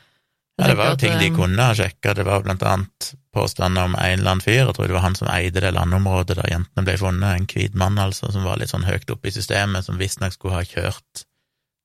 Ja, 0.60 0.68
det 0.68 0.78
var 0.78 0.92
jo 0.92 1.00
ting 1.02 1.18
de 1.18 1.32
eh, 1.32 1.34
kunne 1.34 1.66
ha 1.66 1.74
sjekka. 1.74 2.14
Det 2.14 2.26
var 2.28 2.44
blant 2.46 2.64
annet 2.68 3.12
påstander 3.34 3.88
om 3.88 3.96
en 3.96 4.20
eller 4.20 4.36
annen 4.36 4.44
fyr, 4.44 4.66
jeg 4.66 4.76
tror 4.76 4.90
det 4.90 4.98
var 4.98 5.06
han 5.06 5.18
som 5.18 5.30
eide 5.32 5.64
det 5.64 5.72
landområdet 5.74 6.38
der 6.38 6.52
jentene 6.52 6.86
ble 6.86 6.98
funnet, 7.00 7.34
en 7.34 7.48
hvit 7.50 7.78
mann 7.80 8.00
altså, 8.02 8.30
som 8.34 8.46
var 8.46 8.60
litt 8.60 8.74
sånn 8.74 8.86
høyt 8.86 9.10
oppe 9.14 9.32
i 9.32 9.36
systemet, 9.36 9.88
som 9.88 10.00
visstnok 10.02 10.36
skulle 10.36 10.60
ha 10.60 10.68
kjørt 10.68 11.24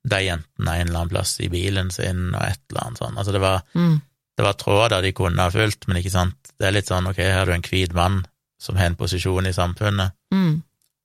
de 0.07 0.21
jentene 0.23 0.75
en 0.77 0.87
eller 0.87 1.01
annen 1.01 1.13
plass 1.13 1.37
i 1.43 1.49
bilen 1.53 1.91
sin, 1.95 2.29
og 2.35 2.43
et 2.47 2.61
eller 2.71 2.85
annet 2.85 3.01
sånt. 3.03 3.19
Altså, 3.19 3.35
det 3.35 3.43
var, 3.43 3.65
Mm, 3.75 4.01
det 4.37 4.45
var 4.45 4.57
tråder 4.61 5.03
de 5.03 5.13
kunne 5.17 5.43
ha 5.43 5.51
fulgt, 5.51 5.89
men 5.89 5.99
ikke 5.99 6.13
sant, 6.15 6.53
det 6.61 6.69
er 6.69 6.75
litt 6.77 6.91
sånn, 6.91 7.09
ok, 7.11 7.19
her 7.25 7.39
har 7.41 7.47
du 7.49 7.55
en 7.57 7.65
hvit 7.67 7.95
mann 7.97 8.23
som 8.61 8.77
har 8.77 8.91
en 8.91 8.97
posisjon 8.97 9.49
i 9.49 9.55
samfunnet, 9.57 10.15
mm, 10.33 10.55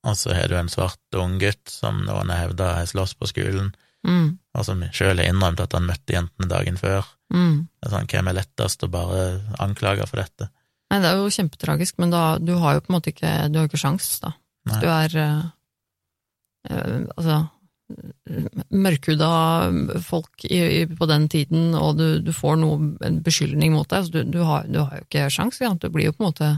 og 0.08 0.16
så 0.18 0.34
har 0.36 0.48
du 0.48 0.56
en 0.58 0.70
svart 0.72 1.18
ung 1.18 1.38
gutt 1.40 1.68
som 1.70 2.02
noen 2.06 2.30
har 2.32 2.46
hevda 2.46 2.74
har 2.78 2.86
slåss 2.90 3.14
på 3.18 3.28
skolen, 3.30 3.72
mm, 4.06 4.28
og 4.58 4.66
som 4.68 4.84
sjøl 4.92 5.18
har 5.20 5.28
innrømt 5.30 5.60
at 5.64 5.72
han 5.76 5.88
møtte 5.88 6.16
jentene 6.16 6.48
dagen 6.48 6.76
før. 6.80 7.06
mm. 7.32 7.68
Det 7.80 7.88
er 7.88 7.94
sånn, 7.96 8.10
hvem 8.12 8.28
er 8.28 8.38
lettest 8.38 8.84
å 8.84 8.90
bare 8.92 9.22
anklage 9.58 10.06
for 10.06 10.22
dette? 10.22 10.50
Nei, 10.92 11.00
det 11.00 11.08
er 11.08 11.16
jo 11.22 11.32
kjempetragisk, 11.32 11.98
men 11.98 12.12
da, 12.12 12.36
du 12.38 12.54
har 12.60 12.76
jo 12.76 12.84
på 12.84 12.92
en 12.92 12.96
måte 12.98 13.10
ikke, 13.14 13.32
du 13.48 13.58
har 13.58 13.64
jo 13.64 13.70
ikke 13.72 13.80
sjans, 13.80 14.20
da. 14.20 14.34
Nei. 14.68 14.80
Du 14.82 14.86
er 14.92 15.16
øh, 15.18 17.08
altså 17.16 17.38
mørkhuda 18.70 19.30
folk 20.04 20.44
i, 20.48 20.58
i, 20.82 20.82
på 20.86 21.08
den 21.10 21.28
tiden, 21.32 21.72
og 21.78 21.96
du, 22.00 22.06
du 22.24 22.32
får 22.34 22.58
noe, 22.62 22.92
en 23.04 23.20
beskyldning 23.24 23.74
mot 23.76 23.88
deg, 23.90 24.06
så 24.06 24.14
du, 24.14 24.20
du, 24.34 24.42
har, 24.48 24.68
du 24.68 24.80
har 24.82 25.00
jo 25.00 25.06
ikke 25.06 25.30
sjans, 25.32 25.60
ja. 25.62 25.72
Du 25.78 25.88
blir 25.92 26.10
jo 26.10 26.14
på 26.16 26.24
en 26.24 26.30
måte 26.30 26.50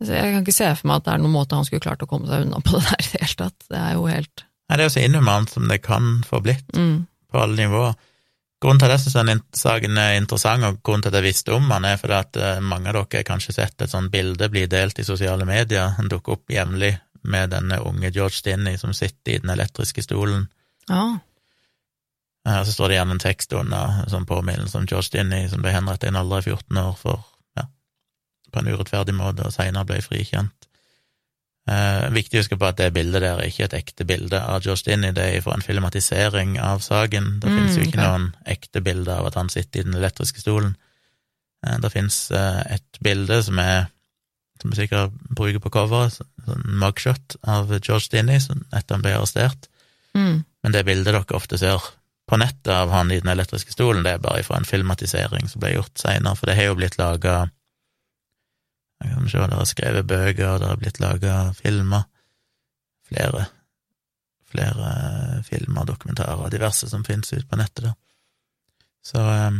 altså, 0.00 0.12
Jeg 0.16 0.32
kan 0.32 0.42
ikke 0.46 0.56
se 0.56 0.72
for 0.78 0.90
meg 0.90 1.02
at 1.02 1.06
det 1.08 1.14
er 1.14 1.22
noen 1.24 1.36
måte 1.36 1.58
han 1.58 1.68
skulle 1.68 1.84
klart 1.84 2.04
å 2.04 2.10
komme 2.10 2.30
seg 2.30 2.46
unna 2.46 2.62
på 2.64 2.74
det 2.78 2.86
der 2.88 3.04
i 3.04 3.10
det 3.12 3.22
hele 3.22 3.40
tatt. 3.44 3.68
Det 3.68 3.80
er 3.80 3.94
jo 3.98 4.08
helt 4.10 4.48
Nei, 4.64 4.78
det 4.78 4.82
er 4.82 4.88
jo 4.88 4.94
så 4.94 5.04
inhumant 5.04 5.50
som 5.52 5.66
det 5.68 5.82
kan 5.84 6.12
få 6.24 6.38
blitt, 6.40 6.70
mm, 6.72 6.94
på 7.28 7.40
alle 7.42 7.58
nivåer. 7.58 7.98
Grunnen 8.64 8.78
til 8.80 8.88
at 8.88 8.94
jeg 8.94 9.02
syns 9.02 9.16
den 9.18 9.32
in- 9.34 9.42
saken 9.60 9.98
er 10.00 10.14
interessant, 10.16 10.64
og 10.64 10.78
grunnen 10.80 11.04
til 11.04 11.12
at 11.12 11.18
jeg 11.18 11.26
visste 11.26 11.52
om 11.52 11.66
den, 11.68 11.84
er 11.84 11.98
fordi 12.00 12.16
at 12.16 12.38
eh, 12.40 12.62
mange 12.64 12.88
av 12.88 12.96
dere 12.96 13.20
har 13.20 13.26
kanskje 13.28 13.52
sett 13.58 13.84
et 13.84 13.92
sånt 13.92 14.08
bilde 14.14 14.48
bli 14.48 14.62
delt 14.72 14.96
i 14.96 15.04
sosiale 15.04 15.44
medier, 15.44 15.92
den 15.98 16.08
dukker 16.08 16.38
opp 16.38 16.48
jevnlig 16.54 16.94
med 17.24 17.50
denne 17.54 17.78
unge 17.80 18.10
George 18.10 18.36
Stinney 18.38 18.76
som 18.80 18.92
sitter 18.96 19.32
i 19.32 19.38
den 19.42 19.50
elektriske 19.50 20.02
stolen. 20.04 20.48
Ja. 20.88 21.18
Eh, 22.46 22.64
Så 22.64 22.72
står 22.72 22.88
det 22.88 22.98
gjerne 22.98 23.16
en 23.16 23.22
tekst 23.22 23.52
under, 23.52 24.02
en 24.04 24.10
sånn 24.12 24.26
påminnelse 24.28 24.76
om 24.78 24.86
George 24.86 25.08
Stinney, 25.08 25.48
som 25.48 25.62
ble 25.62 25.72
henrettet 25.72 26.04
i 26.04 26.12
en 26.12 26.20
alder 26.20 26.42
av 26.42 26.42
14 26.50 26.76
år 26.82 26.96
for, 27.00 27.24
ja, 27.56 27.64
på 28.52 28.60
en 28.60 28.68
urettferdig 28.74 29.14
måte, 29.16 29.46
og 29.46 29.52
senere 29.56 29.84
ble 29.88 30.02
frikjent. 30.04 30.52
Eh, 31.64 32.10
viktig 32.12 32.36
å 32.36 32.42
huske 32.42 32.58
på 32.60 32.66
at 32.68 32.76
det 32.76 32.90
bildet 32.92 33.22
der 33.24 33.38
er 33.38 33.46
ikke 33.48 33.64
et 33.64 33.72
ekte 33.78 34.04
bilde 34.04 34.36
av 34.36 34.60
George 34.60 34.82
Stinney, 34.82 35.12
det 35.16 35.24
er 35.24 35.40
fra 35.40 35.54
en 35.56 35.64
filmatisering 35.64 36.58
av 36.60 36.82
saken. 36.84 37.38
Det 37.40 37.48
Mm, 37.48 37.56
finnes 37.56 37.76
jo 37.78 37.82
ikke 37.86 37.98
okay. 37.98 38.04
noen 38.10 38.34
ekte 38.44 38.82
bilder 38.84 39.14
av 39.22 39.26
at 39.26 39.34
han 39.40 39.48
sitter 39.48 39.80
i 39.80 39.82
den 39.84 39.94
elektriske 39.94 40.40
stolen. 40.40 40.76
Eh, 41.66 41.78
det 41.80 41.92
finnes 41.92 42.30
eh, 42.30 42.74
et 42.74 43.00
bilde 43.00 43.42
som 43.42 43.58
er 43.58 43.86
som 44.60 44.70
vi 44.70 44.78
sikkert 44.78 45.14
bruker 45.34 45.60
på 45.62 45.72
coveret, 45.74 46.20
sånn 46.46 46.64
mugshot 46.80 47.36
av 47.42 47.72
George 47.80 48.10
Dinney 48.12 48.38
etter 48.38 48.94
han 48.94 49.04
ble 49.04 49.16
arrestert. 49.16 49.68
Mm, 50.14 50.44
Men 50.62 50.72
det 50.72 50.84
bildet 50.86 51.12
dere 51.12 51.36
ofte 51.36 51.58
ser 51.58 51.82
på 52.24 52.38
nettet 52.40 52.70
av 52.72 52.92
han 52.94 53.10
i 53.12 53.18
den 53.20 53.32
elektriske 53.34 53.74
stolen, 53.74 54.04
det 54.04 54.14
er 54.14 54.22
bare 54.22 54.44
fra 54.46 54.56
en 54.56 54.68
filmatisering 54.68 55.50
som 55.50 55.60
ble 55.60 55.74
gjort 55.74 56.00
seinere, 56.00 56.38
for 56.38 56.48
det 56.48 56.56
har 56.56 56.70
jo 56.70 56.78
blitt 56.78 56.98
laga 57.00 57.50
Jeg 59.04 59.12
kan 59.12 59.28
se, 59.28 59.42
det 59.50 59.58
er 59.58 59.68
skrevet 59.68 60.06
bøker, 60.08 60.58
det 60.62 60.68
har 60.70 60.78
blitt 60.80 61.00
laga 61.02 61.34
filmer. 61.58 62.06
Flere. 63.04 63.42
Flere 64.48 65.42
filmer, 65.44 65.84
dokumentarer 65.84 66.52
diverse 66.54 66.88
som 66.88 67.04
finnes 67.04 67.32
ute 67.34 67.44
på 67.50 67.58
nettet, 67.60 67.90
da. 67.90 67.92
Så, 69.04 69.20
eh, 69.20 69.58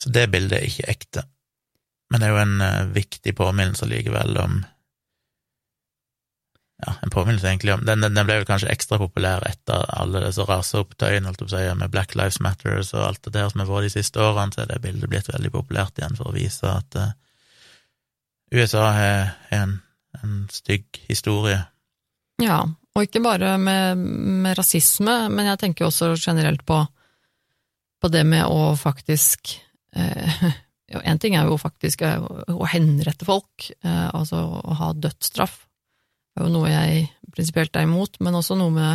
så 0.00 0.14
det 0.14 0.30
bildet 0.32 0.56
er 0.56 0.70
ikke 0.70 0.88
ekte. 0.94 1.26
Men 2.14 2.22
det 2.22 2.28
er 2.28 2.30
jo 2.30 2.42
en 2.44 2.60
eh, 2.62 2.90
viktig 2.94 3.32
påminnelse 3.34 3.88
likevel 3.90 4.36
om 4.38 4.60
ja, 6.84 6.92
en 7.02 7.10
påminnelse 7.10 7.48
egentlig 7.48 7.72
om 7.74 7.82
den, 7.82 8.04
den, 8.06 8.20
ble 8.28 8.36
vel 8.38 8.46
kanskje 8.46 8.70
ekstra 8.70 9.00
populær 9.02 9.42
etter 9.48 9.82
alle 9.90 10.22
disse 10.22 10.46
raseopptøyene, 10.46 11.32
med 11.80 11.90
Black 11.90 12.14
Lives 12.14 12.38
Matters 12.38 12.92
og 12.94 13.02
alt 13.08 13.26
det 13.26 13.34
der 13.34 13.50
som 13.50 13.64
har 13.64 13.70
vært 13.72 13.88
de 13.88 13.92
siste 13.96 14.22
årene, 14.22 14.54
så 14.54 14.62
er 14.62 14.70
det 14.70 14.78
bildet 14.84 15.10
blitt 15.10 15.32
veldig 15.32 15.50
populært 15.56 15.98
igjen 15.98 16.14
for 16.14 16.30
å 16.30 16.36
vise 16.36 16.70
at 16.70 16.98
uh, 17.00 17.10
USA 18.54 18.86
har 18.94 19.34
en, 19.58 19.80
en 20.22 20.40
stygg 20.54 21.02
historie. 21.08 21.58
Ja, 22.42 22.62
og 22.94 23.08
ikke 23.08 23.24
bare 23.26 23.56
med, 23.58 23.98
med 24.46 24.54
rasisme, 24.58 25.24
men 25.34 25.50
jeg 25.50 25.64
tenker 25.66 25.88
også 25.88 26.14
generelt 26.14 26.62
på, 26.62 26.78
på 27.98 28.14
det 28.14 28.22
med 28.22 28.46
å 28.46 28.76
faktisk 28.78 29.56
eh, 29.98 30.46
En 31.02 31.20
ting 31.20 31.36
er 31.38 31.48
jo 31.48 31.58
faktisk 31.60 32.04
eh, 32.06 32.22
å 32.52 32.68
henrette 32.70 33.26
folk, 33.26 33.70
eh, 33.82 34.08
altså 34.14 34.42
å 34.60 34.76
ha 34.80 34.92
dødsstraff. 34.94 35.64
Det 36.34 36.42
er 36.42 36.48
jo 36.48 36.54
noe 36.54 36.70
jeg 36.70 37.08
prinsipielt 37.34 37.76
er 37.78 37.88
imot, 37.88 38.18
men 38.24 38.38
også 38.38 38.56
noe 38.58 38.74
med 38.74 38.92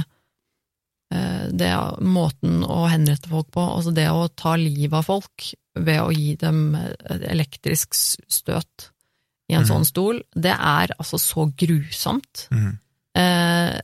eh, 1.16 1.48
det 1.52 1.72
måten 2.06 2.64
å 2.64 2.84
henrette 2.92 3.32
folk 3.32 3.52
på, 3.56 3.64
altså 3.64 3.96
det 3.96 4.10
å 4.12 4.28
ta 4.32 4.56
livet 4.60 5.00
av 5.02 5.08
folk 5.08 5.52
ved 5.80 6.02
å 6.04 6.12
gi 6.12 6.34
dem 6.40 6.74
et 6.76 7.26
elektrisk 7.30 7.96
støt 7.96 8.90
i 9.50 9.56
en 9.58 9.66
mm. 9.66 9.70
sånn 9.70 9.88
stol, 9.88 10.22
det 10.36 10.54
er 10.54 10.94
altså 11.00 11.18
så 11.22 11.48
grusomt. 11.58 12.48
Mm. 12.54 12.78
Eh, 13.18 13.80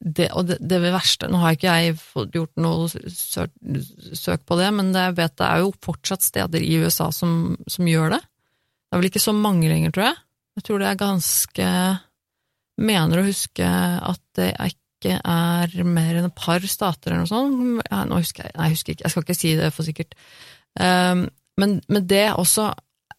det, 0.00 0.30
og 0.32 0.46
det, 0.48 0.56
det 0.64 0.78
verste 0.80 1.28
Nå 1.28 1.42
har 1.42 1.52
ikke 1.52 1.74
jeg 1.76 1.98
gjort 2.32 2.62
noe 2.64 2.86
søk 2.88 4.46
på 4.48 4.56
det, 4.56 4.70
men 4.72 4.88
det, 4.94 5.02
jeg 5.10 5.16
vet 5.18 5.36
det 5.36 5.48
er 5.48 5.64
jo 5.64 5.74
fortsatt 5.84 6.24
steder 6.24 6.64
i 6.64 6.78
USA 6.80 7.10
som, 7.12 7.58
som, 7.68 7.88
gjør 7.88 8.16
det. 8.16 8.20
Det 8.24 8.96
er 8.96 9.02
vel 9.02 9.10
ikke 9.10 9.22
så 9.22 9.34
mange 9.36 9.68
lenger, 9.68 9.92
tror 9.94 10.08
jeg. 10.08 10.20
Jeg 10.58 10.66
tror 10.66 10.80
det 10.82 10.88
er 10.90 11.02
ganske 11.06 11.72
Mener 12.80 13.20
å 13.20 13.26
huske 13.26 13.66
at 13.68 14.20
det 14.38 14.54
ikke 14.70 15.18
er 15.18 15.74
mer 15.84 16.16
enn 16.16 16.30
et 16.30 16.36
par 16.38 16.64
stater 16.64 17.12
eller 17.12 17.26
noe 17.26 17.28
sånt. 17.28 17.82
Ja, 17.90 17.98
nå 18.08 18.22
husker 18.22 18.46
jeg, 18.46 18.54
nei, 18.56 18.68
jeg 18.70 18.78
husker 18.78 18.94
ikke, 18.94 19.04
jeg 19.04 19.12
skal 19.12 19.24
ikke 19.26 19.36
si 19.36 19.50
det 19.58 19.68
for 19.76 19.84
sikkert. 19.84 20.14
Um, 20.80 21.26
men, 21.60 21.74
men 21.92 22.06
det 22.08 22.30
også 22.32 22.70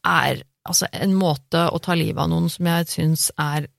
er 0.01 0.41
altså 0.65 0.89
en 0.97 1.13
måte 1.13 1.61
å 1.69 1.77
ta 1.83 1.93
livet 1.97 2.23
av 2.23 2.31
noen 2.31 2.49
som 2.49 2.71
jeg 2.71 2.89
syns 2.89 3.27
er 3.37 3.69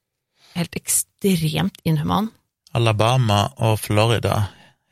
helt 0.57 0.76
ekstremt 0.78 1.80
inhuman. 1.88 2.30
Alabama 2.72 3.46
og 3.61 3.78
Florida 3.82 4.46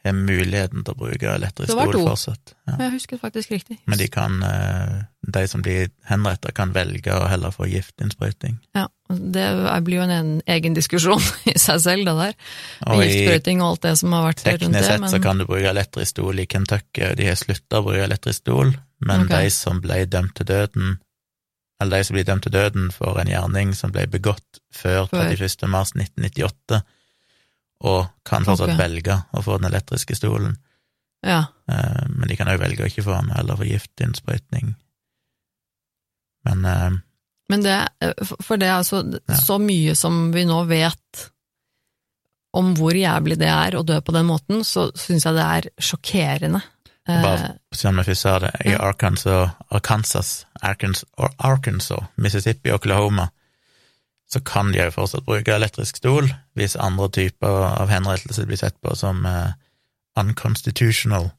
har 0.05 0.17
muligheten 0.17 0.85
til 0.85 0.95
å 0.95 0.97
bruke 0.97 1.29
elektrisk 1.29 1.75
stol 1.75 1.93
fortsatt. 1.93 2.55
Ja. 2.69 2.77
Jeg 2.87 2.93
husker 2.95 3.21
faktisk 3.21 3.53
riktig. 3.53 3.77
Men 3.91 4.01
de 4.01 4.07
kan, 4.13 4.39
eh, 4.43 5.03
de 5.29 5.43
som 5.49 5.61
blir 5.65 5.91
henrettet, 6.09 6.55
kan 6.57 6.73
velge 6.73 7.13
å 7.13 7.27
heller 7.29 7.53
få 7.53 7.69
giftinnsprøyting. 7.69 8.57
Ja, 8.77 8.87
det 9.11 9.49
blir 9.85 10.01
jo 10.01 10.07
en 10.07 10.41
egen 10.47 10.77
diskusjon 10.77 11.21
i 11.53 11.59
seg 11.59 11.83
selv, 11.85 12.09
det 12.09 12.17
der. 12.17 12.39
Og 12.87 13.05
giftsprøyting 13.05 13.61
og 13.61 13.75
alt 13.75 13.85
det 13.89 13.95
som 14.01 14.17
har 14.17 14.27
vært 14.31 14.47
rundt 14.47 14.49
det. 14.49 14.65
Teknisk 14.65 14.89
sett 14.89 15.05
men... 15.05 15.13
så 15.13 15.23
kan 15.23 15.43
du 15.43 15.47
bruke 15.51 15.69
elektrisk 15.69 16.17
stol 16.17 16.41
i 16.41 16.49
Kentucky, 16.49 17.13
de 17.21 17.29
har 17.29 17.39
slutta 17.41 17.83
å 17.83 17.89
bruke 17.91 18.09
elektrisk 18.09 18.41
stol, 18.41 18.75
men 19.05 19.29
okay. 19.29 19.45
de 19.45 19.55
som 19.55 19.85
ble 19.85 20.05
dømt 20.09 20.37
til 20.41 20.49
døden 20.49 20.99
eller 21.81 21.97
de 21.97 22.05
som 22.05 22.17
blir 22.17 22.27
dømt 22.29 22.45
til 22.45 22.53
døden 22.55 22.91
for 22.93 23.19
en 23.21 23.31
gjerning 23.31 23.73
som 23.77 23.93
ble 23.95 24.05
begått 24.11 24.61
før 24.75 25.09
31. 25.09 25.65
mars 25.73 25.95
1998, 25.97 26.81
og 27.89 28.11
kan 28.29 28.45
fortsatt 28.45 28.75
okay. 28.75 28.81
velge 28.83 29.17
å 29.33 29.43
få 29.45 29.57
den 29.57 29.71
elektriske 29.71 30.19
stolen. 30.19 30.59
Ja. 31.25 31.47
Eh, 31.73 32.05
men 32.13 32.29
de 32.29 32.37
kan 32.37 32.51
òg 32.53 32.61
velge 32.61 32.85
å 32.85 32.91
ikke 32.91 33.05
få 33.07 33.17
den, 33.17 33.33
eller 33.41 33.57
få 33.57 33.69
giftinnsprøytning. 33.69 34.75
Men 36.49 36.69
eh, 36.69 36.91
Men 37.51 37.65
det, 37.65 37.79
for 38.45 38.61
det 38.61 38.69
er 38.69 38.77
altså 38.79 39.01
ja. 39.03 39.35
så 39.35 39.57
mye 39.59 39.97
som 39.99 40.29
vi 40.31 40.45
nå 40.47 40.61
vet 40.69 41.25
om 42.55 42.75
hvor 42.79 42.95
jævlig 42.95 43.39
det 43.41 43.49
er 43.51 43.75
å 43.79 43.83
dø 43.87 43.97
på 44.03 44.15
den 44.15 44.29
måten, 44.29 44.63
så 44.67 44.89
syns 44.99 45.27
jeg 45.27 45.37
det 45.39 45.47
er 45.47 45.69
sjokkerende 45.81 46.61
bare 47.09 48.05
først 48.05 48.21
sa 48.21 48.39
det, 48.39 48.51
i 48.67 48.75
Arkansas, 48.75 49.55
Arkansas, 49.71 50.47
Arkansas, 51.39 52.05
Mississippi, 52.17 52.71
Oklahoma, 52.71 53.29
så 54.31 54.41
kan 54.41 54.73
de 54.73 54.79
jo 54.79 54.91
fortsatt 54.95 55.27
bruke 55.27 55.55
elektrisk 55.55 55.97
stol 55.97 56.29
hvis 56.55 56.77
andre 56.79 57.09
typer 57.11 57.65
av 57.81 57.91
henrettelse 57.91 58.47
blir 58.47 58.61
sett 58.61 58.77
på 58.83 58.95
som 58.95 59.25
uh, 59.27 59.57
unconstitutional 60.21 61.31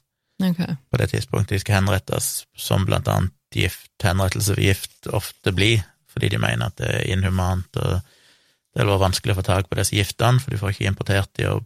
okay. 0.44 0.76
på 0.92 1.00
det 1.00 1.12
tidspunktet 1.14 1.56
de 1.56 1.62
skal 1.64 1.80
henrettes, 1.80 2.46
som 2.58 2.86
blant 2.86 3.08
annet 3.08 3.38
gift, 3.56 3.92
henrettelse 4.04 4.58
ved 4.58 4.72
gift 4.72 5.08
ofte 5.08 5.54
blir, 5.56 5.86
fordi 6.12 6.34
de 6.34 6.42
mener 6.42 6.68
at 6.68 6.78
det 6.82 6.90
er 6.90 7.08
inhumant 7.14 7.80
og 7.80 8.02
det 8.72 8.84
er 8.84 8.92
vanskelig 9.00 9.36
å 9.36 9.40
få 9.42 9.44
tak 9.44 9.68
på 9.68 9.76
disse 9.80 9.96
giftene, 9.96 10.40
for 10.40 10.52
du 10.52 10.60
får 10.60 10.74
ikke 10.74 10.88
importert 10.88 11.32
de 11.36 11.50
og 11.52 11.66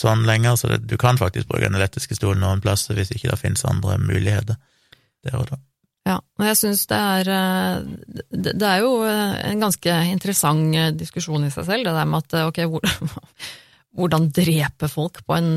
sånn 0.00 0.26
lenger, 0.28 0.56
så 0.58 0.72
det, 0.72 0.82
du 0.88 0.96
kan 1.00 1.18
faktisk 1.20 1.48
bruke 1.50 1.66
den 1.66 1.78
elektriske 1.78 2.18
stolen 2.18 2.42
noen 2.44 2.62
plasser 2.64 2.98
hvis 2.98 3.12
ikke 3.14 3.32
det 3.32 3.40
finnes 3.40 3.66
andre 3.68 3.98
muligheter 4.02 4.58
der 5.26 5.40
og 5.40 5.48
da. 5.50 5.58
Ja, 6.08 6.16
og 6.16 6.46
jeg 6.46 6.56
syns 6.56 6.86
det 6.88 6.98
er 6.98 7.28
eh, 7.34 8.12
Det 8.32 8.64
er 8.64 8.78
jo 8.80 8.92
eh, 9.04 9.34
en 9.50 9.64
ganske 9.64 9.96
interessant 10.08 10.76
eh, 10.76 10.92
diskusjon 10.96 11.44
i 11.44 11.50
seg 11.52 11.66
selv, 11.68 11.88
det 11.88 11.96
der 11.98 12.08
med 12.08 12.24
at 12.24 12.46
ok, 12.46 12.62
hvordan 13.98 14.30
drepe 14.32 14.88
folk 14.88 15.20
på 15.26 15.36
en, 15.36 15.52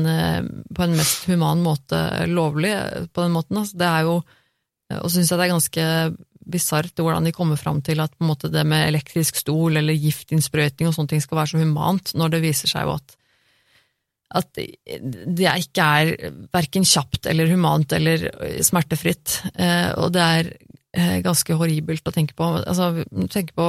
på 0.74 0.84
en 0.84 0.94
mest 0.98 1.28
human 1.30 1.62
måte 1.62 1.98
lovlig 2.28 2.72
på 3.14 3.24
den 3.24 3.34
måten. 3.36 3.60
Altså, 3.60 3.78
det 3.78 3.88
er 3.88 4.06
jo 4.08 4.14
Og 4.98 5.10
syns 5.12 5.30
jeg 5.30 5.38
det 5.38 5.44
er 5.44 5.52
ganske 5.52 5.84
bisart 6.52 6.98
hvordan 6.98 7.24
de 7.24 7.32
kommer 7.32 7.56
fram 7.56 7.80
til 7.86 8.00
at 8.02 8.12
måte, 8.20 8.50
det 8.50 8.64
med 8.66 8.88
elektrisk 8.88 9.38
stol 9.38 9.78
eller 9.78 9.94
giftinnsprøytning 9.94 10.88
og 10.88 10.96
sånne 10.96 11.14
ting 11.14 11.22
skal 11.22 11.38
være 11.38 11.52
så 11.52 11.60
humant, 11.62 12.12
når 12.18 12.34
det 12.34 12.42
viser 12.42 12.72
seg 12.72 12.88
jo 12.88 12.96
at 12.96 13.14
at 14.32 14.48
det 14.56 15.48
ikke 15.60 15.86
er 16.02 16.12
verken 16.52 16.86
kjapt 16.88 17.28
eller 17.30 17.50
humant 17.52 17.92
eller 17.96 18.28
smertefritt. 18.64 19.40
Eh, 19.54 19.90
og 20.00 20.12
det 20.14 20.22
er 20.22 20.50
eh, 20.96 21.18
ganske 21.24 21.56
horribelt 21.58 22.08
å 22.08 22.14
tenke 22.14 22.36
på. 22.38 22.48
Altså, 22.62 23.04
tenk 23.32 23.52
på 23.58 23.66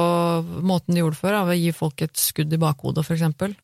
måten 0.64 0.94
de 0.94 1.02
gjorde 1.02 1.18
det 1.18 1.22
før, 1.22 1.38
av 1.42 1.52
å 1.52 1.58
gi 1.58 1.74
folk 1.76 2.06
et 2.06 2.16
skudd 2.20 2.54
i 2.54 2.60
bakhodet, 2.60 3.04
for 3.06 3.16
eksempel. 3.16 3.56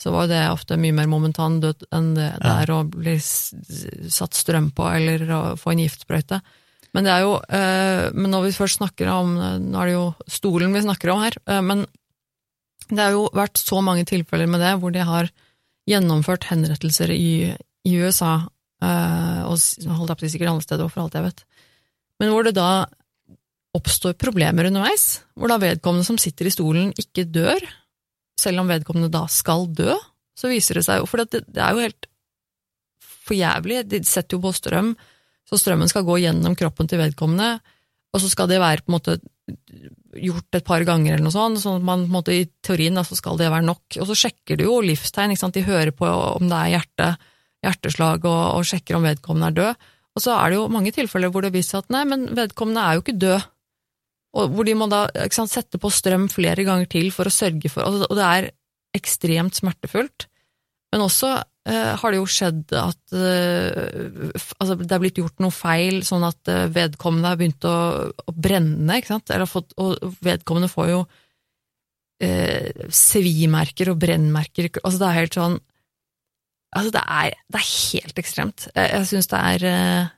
Så 0.00 0.12
var 0.12 0.28
det 0.28 0.42
ofte 0.50 0.76
mye 0.80 0.92
mer 0.92 1.08
momentan 1.08 1.62
død 1.62 1.86
enn 1.94 2.12
det 2.18 2.28
ja. 2.28 2.58
er 2.58 2.74
å 2.74 2.82
bli 2.92 3.16
satt 3.22 4.36
strøm 4.36 4.68
på 4.76 4.90
eller 4.90 5.24
å 5.32 5.42
få 5.60 5.72
en 5.72 5.84
giftsprøyte. 5.84 6.42
Men 6.94 7.06
det 7.06 7.10
er 7.10 7.24
jo 7.24 7.38
eh, 7.42 8.10
Men 8.14 8.30
når 8.30 8.44
vi 8.44 8.50
først 8.54 8.78
snakker 8.78 9.08
om 9.10 9.32
Nå 9.34 9.80
er 9.80 9.88
det 9.88 9.94
jo 9.96 10.04
stolen 10.30 10.76
vi 10.76 10.82
snakker 10.84 11.10
om 11.10 11.24
her, 11.24 11.38
men 11.64 11.82
det 12.90 13.00
har 13.00 13.14
jo 13.16 13.24
vært 13.34 13.58
så 13.58 13.80
mange 13.82 14.04
tilfeller 14.06 14.46
med 14.50 14.60
det 14.60 14.74
hvor 14.78 14.92
de 14.92 15.02
har 15.08 15.30
gjennomført 15.88 16.48
henrettelser 16.48 17.12
i, 17.14 17.52
i 17.84 17.94
USA, 18.00 18.34
uh, 18.84 19.40
og 19.48 19.56
holdt 19.98 20.14
jeg 20.14 20.20
på 20.20 20.32
sikkert 20.32 20.54
andre 20.54 20.66
steder 20.66 20.92
for 20.92 21.04
alt 21.04 21.16
jeg 21.18 21.26
vet, 21.26 21.44
men 22.22 22.32
hvor 22.32 22.46
det 22.46 22.54
da 22.56 22.86
oppstår 23.74 24.14
problemer 24.20 24.68
underveis, 24.68 25.24
hvor 25.34 25.50
da 25.50 25.58
vedkommende 25.58 26.06
som 26.06 26.18
sitter 26.20 26.46
i 26.46 26.54
stolen, 26.54 26.92
ikke 27.00 27.26
dør, 27.26 27.64
selv 28.40 28.62
om 28.62 28.70
vedkommende 28.70 29.12
da 29.12 29.24
skal 29.30 29.66
dø, 29.74 29.96
så 30.38 30.50
viser 30.50 30.78
det 30.78 30.84
seg 30.86 30.98
jo 30.98 31.06
For 31.06 31.22
det, 31.22 31.44
det 31.46 31.62
er 31.62 31.74
jo 31.74 31.84
helt 31.84 32.08
for 33.24 33.36
jævlig, 33.38 33.84
de 33.88 34.02
setter 34.06 34.36
jo 34.36 34.42
på 34.44 34.52
strøm, 34.54 34.92
så 35.48 35.58
strømmen 35.60 35.90
skal 35.90 36.04
gå 36.06 36.18
gjennom 36.22 36.56
kroppen 36.58 36.88
til 36.90 37.00
vedkommende, 37.00 37.58
og 38.14 38.22
så 38.22 38.30
skal 38.30 38.50
det 38.50 38.60
være 38.62 38.84
på 38.84 38.92
en 38.92 38.96
måte 38.96 39.16
gjort 40.20 40.58
et 40.58 40.66
par 40.66 40.84
ganger, 40.86 41.14
eller 41.14 41.26
noe 41.26 41.34
sånt, 41.34 41.60
sånn 41.62 41.80
at 41.80 41.86
man 41.86 42.04
på 42.04 42.10
en 42.10 42.16
måte, 42.16 42.34
i 42.34 42.46
teorien 42.64 42.96
da, 42.96 43.04
så 43.06 43.16
skal 43.18 43.38
det 43.40 43.50
være 43.52 43.66
nok. 43.66 43.98
Og 44.00 44.08
så 44.10 44.16
sjekker 44.24 44.60
du 44.60 44.66
jo 44.66 44.80
livstegn, 44.84 45.34
ikke 45.34 45.44
sant? 45.44 45.56
de 45.56 45.66
hører 45.66 45.94
på 45.96 46.08
om 46.08 46.46
det 46.50 46.60
er 46.60 46.72
hjerte, 46.76 47.08
hjerteslag, 47.64 48.28
og, 48.28 48.42
og, 48.58 48.68
sjekker 48.68 48.98
om 48.98 49.08
vedkommende 49.08 49.50
er 49.50 49.58
død. 49.60 49.88
Og 50.14 50.22
så 50.22 50.36
er 50.36 50.52
det 50.52 50.60
jo 50.60 50.68
mange 50.70 50.92
tilfeller 50.94 51.32
hvor 51.34 51.44
det 51.44 51.54
viser 51.54 51.80
at 51.80 51.90
nei, 51.92 52.04
men 52.06 52.28
vedkommende 52.36 52.84
er 52.84 52.96
jo 52.96 53.04
ikke 53.04 53.16
død. 53.24 53.48
Og 54.34 54.54
hvor 54.54 54.66
de 54.66 54.76
må 54.78 54.90
da 54.90 55.06
sant, 55.34 55.52
sette 55.52 55.78
på 55.78 55.90
strøm 55.94 56.28
flere 56.32 56.66
ganger 56.66 56.90
til 56.90 57.10
for 57.14 57.30
å 57.30 57.34
sørge 57.34 57.70
for 57.70 57.86
Og 57.86 58.16
det 58.18 58.26
er 58.26 58.48
ekstremt 58.94 59.58
smertefullt. 59.58 60.26
Men 60.94 61.06
også 61.06 61.36
har 61.64 62.12
det 62.12 62.18
jo 62.18 62.26
skjedd 62.28 62.74
at 62.76 63.14
eh, 63.16 64.32
altså 64.60 64.76
det 64.82 64.92
er 64.92 65.00
blitt 65.00 65.20
gjort 65.20 65.40
noe 65.40 65.54
feil, 65.54 66.02
sånn 66.04 66.26
at 66.28 66.50
eh, 66.52 66.66
vedkommende 66.72 67.30
har 67.30 67.38
begynt 67.40 67.64
å, 67.64 67.76
å 68.12 68.34
brenne, 68.36 68.98
ikke 69.00 69.14
sant, 69.14 69.32
fått, 69.48 69.72
og 69.80 69.96
vedkommende 70.24 70.68
får 70.68 70.90
jo 70.90 70.98
eh, 72.20 72.84
svimerker 72.92 73.94
og 73.94 74.02
brennmerker, 74.02 74.68
altså 74.82 75.00
det 75.00 75.08
er 75.08 75.22
helt 75.22 75.40
sånn 75.40 75.62
Altså, 76.74 76.90
det 76.90 77.04
er, 77.06 77.36
det 77.54 77.60
er 77.60 77.66
helt 77.70 78.16
ekstremt. 78.18 78.64
Jeg, 78.74 78.88
jeg 78.90 79.06
syns 79.06 79.28
det 79.30 79.38
er 79.38 79.64
eh, 79.68 80.08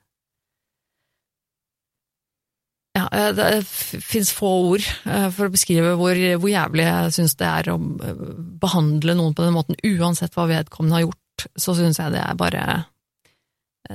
ja, 2.97 3.03
eh, 3.13 3.29
det 3.37 3.49
fins 3.67 4.31
få 4.33 4.53
ord 4.71 4.87
eh, 5.05 5.27
for 5.37 5.51
å 5.51 5.53
beskrive 5.53 5.93
hvor, 6.01 6.17
hvor 6.41 6.49
jævlig 6.49 6.87
jeg 6.87 7.13
syns 7.19 7.37
det 7.37 7.51
er 7.51 7.69
å 7.75 7.77
behandle 7.77 9.19
noen 9.19 9.37
på 9.37 9.45
den 9.45 9.53
måten, 9.57 9.77
uansett 9.85 10.33
hva 10.33 10.49
vedkommende 10.49 10.97
har 10.97 11.05
gjort 11.05 11.21
så 11.57 11.75
syns 11.77 11.99
jeg 12.01 12.15
det 12.15 12.23
er 12.23 12.35
bare 12.39 12.63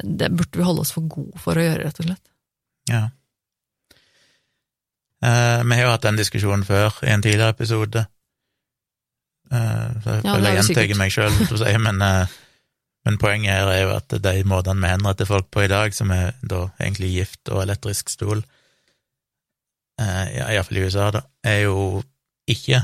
Det 0.04 0.30
burde 0.32 0.60
vi 0.60 0.64
holde 0.64 0.86
oss 0.86 0.94
for 0.96 1.08
gode 1.10 1.40
for 1.42 1.58
å 1.60 1.64
gjøre, 1.66 1.84
rett 1.84 2.00
og 2.00 2.06
slett. 2.08 2.24
Ja. 2.90 3.02
Eh, 5.22 5.64
vi 5.64 5.76
har 5.78 5.84
jo 5.84 5.92
hatt 5.94 6.06
den 6.08 6.20
diskusjonen 6.20 6.64
før, 6.66 6.96
i 7.04 7.12
en 7.14 7.22
tidligere 7.22 7.54
episode. 7.54 8.06
Eh, 9.52 9.90
så 10.04 10.16
jeg 10.16 10.24
Ja, 10.24 10.34
føler 10.38 10.48
er 10.48 10.56
jeg 10.56 10.64
gjentar 10.72 10.98
meg 11.02 11.12
sjøl, 11.12 11.82
men, 11.84 12.02
eh, 12.02 12.38
men 13.06 13.18
poenget 13.18 13.52
her 13.52 13.68
er 13.74 13.82
jo 13.84 13.92
at 13.98 14.16
de 14.24 14.44
måtene 14.48 14.82
vi 14.82 14.94
henretter 14.94 15.28
folk 15.30 15.52
på 15.52 15.66
i 15.66 15.68
dag, 15.72 15.94
som 15.94 16.12
er 16.16 16.34
da 16.42 16.70
egentlig 16.80 17.12
gift 17.18 17.52
og 17.52 17.64
elektrisk 17.66 18.10
stol, 18.10 18.46
eh, 20.00 20.26
ja, 20.38 20.48
iallfall 20.56 20.78
i 20.78 20.86
USA, 20.88 21.12
da, 21.12 21.26
er 21.44 21.66
jo 21.68 22.02
ikke 22.50 22.82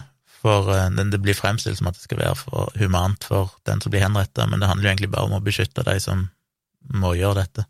for 0.48 0.72
eh, 0.76 0.90
det- 0.90 1.22
blir 1.22 1.36
fremstilt 1.38 1.78
som 1.78 1.88
at 1.92 1.98
det 2.00 2.04
skal 2.08 2.18
være 2.24 2.36
for 2.40 2.72
humant 2.80 3.24
for 3.28 3.52
den 3.66 3.82
som 3.84 3.92
blir 3.94 4.02
henrettet, 4.06 4.50
men 4.50 4.60
det 4.64 4.68
handler 4.70 4.88
jo 4.90 4.94
egentlig 4.96 5.12
bare 5.12 5.28
om 5.30 5.38
å 5.38 5.44
beskytte 5.44 5.84
de 5.86 6.00
som 6.00 6.30
må 6.94 7.14
gjøre 7.20 7.42
dette. 7.44 7.66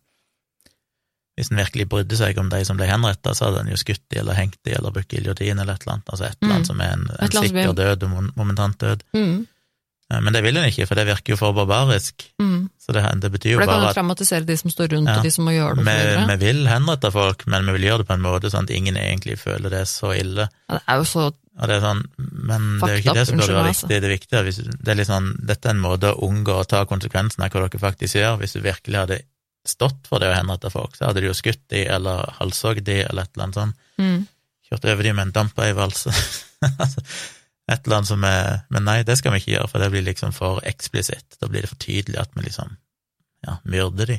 Hvis 1.37 1.51
en 1.51 1.59
virkelig 1.61 1.85
brydde 1.91 2.17
seg 2.17 2.37
om 2.41 2.47
de 2.49 2.63
som 2.65 2.77
ble 2.79 2.87
henrettet, 2.89 3.35
så 3.37 3.45
hadde 3.51 3.59
en 3.61 3.69
jo 3.69 3.77
skutt 3.77 4.01
de 4.09 4.17
eller 4.23 4.33
hengt 4.39 4.57
de 4.65 4.73
eller 4.73 4.93
brukt 4.95 5.13
giljotin 5.13 5.59
eller 5.61 5.75
et 5.77 5.83
eller 5.85 5.99
annet, 5.99 6.09
altså 6.09 6.25
et 6.25 6.37
eller 6.41 6.49
Mm. 6.49 6.55
annet 6.55 6.67
som 6.71 6.81
er 6.81 6.91
en, 6.95 7.05
en 7.19 7.31
sikker 7.31 7.69
er- 7.69 7.73
død 7.77 8.03
og 8.07 8.31
momentant 8.35 8.77
død. 8.79 9.03
Mm. 9.13 9.47
Eh, 10.09 10.19
Men 10.21 10.33
det 10.33 10.41
vil 10.43 10.57
en 10.57 10.63
ikke, 10.71 10.87
for 10.87 10.95
det 10.95 11.05
virker 11.05 11.33
jo 11.33 11.35
for 11.37 11.53
barbarisk. 11.53 12.25
Mm. 12.41 12.69
Så 12.79 12.93
det, 12.93 13.03
det 13.21 13.31
betyr 13.31 13.51
jo 13.51 13.57
bare 13.59 13.67
at 13.69 13.69
For 13.69 13.75
det 13.75 13.83
kan 13.83 13.87
jo 13.91 14.15
traumatisere 14.15 14.45
de 14.47 14.57
som 14.57 14.71
står 14.71 14.87
rundt, 14.95 15.09
Ja. 15.09 15.17
og 15.17 15.23
de 15.23 15.31
som 15.31 15.45
må 15.45 15.51
gjøre 15.51 15.75
det. 15.75 15.83
for 15.85 15.91
vi, 15.91 16.07
videre. 16.07 16.27
vi 16.37 16.45
vil 16.45 16.67
henrette 16.67 17.11
folk, 17.11 17.45
men 17.47 17.65
vi 17.65 17.71
vil 17.73 17.81
gjøre 17.89 17.97
det 17.99 18.07
på 18.07 18.13
en 18.13 18.21
måte 18.21 18.49
sånn 18.49 18.63
at 18.63 18.69
ingen 18.71 18.95
egentlig 18.97 19.37
føler 19.37 19.69
det 19.69 19.85
så 19.87 20.15
ille. 20.17 20.49
Ja, 20.69 20.73
det 20.75 20.83
er 20.87 20.95
jo 20.97 21.03
så 21.03 21.33
Og 21.57 21.69
det 21.69 21.77
er 21.77 21.81
sånn, 21.81 22.03
men 22.17 22.65
det 22.77 22.87
er 22.87 22.91
jo 22.91 23.01
ikke 23.01 23.09
ikke 23.09 23.17
det 23.17 23.25
som 23.29 23.39
burde 23.39 23.55
være 23.55 23.71
viktig. 23.71 23.87
Det 23.89 23.97
er 23.97 24.13
viktig 24.13 24.41
hvis, 24.45 24.59
det 24.69 24.91
er 24.93 24.99
litt 24.99 25.09
sånn, 25.09 25.31
dette 25.49 25.69
er 25.69 25.73
en 25.73 25.81
måte 25.81 26.11
å 26.13 26.27
unngå 26.27 26.53
å 26.53 26.67
ta 26.69 26.83
konsekvensen 26.89 27.43
av 27.43 27.49
hva 27.53 27.63
dere 27.65 27.81
faktisk 27.81 28.19
gjør. 28.19 28.37
Hvis 28.43 28.53
du 28.53 28.61
virkelig 28.61 28.99
hadde 29.01 29.19
stått 29.67 30.05
for 30.07 30.21
det 30.21 30.29
å 30.31 30.35
henrette 30.37 30.71
folk, 30.71 30.93
så 30.95 31.09
hadde 31.09 31.23
du 31.23 31.29
jo 31.31 31.37
skutt 31.37 31.63
de, 31.73 31.83
eller 31.97 32.29
halshogd 32.37 32.85
de, 32.87 33.01
eller 33.07 33.25
et 33.25 33.33
eller 33.33 33.47
annet 33.47 33.61
sånt. 33.61 33.87
mm. 34.01 34.19
Kjørt 34.67 34.85
over 34.91 35.05
de 35.07 35.11
med 35.15 35.27
en 35.29 35.37
dampeivalse. 35.41 36.13
Altså, 36.57 37.03
et 37.69 37.85
eller 37.85 37.99
annet 37.99 38.09
som 38.09 38.23
er 38.25 38.63
Men 38.73 38.87
nei, 38.87 38.95
det 39.05 39.13
skal 39.19 39.29
vi 39.35 39.37
ikke 39.43 39.51
gjøre, 39.51 39.67
for 39.69 39.83
det 39.83 39.91
blir 39.93 40.05
liksom 40.07 40.31
for 40.33 40.57
eksplisitt. 40.65 41.37
Da 41.37 41.49
blir 41.51 41.61
det 41.61 41.69
for 41.69 41.77
tydelig 41.83 42.17
at 42.17 42.31
vi 42.33 42.47
liksom, 42.47 42.71
ja, 43.45 43.59
myrder 43.69 44.09
de. 44.09 44.17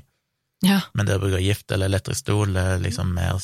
Ja. 0.63 0.81
Men 0.95 1.09
det 1.09 1.17
å 1.19 1.23
bruke 1.23 1.41
gift 1.43 1.71
eller 1.75 1.91
elektrisk 1.91 2.23
stol 2.23 2.55
er 2.59 2.79
liksom 2.83 3.11
mer 3.17 3.41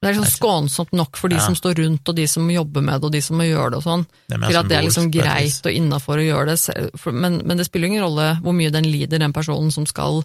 Det 0.00 0.10
er 0.10 0.14
sånn 0.14 0.30
skånsomt 0.30 0.92
nok 0.94 1.16
for 1.18 1.28
de 1.28 1.36
Ja. 1.36 1.40
som 1.42 1.54
står 1.58 1.74
rundt, 1.82 2.08
og 2.08 2.14
de 2.14 2.26
som 2.28 2.48
jobber 2.48 2.80
med 2.82 3.00
det, 3.00 3.04
og 3.08 3.12
de 3.12 3.20
som 3.20 3.36
må 3.36 3.42
gjøre 3.48 3.70
det 3.72 3.78
og 3.78 3.82
sånn, 3.82 4.06
til 4.28 4.56
at 4.56 4.68
det 4.68 4.76
er 4.78 4.82
liksom 4.86 5.10
greit 5.10 5.66
og 5.66 5.72
innafor 5.72 6.18
å 6.22 6.26
gjøre 6.28 6.46
det. 6.54 7.12
Men, 7.12 7.38
men 7.44 7.56
det 7.56 7.66
spiller 7.66 7.88
ingen 7.88 8.04
rolle 8.04 8.40
hvor 8.40 8.54
mye 8.54 8.70
den 8.70 8.84
lider, 8.84 9.18
den 9.18 9.32
personen 9.32 9.72
som 9.72 9.86
skal, 9.86 10.22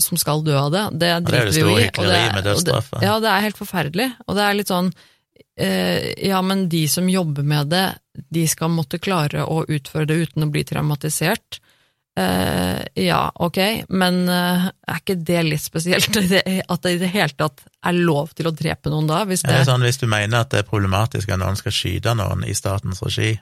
som 0.00 0.16
skal 0.16 0.42
dø 0.42 0.56
av 0.56 0.70
det. 0.72 0.98
Det 0.98 1.08
er 1.08 1.20
driter 1.20 1.52
vi 1.52 1.60
jo 1.60 1.76
i. 1.76 1.88
og 1.88 2.04
det 2.06 2.16
er- 2.16 2.36
og 2.38 2.64
det- 2.64 2.72
ja. 2.72 3.00
Ja, 3.02 3.20
det 3.20 3.28
er 3.28 3.40
helt 3.40 3.56
forferdelig. 3.58 4.12
Og 4.26 4.36
det 4.36 4.42
er 4.42 4.54
litt 4.54 4.68
sånn 4.68 4.92
eh, 5.56 6.14
Ja, 6.26 6.40
men 6.40 6.68
de 6.68 6.86
som 6.88 7.06
jobber 7.08 7.42
med 7.44 7.68
det, 7.68 7.98
de 8.32 8.46
skal 8.46 8.68
måtte 8.70 8.98
klare 8.98 9.44
å 9.46 9.66
utføre 9.66 10.06
det 10.06 10.28
uten 10.28 10.44
å 10.44 10.50
bli 10.50 10.64
traumatisert. 10.64 11.60
Eh, 12.20 13.04
ja, 13.04 13.32
ok, 13.34 13.58
men 13.88 14.22
uh, 14.28 14.66
er 14.68 14.98
ikke 15.00 15.16
det 15.16 15.42
litt 15.46 15.62
spesielt? 15.62 16.16
At 16.72 16.82
det 16.84 16.96
i 16.96 16.98
det 17.00 17.12
hele 17.14 17.32
tatt 17.32 17.62
er 17.86 17.96
lov 17.96 18.34
til 18.36 18.50
å 18.50 18.54
drepe 18.56 18.92
noen 18.92 19.08
da? 19.08 19.22
Hvis 19.28 19.44
det, 19.46 19.54
det 19.54 19.68
sånn, 19.68 19.84
hvis 19.86 20.00
du 20.02 20.08
mener 20.10 20.42
at 20.42 20.50
det 20.52 20.60
er 20.60 20.68
problematisk 20.68 21.30
at 21.32 21.40
noen 21.40 21.56
skal 21.56 21.72
skyte 21.72 22.12
noen 22.18 22.44
i 22.44 22.52
statens 22.56 23.00
regi, 23.06 23.32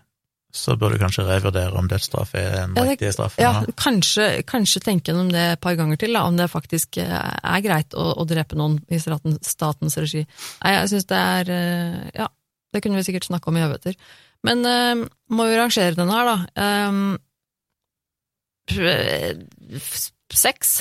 så 0.54 0.76
bør 0.78 0.94
du 0.94 1.00
kanskje 1.00 1.26
revurdere 1.26 1.74
om 1.76 1.88
dødsstraff 1.90 2.36
er 2.38 2.52
den 2.54 2.78
Ja, 2.78 2.86
riktige 2.86 3.12
straffen. 3.16 3.42
Ja, 3.42 3.64
kanskje, 3.80 4.28
kanskje 4.48 4.84
tenke 4.84 5.10
gjennom 5.10 5.32
det 5.34 5.44
et 5.56 5.64
par 5.64 5.76
ganger 5.80 5.98
til, 6.00 6.14
da, 6.14 6.22
om 6.28 6.38
det 6.38 6.46
faktisk 6.52 7.00
eh, 7.02 7.12
er 7.18 7.64
greit 7.64 7.96
å, 7.98 8.06
å 8.22 8.26
drepe 8.28 8.56
noen 8.58 8.78
i 8.88 9.00
staten, 9.02 9.40
statens 9.44 9.98
regi. 9.98 10.22
Nei, 10.62 10.74
jeg 10.76 10.92
syns 10.94 11.10
det 11.10 11.20
er 11.34 11.52
uh, 11.52 12.00
Ja, 12.14 12.30
det 12.74 12.84
kunne 12.84 13.00
vi 13.00 13.08
sikkert 13.08 13.26
snakke 13.26 13.50
om 13.50 13.58
i 13.58 13.64
evigheter. 13.66 13.98
Men 14.46 14.62
må 15.34 15.48
jo 15.48 15.56
rangere 15.58 15.96
den 15.98 16.12
her, 16.14 16.28
da. 16.28 16.36
Um, 16.86 17.16
seks. 20.34 20.78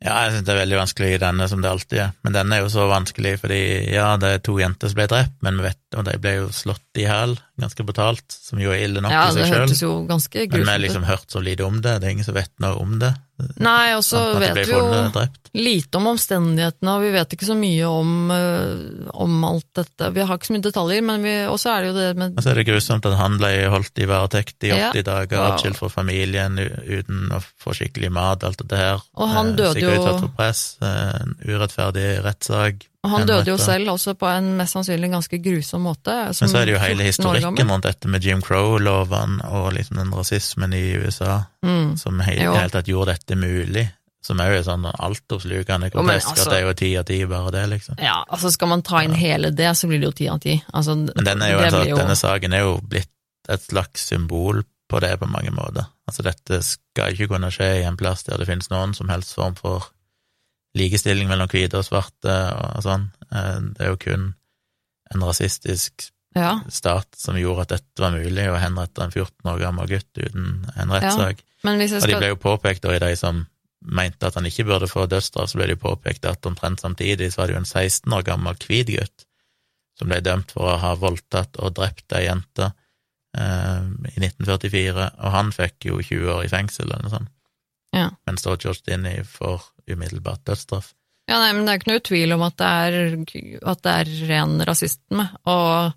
Ja, 0.00 0.22
jeg 0.24 0.32
synes 0.32 0.46
det 0.46 0.52
er 0.54 0.62
veldig 0.62 0.78
vanskelig 0.80 1.08
gi 1.12 1.20
denne 1.20 1.46
som 1.50 1.60
det 1.60 1.68
alltid 1.68 1.98
er, 2.00 2.12
men 2.24 2.32
denne 2.32 2.56
er 2.56 2.62
jo 2.64 2.70
så 2.72 2.86
vanskelig 2.88 3.34
fordi 3.42 3.60
ja, 3.92 4.14
det 4.20 4.30
er 4.32 4.38
to 4.46 4.54
jenter 4.56 4.88
som 4.88 4.96
ble 4.96 5.06
drept, 5.12 5.34
men 5.44 5.60
vi 5.60 5.66
vet, 5.66 5.82
og 5.92 6.06
de 6.08 6.14
ble 6.24 6.32
jo 6.38 6.46
slått 6.56 6.89
i 6.98 7.04
hæl 7.06 7.36
ganske 7.60 7.84
brutalt, 7.86 8.24
som 8.32 8.58
jo 8.58 8.72
er 8.72 8.80
ille 8.86 9.00
nok 9.04 9.12
Ja, 9.12 9.26
i 9.30 9.34
det 9.36 9.44
seg 9.46 9.52
sjøl. 9.52 10.48
Men 10.50 10.64
vi 10.64 10.70
har 10.72 10.78
liksom 10.82 11.04
hørt 11.04 11.28
så 11.30 11.42
lite 11.44 11.62
om 11.66 11.76
det, 11.84 12.00
det 12.00 12.08
er 12.08 12.14
ingen 12.16 12.24
som 12.26 12.34
vet 12.34 12.50
noe 12.58 12.80
om 12.80 12.96
det. 12.98 13.12
Nei, 13.62 13.94
og 13.96 14.02
så 14.04 14.18
vet 14.36 14.56
vi 14.58 14.64
jo 14.72 14.80
drept. 15.14 15.48
lite 15.56 15.96
om 15.96 16.08
omstendighetene, 16.10 16.92
og 16.96 17.04
vi 17.06 17.12
vet 17.14 17.32
ikke 17.36 17.46
så 17.48 17.54
mye 17.56 17.86
om, 17.88 18.10
øh, 18.34 19.06
om 19.14 19.38
alt 19.48 19.66
dette. 19.78 20.10
Vi 20.12 20.20
har 20.26 20.36
ikke 20.36 20.50
så 20.50 20.56
mye 20.56 20.66
detaljer, 20.66 21.02
men 21.06 21.22
vi, 21.24 21.32
også 21.48 21.70
er 21.72 21.80
det 21.80 21.88
jo 21.88 21.94
det 22.00 22.08
med 22.16 22.34
Og 22.36 22.42
så 22.44 22.50
er 22.50 22.60
det 22.60 22.66
grusomt 22.68 23.06
at 23.06 23.16
han 23.16 23.38
ble 23.40 23.52
holdt 23.72 24.02
i 24.02 24.08
varetekt 24.10 24.68
i 24.68 24.72
80 24.74 25.00
Ja. 25.00 25.02
dager, 25.12 25.46
atskilt 25.54 25.78
fra 25.80 25.88
familien, 25.88 26.58
uten 26.58 27.30
å 27.32 27.40
få 27.62 27.72
skikkelig 27.76 28.10
mat, 28.12 28.44
alt 28.44 28.58
dette 28.58 28.76
her. 28.76 29.00
Og 29.16 29.28
han 29.28 29.54
døde 29.56 29.56
døde 29.56 29.74
Sikkert 29.78 29.94
jo- 29.96 30.02
utsatt 30.02 30.20
for 30.20 30.28
press, 30.36 30.76
eh, 30.82 31.22
en 31.22 31.36
urettferdig 31.46 32.08
rettssak. 32.24 32.86
Og 33.00 33.10
han 33.14 33.26
døde 33.26 33.48
jo 33.48 33.56
selv 33.56 33.88
også 33.94 34.12
på 34.20 34.28
en 34.28 34.50
mest 34.58 34.76
sannsynlig 34.76 35.08
ganske 35.10 35.38
grusom 35.40 35.86
måte. 35.88 36.34
som 36.36 36.44
Men 36.44 36.50
så 36.52 36.58
er 36.60 36.66
det 36.68 36.74
jo 36.74 36.80
hele 36.82 37.06
historikken 37.06 37.70
rundt 37.72 37.86
dette 37.88 38.08
med 38.12 38.24
Jim 38.24 38.42
Crow-lovene 38.44 39.40
og 39.48 39.72
liksom 39.72 39.96
den 40.02 40.12
rasismen 40.12 40.74
i 40.76 40.82
USA 41.00 41.44
Mm. 41.64 41.96
som 41.98 42.20
i 42.20 42.24
det 42.36 42.44
hele 42.44 42.68
tatt 42.70 42.86
gjorde 42.88 43.14
dette 43.16 43.36
mulig. 43.36 43.86
Som 44.22 44.40
er 44.40 44.52
jo 44.52 44.62
sånn 44.62 44.84
altoppslukende 44.84 45.88
grotesk, 45.90 46.28
altså- 46.28 46.42
at 46.44 46.50
det 46.50 46.58
er 46.58 46.66
jo 46.66 46.72
ti 46.74 46.96
av 46.96 47.04
ti, 47.06 47.24
bare 47.24 47.50
det, 47.50 47.68
liksom. 47.70 47.94
Ja, 47.98 48.22
altså 48.28 48.50
skal 48.52 48.68
man 48.68 48.82
ta 48.82 48.98
inn 49.02 49.14
hele 49.14 49.50
det, 49.50 49.70
så 49.76 49.88
blir 49.88 49.98
det 50.00 50.04
jo 50.04 50.12
ti 50.12 50.28
av 50.28 50.40
ti. 50.40 50.62
Altså, 50.74 50.94
Men 51.16 51.24
denne, 51.24 51.42
er 51.48 51.52
jo 51.52 51.58
altså, 51.58 51.88
jo... 51.88 51.96
denne 51.96 52.16
saken 52.16 52.52
er 52.52 52.58
jo 52.60 52.80
blitt 52.82 53.08
et 53.48 53.60
slags 53.62 54.06
symbol 54.06 54.62
på 54.90 55.00
det 55.00 55.18
på 55.20 55.26
mange 55.26 55.50
måter. 55.50 55.86
Altså, 56.06 56.22
dette 56.22 56.62
skal 56.62 57.14
ikke 57.14 57.28
kunne 57.28 57.50
skje 57.50 57.80
i 57.80 57.86
en 57.86 57.96
plass 57.96 58.22
der 58.24 58.36
det 58.36 58.46
finnes 58.46 58.68
noen 58.68 58.94
som 58.94 59.08
helst 59.08 59.34
form 59.34 59.54
for 59.54 59.86
likestilling 60.78 61.28
mellom 61.30 61.50
hvite 61.50 61.80
og 61.80 61.86
svarte 61.86 62.36
og 62.54 62.82
sånn. 62.84 63.08
Eh, 63.32 63.58
Det 63.74 63.86
er 63.86 63.92
jo 63.92 64.00
kun 64.00 64.34
en 65.14 65.26
rasistisk 65.26 66.10
Ja, 66.36 66.60
stat 66.70 67.08
som 67.18 67.34
gjorde 67.34 67.64
at 67.64 67.72
dette 67.74 68.02
var 68.02 68.12
mulig, 68.14 68.44
å 68.46 68.58
henrette 68.62 69.02
en 69.02 69.10
14 69.10 69.50
år 69.50 69.58
gammel 69.58 69.88
gutt 69.90 70.14
uten 70.14 70.70
en 70.76 70.92
rettssak. 70.94 71.40
Ja. 71.64 71.72
Skal... 71.88 71.96
Og 71.98 72.06
de 72.06 72.20
ble 72.20 72.28
jo 72.30 72.36
påpekt, 72.38 72.84
og 72.86 72.94
i 72.94 73.00
de 73.02 73.16
som 73.18 73.40
mente 73.80 74.28
at 74.28 74.36
han 74.38 74.46
ikke 74.46 74.68
burde 74.68 74.86
få 74.86 75.08
dødsstraff, 75.10 75.50
så 75.50 75.58
ble 75.58 75.66
det 75.72 75.80
påpekt 75.82 76.28
at 76.28 76.46
omtrent 76.46 76.80
samtidig 76.84 77.32
så 77.32 77.40
var 77.40 77.48
det 77.50 77.56
jo 77.56 77.62
en 77.64 77.66
16 77.66 78.12
år 78.14 78.22
gammel 78.28 78.54
hvit 78.62 78.92
gutt 78.94 79.26
som 79.98 80.08
ble 80.08 80.20
dømt 80.24 80.52
for 80.54 80.70
å 80.70 80.78
ha 80.80 80.94
voldtatt 80.96 81.58
og 81.60 81.74
drept 81.76 82.14
ei 82.16 82.22
jente 82.28 82.70
eh, 83.36 83.82
i 84.14 84.22
1944, 84.22 85.10
og 85.18 85.34
han 85.34 85.50
fikk 85.52 85.90
jo 85.90 85.98
20 86.00 86.30
år 86.36 86.44
i 86.46 86.52
fengsel 86.52 86.86
eller 86.86 87.02
noe 87.04 87.14
sånt. 87.18 87.32
Ja. 87.96 88.06
Mens 88.28 88.46
da 88.46 88.54
George 88.54 88.86
Dinney 88.86 89.24
får 89.26 89.66
umiddelbart 89.94 90.44
dødsstraff. 90.48 90.92
Ja, 91.30 91.38
nei, 91.38 91.50
men 91.54 91.66
det 91.66 91.72
er 91.72 91.80
ikke 91.80 91.92
noe 91.92 92.02
tvil 92.02 92.34
om 92.34 92.42
at 92.42 92.56
det 92.58 92.68
er, 92.84 92.94
at 93.70 93.82
det 93.86 93.96
er 94.02 94.14
ren 94.30 94.56
rasisme, 94.66 95.28
og 95.50 95.92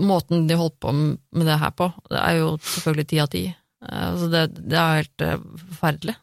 måten 0.00 0.46
de 0.48 0.58
holdt 0.60 0.78
på 0.80 0.92
med 0.94 1.46
det 1.46 1.60
her 1.60 1.72
på, 1.76 1.90
det 2.10 2.20
er 2.20 2.40
jo 2.40 2.50
selvfølgelig 2.60 3.06
ti 3.10 3.20
av 3.22 3.30
ti. 3.32 3.44
Altså 3.80 4.28
det, 4.32 4.42
det 4.68 4.76
er 4.76 4.98
helt 5.00 5.24
eh, 5.24 5.38
forferdelig. 5.70 6.16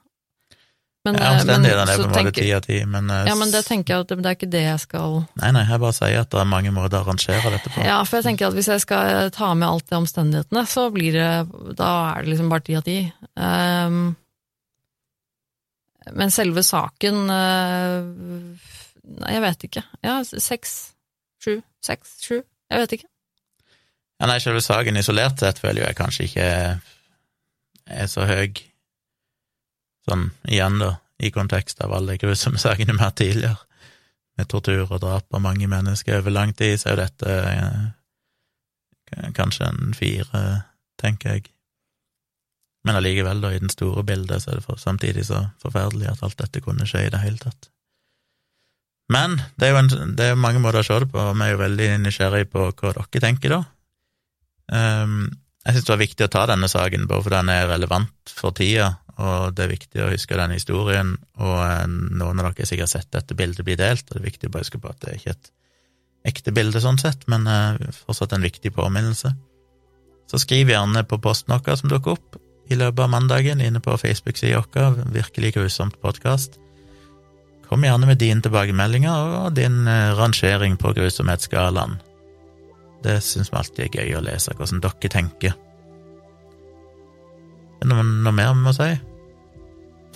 Men, 1.07 1.15
Ja, 1.17 1.31
eh, 1.31 1.37
omstendighetene 1.39 1.93
er 1.93 1.97
på 2.01 2.05
en 2.05 2.13
måte 2.13 2.33
ti 2.35 2.47
av 2.53 2.61
ti, 2.65 2.77
men 2.85 3.09
eh, 3.13 3.23
Ja, 3.29 3.35
men 3.39 3.51
det 3.53 3.63
tenker 3.65 3.93
jeg 3.95 4.05
at 4.05 4.11
det, 4.11 4.17
det 4.21 4.29
er 4.29 4.37
ikke 4.37 4.49
det 4.51 4.63
jeg 4.65 4.81
skal 4.83 5.15
Nei, 5.39 5.51
nei, 5.55 5.63
jeg 5.69 5.81
bare 5.81 5.95
sier 5.95 6.19
at 6.25 6.31
det 6.33 6.41
er 6.41 6.49
mange 6.51 6.73
måter 6.75 6.99
å 6.99 7.05
arrangere 7.05 7.53
dette 7.55 7.71
på. 7.73 7.85
Ja, 7.87 7.97
for 8.05 8.19
jeg 8.19 8.27
tenker 8.27 8.49
at 8.49 8.57
hvis 8.57 8.69
jeg 8.73 8.83
skal 8.83 9.31
ta 9.33 9.51
med 9.55 9.69
alt 9.69 9.87
det 9.89 9.97
omstendighetene, 10.01 10.65
så 10.69 10.87
blir 10.93 11.17
det 11.17 11.31
Da 11.79 11.91
er 12.11 12.25
det 12.25 12.33
liksom 12.33 12.51
bare 12.53 12.65
ti 12.67 12.77
av 12.77 12.85
ti. 12.85 12.97
Ehm, 13.39 14.01
men 16.15 16.33
selve 16.33 16.63
saken 16.65 17.29
eh, 17.33 18.73
Nei, 19.07 19.29
jeg 19.31 19.39
vet 19.39 19.61
ikke. 19.69 19.81
Ja, 20.03 20.17
seks, 20.27 20.71
sju, 21.39 21.61
seks, 21.79 22.17
sju. 22.25 22.41
Jeg 22.67 22.81
vet 22.83 22.95
ikke. 22.97 23.07
Ja, 24.19 24.27
nei, 24.27 24.39
selve 24.43 24.59
saken 24.65 24.99
isolert 24.99 25.39
sett 25.39 25.61
føler 25.61 25.85
jeg 25.85 25.95
kanskje 25.95 26.25
ikke 26.27 26.47
er, 27.87 28.09
så 28.11 28.25
høy. 28.27 28.51
Sånn 30.09 30.27
igjen, 30.43 30.75
da, 30.81 30.97
i 31.23 31.31
kontekst 31.31 31.79
av 31.85 31.95
alle 31.95 32.17
de 32.17 32.25
grusomme 32.25 32.59
sakene 32.59 32.97
vi 32.97 32.99
har 32.99 33.13
hatt 33.13 33.19
tidligere, 33.21 33.63
med 34.37 34.49
tortur 34.51 34.83
og 34.85 34.99
drap 35.01 35.33
av 35.33 35.43
mange 35.45 35.71
mennesker 35.71 36.19
over 36.19 36.35
lang 36.35 36.51
tid, 36.57 36.75
så 36.77 36.91
er 36.91 36.97
jo 36.97 37.03
dette 37.05 37.37
eh, 37.53 39.29
kanskje 39.37 39.69
en 39.71 39.95
fire, 39.97 40.43
tenker 40.99 41.37
jeg. 41.37 41.47
Men 42.87 42.95
allikevel, 42.95 43.41
da, 43.43 43.51
i 43.51 43.59
den 43.59 43.71
store 43.73 44.05
bildet, 44.07 44.43
så 44.43 44.53
er 44.53 44.61
det 44.61 44.63
for, 44.63 44.79
samtidig 44.79 45.25
så 45.27 45.41
forferdelig 45.59 46.07
at 46.13 46.21
alt 46.23 46.37
dette 46.39 46.63
kunne 46.63 46.87
skje 46.87 47.07
i 47.07 47.09
det 47.11 47.19
hele 47.19 47.41
tatt. 47.41 47.67
Men 49.11 49.35
det 49.59 49.67
er 49.67 49.73
jo 49.73 49.81
en, 49.81 50.13
det 50.19 50.29
er 50.31 50.39
mange 50.39 50.61
måter 50.63 50.83
å 50.83 50.87
se 50.87 51.01
det 51.03 51.09
på, 51.11 51.19
og 51.19 51.35
vi 51.35 51.45
er 51.45 51.51
jo 51.53 51.59
veldig 51.63 51.89
nysgjerrige 52.05 52.49
på 52.51 52.69
hva 52.69 52.93
dere 52.95 53.23
tenker, 53.23 53.57
da. 53.57 53.59
Um, 54.67 55.19
jeg 55.67 55.75
syns 55.75 55.87
det 55.87 55.93
var 55.93 56.01
viktig 56.01 56.25
å 56.27 56.31
ta 56.31 56.45
denne 56.47 56.69
saken, 56.71 57.09
bare 57.11 57.23
fordi 57.25 57.39
den 57.41 57.51
er 57.51 57.69
relevant 57.73 58.33
for 58.39 58.55
tida, 58.55 58.89
og 59.17 59.55
det 59.57 59.65
er 59.65 59.73
viktig 59.73 60.03
å 60.03 60.09
huske 60.13 60.39
den 60.39 60.55
historien, 60.55 61.15
og 61.41 61.55
eh, 61.65 61.85
noen 61.89 62.39
av 62.39 62.51
dere 62.51 62.63
har 62.63 62.69
sikkert 62.69 62.91
sett 62.93 63.09
dette 63.11 63.35
bildet 63.35 63.65
bli 63.67 63.75
delt, 63.79 64.05
og 64.07 64.15
det 64.15 64.21
er 64.21 64.27
viktig 64.29 64.47
å 64.47 64.53
bare 64.53 64.67
huske 64.67 64.79
på 64.79 64.91
at 64.91 64.99
det 65.01 65.11
er 65.11 65.19
ikke 65.19 65.33
et 65.33 65.49
ekte 66.31 66.53
bilde 66.55 66.79
sånn 66.83 66.99
sett, 67.01 67.25
men 67.31 67.47
eh, 67.51 67.95
fortsatt 68.05 68.35
en 68.37 68.45
viktig 68.45 68.71
påminnelse. 68.75 69.33
Så 70.27 70.39
skriv 70.43 70.71
gjerne 70.71 71.03
på 71.07 71.19
posten 71.23 71.55
vår 71.55 71.79
som 71.79 71.91
dukker 71.91 72.15
opp 72.15 72.37
i 72.67 72.77
løpet 72.77 73.03
av 73.05 73.11
mandagen 73.11 73.61
inne 73.63 73.81
på 73.83 73.97
Facebook-sida 73.97 74.63
vår, 74.73 75.03
Virkelig 75.13 75.53
grusomt 75.55 75.99
podkast. 76.01 76.59
Kom 77.67 77.83
gjerne 77.83 78.07
med 78.07 78.19
dine 78.21 78.43
tilbakemeldinger 78.43 79.33
og 79.41 79.55
din 79.57 79.87
eh, 79.87 80.15
rangering 80.15 80.77
på 80.79 80.93
grusomhetsskalaen. 80.95 81.97
Det 83.03 83.19
syns 83.23 83.51
vi 83.51 83.59
alltid 83.59 83.83
er 83.85 83.97
gøy 83.99 84.17
å 84.17 84.23
lese, 84.25 84.55
hvordan 84.55 84.83
dere 84.83 85.11
tenker. 85.11 85.57
Er 87.77 87.85
det 87.85 87.91
noe, 87.93 88.31
mer 88.31 88.53
vi 88.55 88.63
må 88.63 88.73
si? 88.75 88.89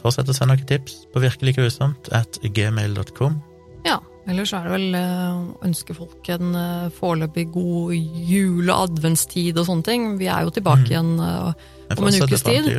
Fortsett 0.01 0.31
å 0.31 0.35
sende 0.35 0.55
noen 0.55 0.69
tips 0.69 1.03
på 1.13 1.21
virkeliggrusomt 1.21 2.09
at 2.17 2.39
gmail.com. 2.41 3.37
Ja, 3.85 3.99
ellers 4.29 4.53
er 4.53 4.63
det 4.67 4.71
vel 4.71 4.95
eh, 4.95 5.29
å 5.33 5.65
ønske 5.65 5.95
folk 5.97 6.29
en 6.29 6.55
eh, 6.55 6.89
foreløpig 6.93 7.47
god 7.53 7.93
jule- 7.95 8.73
og 8.75 8.89
adventstid 8.89 9.57
og 9.57 9.65
sånne 9.67 9.83
ting. 9.87 10.17
Vi 10.19 10.27
er 10.27 10.43
jo 10.45 10.51
tilbake 10.51 10.85
Mm. 10.85 10.91
igjen 10.91 11.11
eh, 11.19 11.53
Om 11.97 12.07
en 12.07 12.21
ukes 12.23 12.43
tid. 12.43 12.69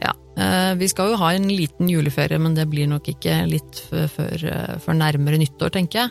Ja, 0.00 0.12
eh, 0.38 0.74
vi 0.78 0.88
skal 0.88 1.10
jo 1.10 1.16
ha 1.20 1.32
en 1.34 1.48
liten 1.48 1.88
juleferie, 1.90 2.38
men 2.38 2.54
det 2.54 2.68
blir 2.70 2.86
nok 2.88 3.02
ikke 3.10 3.46
litt 3.50 3.82
før, 3.90 4.44
eh, 4.44 4.78
før 4.78 4.94
nærmere 4.94 5.38
nyttår, 5.38 5.70
tenker 5.74 5.98
jeg. 6.06 6.10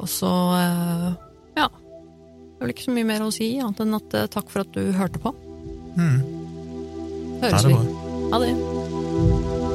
Og 0.00 0.06
så, 0.08 0.30
eh, 0.60 1.14
ja 1.56 1.68
Det 1.68 2.62
er 2.62 2.66
vel 2.66 2.72
ikke 2.74 2.86
så 2.88 2.94
mye 2.94 3.04
mer 3.06 3.20
å 3.20 3.32
si, 3.32 3.58
annet 3.60 3.80
enn 3.80 3.94
at 3.94 4.14
eh, 4.14 4.26
takk 4.32 4.48
for 4.48 4.60
at 4.60 4.72
du 4.72 4.92
hørte 4.92 5.18
på. 5.20 5.34
Mm. 5.96 6.18
Høres 7.42 7.64
vi. 7.68 7.74
Ha 8.32 8.38
det. 8.40 9.65